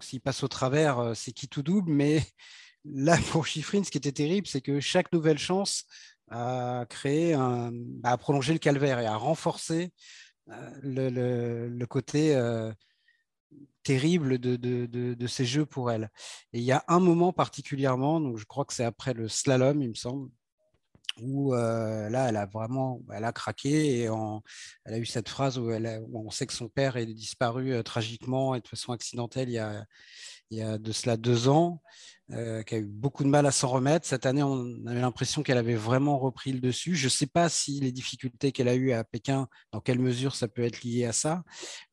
S'ils 0.00 0.20
passent 0.20 0.42
au 0.42 0.48
travers, 0.48 0.98
euh, 0.98 1.14
c'est 1.14 1.32
qui 1.32 1.48
tout 1.48 1.62
double. 1.62 1.92
Mais 1.92 2.22
là, 2.84 3.18
pour 3.30 3.46
Chiffrine, 3.46 3.84
ce 3.84 3.90
qui 3.90 3.98
était 3.98 4.12
terrible, 4.12 4.46
c'est 4.46 4.60
que 4.60 4.80
chaque 4.80 5.12
nouvelle 5.12 5.38
chance 5.38 5.84
a 6.30 6.86
créé 6.88 7.34
un, 7.34 7.72
a 8.04 8.16
prolongé 8.16 8.52
le 8.52 8.58
calvaire 8.58 8.98
et 8.98 9.06
a 9.06 9.16
renforcé 9.16 9.92
euh, 10.48 11.68
le, 11.68 11.84
côté 11.86 12.34
terrible 13.82 14.38
de, 14.38 14.56
de, 14.56 15.26
ces 15.26 15.44
jeux 15.44 15.66
pour 15.66 15.90
elle. 15.90 16.10
Et 16.52 16.58
il 16.58 16.64
y 16.64 16.72
a 16.72 16.84
un 16.88 17.00
moment 17.00 17.32
particulièrement, 17.32 18.20
donc 18.20 18.38
je 18.38 18.44
crois 18.44 18.64
que 18.64 18.72
c'est 18.72 18.84
après 18.84 19.12
le 19.12 19.28
slalom, 19.28 19.82
il 19.82 19.90
me 19.90 19.94
semble, 19.94 20.30
où 21.20 21.54
là, 21.54 22.28
elle 22.28 22.36
a 22.36 22.46
vraiment 22.46 23.00
elle 23.12 23.24
a 23.24 23.32
craqué 23.32 24.00
et 24.00 24.08
elle 24.84 24.94
a 24.94 24.98
eu 24.98 25.06
cette 25.06 25.28
phrase 25.28 25.58
où, 25.58 25.70
on 25.70 26.30
sait 26.30 26.46
que 26.46 26.52
son 26.52 26.68
père 26.68 26.96
est 26.96 27.06
disparu 27.06 27.82
tragiquement 27.84 28.54
et 28.54 28.60
de 28.60 28.68
façon 28.68 28.92
accidentelle 28.92 29.48
il 29.48 29.54
y 29.54 29.58
a, 29.58 29.84
il 30.52 30.58
y 30.58 30.62
a 30.62 30.76
de 30.76 30.92
cela 30.92 31.16
deux 31.16 31.48
ans, 31.48 31.80
euh, 32.30 32.62
qui 32.62 32.74
a 32.74 32.78
eu 32.78 32.84
beaucoup 32.86 33.24
de 33.24 33.28
mal 33.28 33.46
à 33.46 33.50
s'en 33.50 33.68
remettre. 33.68 34.06
Cette 34.06 34.26
année, 34.26 34.42
on 34.42 34.86
avait 34.86 35.00
l'impression 35.00 35.42
qu'elle 35.42 35.56
avait 35.58 35.74
vraiment 35.74 36.18
repris 36.18 36.52
le 36.52 36.60
dessus. 36.60 36.94
Je 36.94 37.06
ne 37.06 37.10
sais 37.10 37.26
pas 37.26 37.48
si 37.48 37.80
les 37.80 37.90
difficultés 37.90 38.52
qu'elle 38.52 38.68
a 38.68 38.74
eues 38.74 38.92
à 38.92 39.02
Pékin, 39.02 39.48
dans 39.72 39.80
quelle 39.80 39.98
mesure 39.98 40.34
ça 40.34 40.48
peut 40.48 40.62
être 40.62 40.82
lié 40.82 41.06
à 41.06 41.12
ça, 41.12 41.42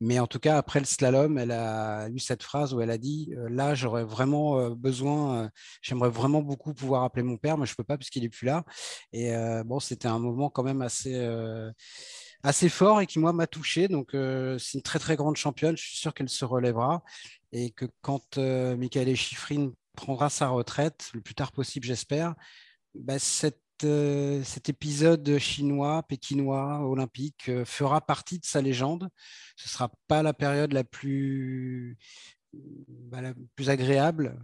mais 0.00 0.18
en 0.18 0.26
tout 0.26 0.38
cas, 0.38 0.58
après 0.58 0.78
le 0.78 0.84
slalom, 0.84 1.38
elle 1.38 1.52
a 1.52 2.08
eu 2.10 2.18
cette 2.18 2.42
phrase 2.42 2.74
où 2.74 2.80
elle 2.82 2.90
a 2.90 2.98
dit 2.98 3.32
euh, 3.36 3.48
Là, 3.48 3.74
j'aurais 3.74 4.04
vraiment 4.04 4.58
euh, 4.58 4.74
besoin, 4.74 5.50
j'aimerais 5.80 6.10
vraiment 6.10 6.42
beaucoup 6.42 6.74
pouvoir 6.74 7.04
appeler 7.04 7.22
mon 7.22 7.38
père, 7.38 7.56
mais 7.56 7.66
je 7.66 7.72
ne 7.72 7.76
peux 7.76 7.84
pas 7.84 7.96
puisqu'il 7.96 8.22
n'est 8.22 8.28
plus 8.28 8.46
là. 8.46 8.64
Et 9.12 9.32
bon, 9.64 9.80
c'était 9.80 10.08
un 10.08 10.18
moment 10.18 10.50
quand 10.50 10.62
même 10.62 10.82
assez 10.82 11.14
assez 12.42 12.68
fort 12.68 13.00
et 13.00 13.06
qui, 13.06 13.18
moi, 13.18 13.32
m'a 13.32 13.46
touché. 13.46 13.88
Donc, 13.88 14.10
c'est 14.12 14.74
une 14.74 14.82
très, 14.82 14.98
très 14.98 15.16
grande 15.16 15.36
championne. 15.36 15.76
Je 15.76 15.82
suis 15.82 15.98
sûr 15.98 16.14
qu'elle 16.14 16.28
se 16.28 16.44
relèvera 16.44 17.02
et 17.52 17.70
que 17.70 17.86
quand 18.02 18.38
euh, 18.38 18.76
Michael 18.76 19.14
Schifrin 19.16 19.72
prendra 19.96 20.30
sa 20.30 20.48
retraite, 20.48 21.10
le 21.14 21.20
plus 21.20 21.34
tard 21.34 21.52
possible, 21.52 21.86
j'espère, 21.86 22.34
bah, 22.94 23.16
euh, 23.84 24.42
cet 24.44 24.68
épisode 24.68 25.38
chinois, 25.38 26.02
pékinois, 26.02 26.80
olympique 26.86 27.48
euh, 27.48 27.64
fera 27.64 28.00
partie 28.00 28.38
de 28.38 28.44
sa 28.44 28.60
légende. 28.60 29.08
Ce 29.56 29.68
ne 29.68 29.70
sera 29.70 29.90
pas 30.06 30.22
la 30.22 30.34
période 30.34 30.72
la 30.72 30.84
plus, 30.84 31.96
bah, 32.52 33.20
la 33.20 33.34
plus 33.56 33.70
agréable 33.70 34.38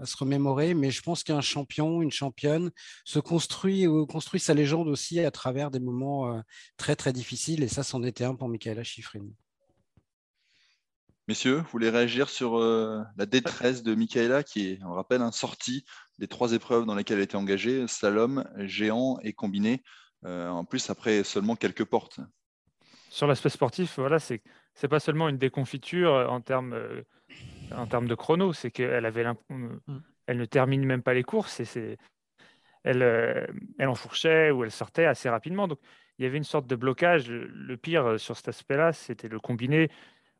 à 0.00 0.06
se 0.06 0.16
remémorer, 0.16 0.74
mais 0.74 0.90
je 0.90 1.02
pense 1.02 1.24
qu'un 1.24 1.40
champion, 1.40 2.02
une 2.02 2.12
championne, 2.12 2.70
se 3.04 3.18
construit, 3.18 3.86
construit 4.08 4.40
sa 4.40 4.54
légende 4.54 4.88
aussi 4.88 5.20
à 5.20 5.30
travers 5.30 5.70
des 5.70 5.80
moments 5.80 6.42
très 6.76 6.96
très 6.96 7.12
difficiles, 7.12 7.62
et 7.62 7.68
ça, 7.68 7.82
c'en 7.82 8.02
était 8.04 8.24
un 8.24 8.34
pour 8.36 8.48
Michaela 8.48 8.84
Schifrin. 8.84 9.26
Messieurs, 11.28 11.56
vous 11.56 11.68
voulez 11.72 11.90
réagir 11.90 12.30
sur 12.30 12.56
euh, 12.56 13.02
la 13.18 13.26
détresse 13.26 13.82
de 13.82 13.94
Michaela, 13.94 14.42
qui 14.42 14.70
est, 14.70 14.78
on 14.82 14.94
rappelle, 14.94 15.20
un 15.20 15.30
sortie 15.30 15.84
des 16.18 16.26
trois 16.26 16.54
épreuves 16.54 16.86
dans 16.86 16.94
lesquelles 16.94 17.18
elle 17.18 17.24
était 17.24 17.36
engagée, 17.36 17.86
slalom, 17.86 18.48
géant 18.60 19.18
et 19.22 19.34
combiné, 19.34 19.82
euh, 20.24 20.48
en 20.48 20.64
plus 20.64 20.88
après 20.88 21.22
seulement 21.24 21.54
quelques 21.54 21.84
portes. 21.84 22.18
Sur 23.10 23.26
l'aspect 23.26 23.50
sportif, 23.50 23.98
voilà, 23.98 24.18
c'est 24.18 24.40
c'est 24.72 24.88
pas 24.88 25.00
seulement 25.00 25.28
une 25.28 25.36
déconfiture 25.36 26.14
euh, 26.14 26.26
en 26.28 26.40
termes 26.40 26.74
en 27.76 27.86
termes 27.86 28.08
de 28.08 28.14
chrono, 28.14 28.54
c'est 28.54 28.70
qu'elle 28.70 29.04
avait 29.04 29.24
mm. 29.24 29.80
elle 30.28 30.38
ne 30.38 30.46
termine 30.46 30.86
même 30.86 31.02
pas 31.02 31.12
les 31.12 31.24
courses 31.24 31.60
et 31.60 31.66
c'est 31.66 31.98
elle, 32.84 33.02
elle 33.78 33.88
enfourchait 33.88 34.50
ou 34.50 34.64
elle 34.64 34.70
sortait 34.70 35.04
assez 35.04 35.28
rapidement. 35.28 35.68
Donc 35.68 35.78
il 36.18 36.24
y 36.24 36.26
avait 36.26 36.38
une 36.38 36.44
sorte 36.44 36.66
de 36.66 36.74
blocage. 36.74 37.28
Le 37.28 37.76
pire 37.76 38.18
sur 38.18 38.34
cet 38.34 38.48
aspect-là, 38.48 38.94
c'était 38.94 39.28
le 39.28 39.40
combiné 39.40 39.90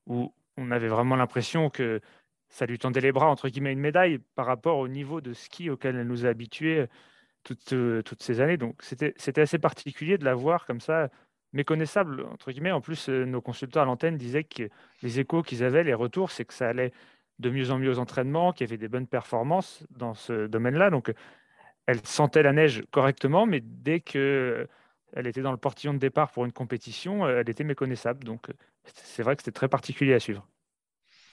où 0.07 0.33
on 0.59 0.71
avait 0.71 0.89
vraiment 0.89 1.17
l'impression 1.17 1.71
que 1.71 2.01
ça 2.51 2.67
lui 2.67 2.79
tendait 2.79 3.01
les 3.01 3.13
bras, 3.13 3.29
entre 3.29 3.49
guillemets, 3.49 3.73
une 3.73 3.81
médaille 3.81 4.19
par 4.35 4.47
rapport 4.47 4.79
au 4.79 4.89
niveau 4.89 5.21
de 5.21 5.33
ski 5.33 5.71
auquel 5.71 5.97
elle 5.97 6.07
nous 6.07 6.27
a 6.27 6.29
habitués 6.31 6.87
toutes, 7.45 7.73
euh, 7.73 8.03
toutes 8.03 8.23
ces 8.23 8.41
années. 8.41 8.57
Donc, 8.57 8.83
c'était 8.83 9.41
assez 9.41 9.59
particulier 9.59 10.19
de 10.19 10.25
la 10.25 10.35
voir 10.35 10.67
comme 10.67 10.81
ça, 10.81 11.09
méconnaissable, 11.53 12.25
entre 12.27 12.51
guillemets. 12.53 12.73
En 12.73 12.81
plus, 12.81 13.09
euh, 13.09 13.25
nos 13.25 13.41
consultants 13.41 13.83
à 13.83 13.85
l'antenne 13.85 14.17
disaient 14.17 14.45
que 14.45 14.69
les 15.03 15.21
échos 15.21 15.43
qu'ils 15.43 15.65
avaient, 15.65 15.85
les 15.85 15.95
retours, 15.95 16.31
c'est 16.31 16.45
que 16.45 16.55
ça 16.55 16.69
allait 16.69 16.93
de 17.39 17.51
mieux 17.51 17.71
en 17.71 17.79
mieux 17.79 17.91
aux 17.91 17.99
entraînements, 17.99 18.53
qu'il 18.53 18.67
y 18.67 18.71
avait 18.71 18.79
des 18.79 18.89
bonnes 18.89 19.07
performances 19.07 19.87
dans 19.91 20.15
ce 20.15 20.47
domaine-là. 20.47 20.91
Donc, 20.91 21.13
elle 21.87 22.05
sentait 22.05 22.43
la 22.43 22.53
neige 22.53 22.83
correctement, 22.91 23.47
mais 23.47 23.61
dès 23.63 24.01
que 24.01 24.69
elle 25.15 25.27
était 25.27 25.43
dans 25.43 25.53
le 25.53 25.59
portillon 25.59 25.95
de 25.95 25.99
départ 25.99 26.31
pour 26.31 26.45
une 26.45 26.53
compétition, 26.53 27.25
euh, 27.25 27.41
elle 27.41 27.49
était 27.49 27.65
méconnaissable. 27.65 28.25
Donc, 28.25 28.49
c'est 28.95 29.23
vrai 29.23 29.37
que 29.37 29.43
c'était 29.43 29.53
très 29.53 29.69
particulier 29.69 30.15
à 30.15 30.21
suivre. 30.21 30.47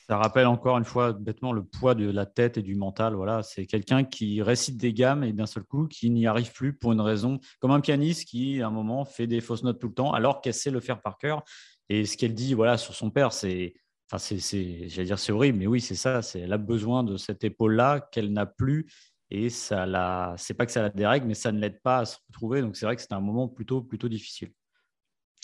Ça 0.07 0.17
rappelle 0.17 0.45
encore 0.45 0.78
une 0.78 0.86
fois 0.86 1.13
bêtement 1.13 1.51
le 1.51 1.63
poids 1.63 1.95
de 1.95 2.07
la 2.11 2.28
tête 2.28 2.59
et 2.59 2.61
du 2.61 2.76
mental. 2.76 3.15
Voilà, 3.15 3.41
c'est 3.41 3.65
quelqu'un 3.65 4.03
qui 4.03 4.43
récite 4.43 4.78
des 4.78 4.93
gammes 4.93 5.23
et 5.23 5.34
d'un 5.34 5.47
seul 5.47 5.63
coup 5.63 5.88
qui 5.88 6.11
n'y 6.11 6.28
arrive 6.28 6.51
plus 6.51 6.73
pour 6.73 6.91
une 6.91 7.01
raison, 7.01 7.39
comme 7.59 7.71
un 7.71 7.82
pianiste 7.82 8.28
qui 8.28 8.61
à 8.61 8.67
un 8.67 8.71
moment 8.71 9.03
fait 9.03 9.26
des 9.26 9.41
fausses 9.41 9.63
notes 9.63 9.80
tout 9.80 9.88
le 9.88 9.95
temps 9.95 10.13
alors 10.13 10.41
qu'elle 10.41 10.53
sait 10.53 10.69
le 10.69 10.80
faire 10.80 11.01
par 11.01 11.17
cœur. 11.17 11.43
Et 11.89 12.05
ce 12.05 12.17
qu'elle 12.17 12.36
dit, 12.36 12.53
voilà, 12.53 12.78
sur 12.78 12.93
son 12.93 13.09
père, 13.09 13.34
c'est, 13.34 13.73
enfin, 14.11 14.19
c'est, 14.19 14.88
j'allais 14.89 15.07
dire, 15.07 15.17
c'est 15.17 15.32
horrible, 15.32 15.57
mais 15.57 15.67
oui, 15.67 15.82
c'est 15.82 15.95
ça. 15.95 16.21
C'est, 16.21 16.41
elle 16.41 16.53
a 16.53 16.59
besoin 16.59 17.03
de 17.03 17.17
cette 17.17 17.43
épaule-là 17.43 17.99
qu'elle 18.11 18.32
n'a 18.32 18.45
plus 18.45 18.86
et 19.32 19.49
ça 19.49 19.86
la, 19.86 20.36
c'est 20.38 20.53
pas 20.53 20.65
que 20.65 20.71
ça 20.71 20.82
la 20.82 20.89
dérègle, 20.89 21.28
mais 21.28 21.34
ça 21.34 21.51
ne 21.51 21.59
l'aide 21.59 21.82
pas 21.82 21.99
à 21.99 22.05
se 22.05 22.17
retrouver. 22.28 22.61
Donc 22.61 22.76
c'est 22.76 22.86
vrai 22.86 22.95
que 22.95 23.01
c'était 23.01 23.15
un 23.15 23.21
moment 23.21 23.47
plutôt, 23.47 23.82
plutôt 23.82 24.09
difficile. 24.09 24.51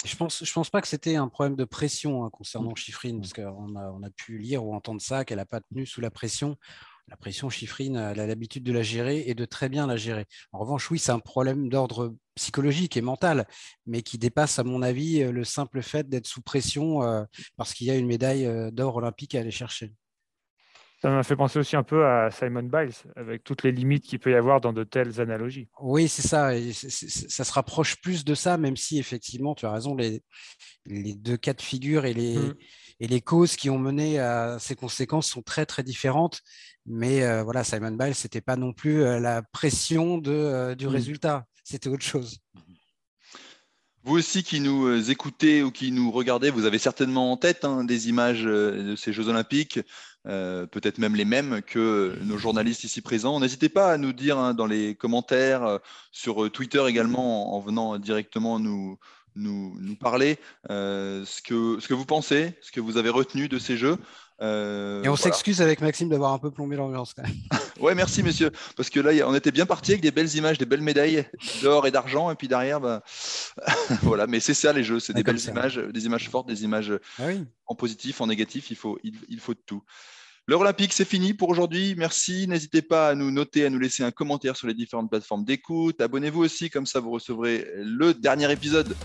Je 0.04 0.16
pense, 0.16 0.44
je 0.44 0.54
pense 0.54 0.70
pas 0.70 0.82
que 0.82 0.88
c'était 0.88 1.16
un 1.16 1.28
problème 1.28 1.56
de 1.56 1.66
pression 1.66 2.26
hein, 2.26 2.30
concernant 2.32 2.74
Chiffrine, 2.76 3.22
parce 3.22 3.34
qu'on 3.34 3.76
a, 3.76 3.92
on 3.92 4.02
a 4.02 4.10
pu 4.10 4.40
lire 4.40 4.66
ou 4.66 4.74
entendre 4.74 5.02
ça, 5.02 5.26
qu'elle 5.26 5.38
n'a 5.38 5.46
pas 5.46 5.62
tenu 5.62 5.86
sous 5.86 6.02
la 6.02 6.10
pression. 6.10 6.58
La 7.08 7.18
pression, 7.18 7.50
Chiffrine, 7.50 7.98
elle 7.98 8.20
a 8.20 8.26
l'habitude 8.26 8.64
de 8.64 8.72
la 8.72 8.84
gérer 8.84 9.24
et 9.28 9.36
de 9.36 9.46
très 9.46 9.70
bien 9.70 9.86
la 9.86 9.98
gérer. 9.98 10.26
En 10.54 10.60
revanche, 10.60 10.90
oui, 10.90 10.98
c'est 10.98 11.12
un 11.12 11.20
problème 11.20 11.70
d'ordre 11.70 12.16
psychologique 12.36 12.96
et 12.96 13.02
mental, 13.02 13.46
mais 13.86 14.02
qui 14.02 14.18
dépasse, 14.18 14.60
à 14.60 14.64
mon 14.64 14.82
avis, 14.82 15.24
le 15.24 15.44
simple 15.44 15.82
fait 15.82 16.08
d'être 16.08 16.28
sous 16.28 16.42
pression 16.42 17.04
euh, 17.04 17.24
parce 17.58 17.74
qu'il 17.74 17.88
y 17.88 17.92
a 17.92 17.96
une 17.96 18.08
médaille 18.08 18.46
euh, 18.46 18.72
d'or 18.72 18.96
olympique 18.96 19.36
à 19.36 19.40
aller 19.40 19.52
chercher. 19.52 19.94
Ça 21.02 21.10
m'a 21.10 21.24
fait 21.24 21.36
penser 21.36 21.58
aussi 21.58 21.76
un 21.76 21.82
peu 21.82 22.06
à 22.06 22.30
Simon 22.30 22.62
Biles, 22.62 22.94
avec 23.16 23.44
toutes 23.44 23.64
les 23.64 23.72
limites 23.72 24.04
qu'il 24.04 24.20
peut 24.20 24.32
y 24.32 24.36
avoir 24.36 24.62
dans 24.62 24.72
de 24.72 24.84
telles 24.84 25.20
analogies. 25.20 25.68
Oui, 25.80 26.08
c'est 26.08 26.22
ça. 26.22 26.52
ça 26.74 27.44
se 27.44 27.52
rapproche 27.54 28.00
plus 28.02 28.24
de 28.24 28.36
ça, 28.36 28.58
même 28.58 28.78
si 28.78 29.00
effectivement, 29.00 29.56
tu 29.56 29.66
as 29.66 29.72
raison, 29.72 29.96
les, 29.96 30.22
les 30.86 31.16
deux 31.16 31.38
cas 31.38 31.54
de 31.54 31.62
figure 31.62 32.06
et 32.06 32.14
les, 32.14 32.38
mm. 32.38 32.56
et 33.00 33.08
les 33.08 33.20
causes 33.20 33.56
qui 33.56 33.72
ont 33.72 33.80
mené 33.80 34.20
à 34.20 34.58
ces 34.60 34.76
conséquences 34.76 35.28
sont 35.28 35.42
très, 35.42 35.66
très 35.66 35.82
différentes. 35.82 36.42
Mais 36.86 37.24
euh, 37.24 37.42
voilà, 37.42 37.64
Simon 37.64 37.92
Biles, 37.92 38.14
ce 38.14 38.28
n'était 38.28 38.42
pas 38.42 38.56
non 38.56 38.72
plus 38.72 39.02
euh, 39.02 39.20
la 39.20 39.42
pression 39.42 40.20
de, 40.20 40.32
euh, 40.32 40.76
du 40.76 40.86
mm. 40.86 40.90
résultat, 40.90 41.46
c'était 41.64 41.90
autre 41.90 42.06
chose. 42.06 42.38
Vous 44.04 44.18
aussi 44.18 44.44
qui 44.44 44.60
nous 44.60 45.12
écoutez 45.12 45.62
ou 45.62 45.70
qui 45.70 45.92
nous 45.92 46.12
regardez, 46.12 46.50
vous 46.50 46.66
avez 46.66 46.80
certainement 46.80 47.32
en 47.32 47.38
tête 47.38 47.66
hein, 47.66 47.84
des 47.84 48.10
images 48.10 48.44
de 48.44 48.96
ces 48.96 49.14
Jeux 49.14 49.28
olympiques. 49.28 49.80
Euh, 50.28 50.68
peut-être 50.68 51.00
même 51.00 51.16
les 51.16 51.26
mêmes 51.26 51.62
que 51.64 52.16
nos 52.22 52.38
journalistes 52.38 52.84
ici 52.84 53.02
présents. 53.02 53.40
N'hésitez 53.40 53.70
pas 53.70 53.92
à 53.92 53.98
nous 53.98 54.14
dire 54.14 54.38
hein, 54.38 54.54
dans 54.54 54.68
les 54.68 54.94
commentaires, 54.94 55.64
euh, 55.64 55.78
sur 56.12 56.44
euh, 56.44 56.50
Twitter 56.50 56.84
également, 56.88 57.56
en, 57.56 57.60
venant 57.60 57.98
directement 57.98 58.60
nous, 58.60 59.00
nous, 59.36 59.76
nous 59.80 59.96
parler 59.96 60.38
ce, 60.70 61.42
que, 61.42 61.80
ce 61.80 61.88
que 61.88 61.96
vous 61.96 62.06
pensez, 62.06 62.54
ce 62.62 62.72
que 62.72 62.80
vous 62.80 62.98
avez 62.98 63.10
retenu 63.10 63.48
de 63.48 63.58
ces 63.58 63.78
jeux. 63.78 63.98
Et 64.42 65.10
on 65.10 65.16
s'excuse 65.16 65.62
avec 65.62 65.82
Maxime 65.82 66.10
d'avoir 66.10 66.34
un 66.34 66.40
peu 66.40 66.50
plombé 66.50 66.76
l'ambiance 66.76 67.14
quand 67.14 67.24
même. 67.24 67.36
ouais, 67.80 67.94
merci 67.94 68.24
messieurs, 68.24 68.52
parce 68.76 68.90
que 68.90 69.00
là, 69.00 69.12
on 69.28 69.36
était 69.36 69.52
bien 69.52 69.66
parti 69.66 69.92
avec 69.92 70.02
des 70.02 70.12
belles 70.12 70.36
images, 70.36 70.58
des 70.58 70.66
belles 70.66 70.82
médailles 70.82 71.26
d'or 71.62 71.86
et 71.86 71.92
d'argent, 71.92 72.32
et 72.32 72.36
puis 72.36 72.48
derrière, 72.48 72.80
bah, 72.80 73.04
voilà. 74.02 74.28
Mais 74.28 74.40
c'est 74.40 74.54
ça 74.54 74.74
les 74.74 74.84
jeux, 74.84 75.00
c'est 75.00 75.14
des 75.14 75.24
belles 75.24 75.44
images, 75.48 75.78
des 75.78 76.06
images 76.06 76.30
fortes, 76.30 76.48
des 76.48 76.64
images 76.64 76.94
ah 77.20 77.26
en 77.68 77.76
positif, 77.76 78.22
en 78.22 78.28
négatif. 78.28 78.72
Il 78.72 78.78
faut, 78.78 78.98
il, 79.04 79.14
il 79.30 79.40
faut 79.40 79.54
de 79.54 79.62
tout. 79.66 79.84
L'heure 80.48 80.62
olympique, 80.62 80.92
c'est 80.92 81.06
fini 81.06 81.34
pour 81.34 81.50
aujourd'hui. 81.50 81.94
Merci. 81.96 82.48
N'hésitez 82.48 82.82
pas 82.82 83.10
à 83.10 83.16
nous 83.16 83.30
noter, 83.30 83.66
à 83.66 83.70
nous 83.70 83.78
laisser 83.78 84.04
un 84.04 84.12
commentaire 84.12 84.58
sur 84.58 84.68
les 84.68 84.74
différentes 84.74 85.10
plateformes 85.10 85.46
d'écoute. 85.46 86.02
Abonnez-vous 86.02 86.42
aussi, 86.42 86.70
comme 86.70 86.88
ça 86.88 87.00
vous 87.00 87.12
recevrez 87.12 87.68
le 87.78 88.14
dernier 88.14 88.52
épisode 88.52 88.96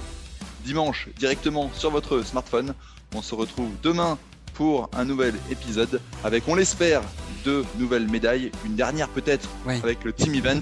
dimanche 0.64 1.09
directement 1.18 1.70
sur 1.74 1.91
votre 1.91 2.22
smartphone. 2.22 2.74
On 3.14 3.22
se 3.22 3.34
retrouve 3.34 3.70
demain 3.82 4.18
pour 4.57 4.88
un 4.96 5.04
nouvel 5.04 5.34
épisode 5.50 6.00
avec, 6.24 6.44
on 6.48 6.54
l'espère, 6.54 7.02
deux 7.44 7.64
nouvelles 7.78 8.09
médailles, 8.09 8.50
une 8.64 8.74
dernière 8.74 9.09
peut-être 9.09 9.48
avec 9.68 10.04
le 10.04 10.12
Team 10.12 10.34
Event. 10.34 10.61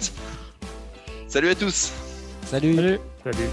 Salut 1.29 1.49
à 1.49 1.55
tous. 1.55 1.93
Salut. 2.47 2.99
Salut. 3.25 3.49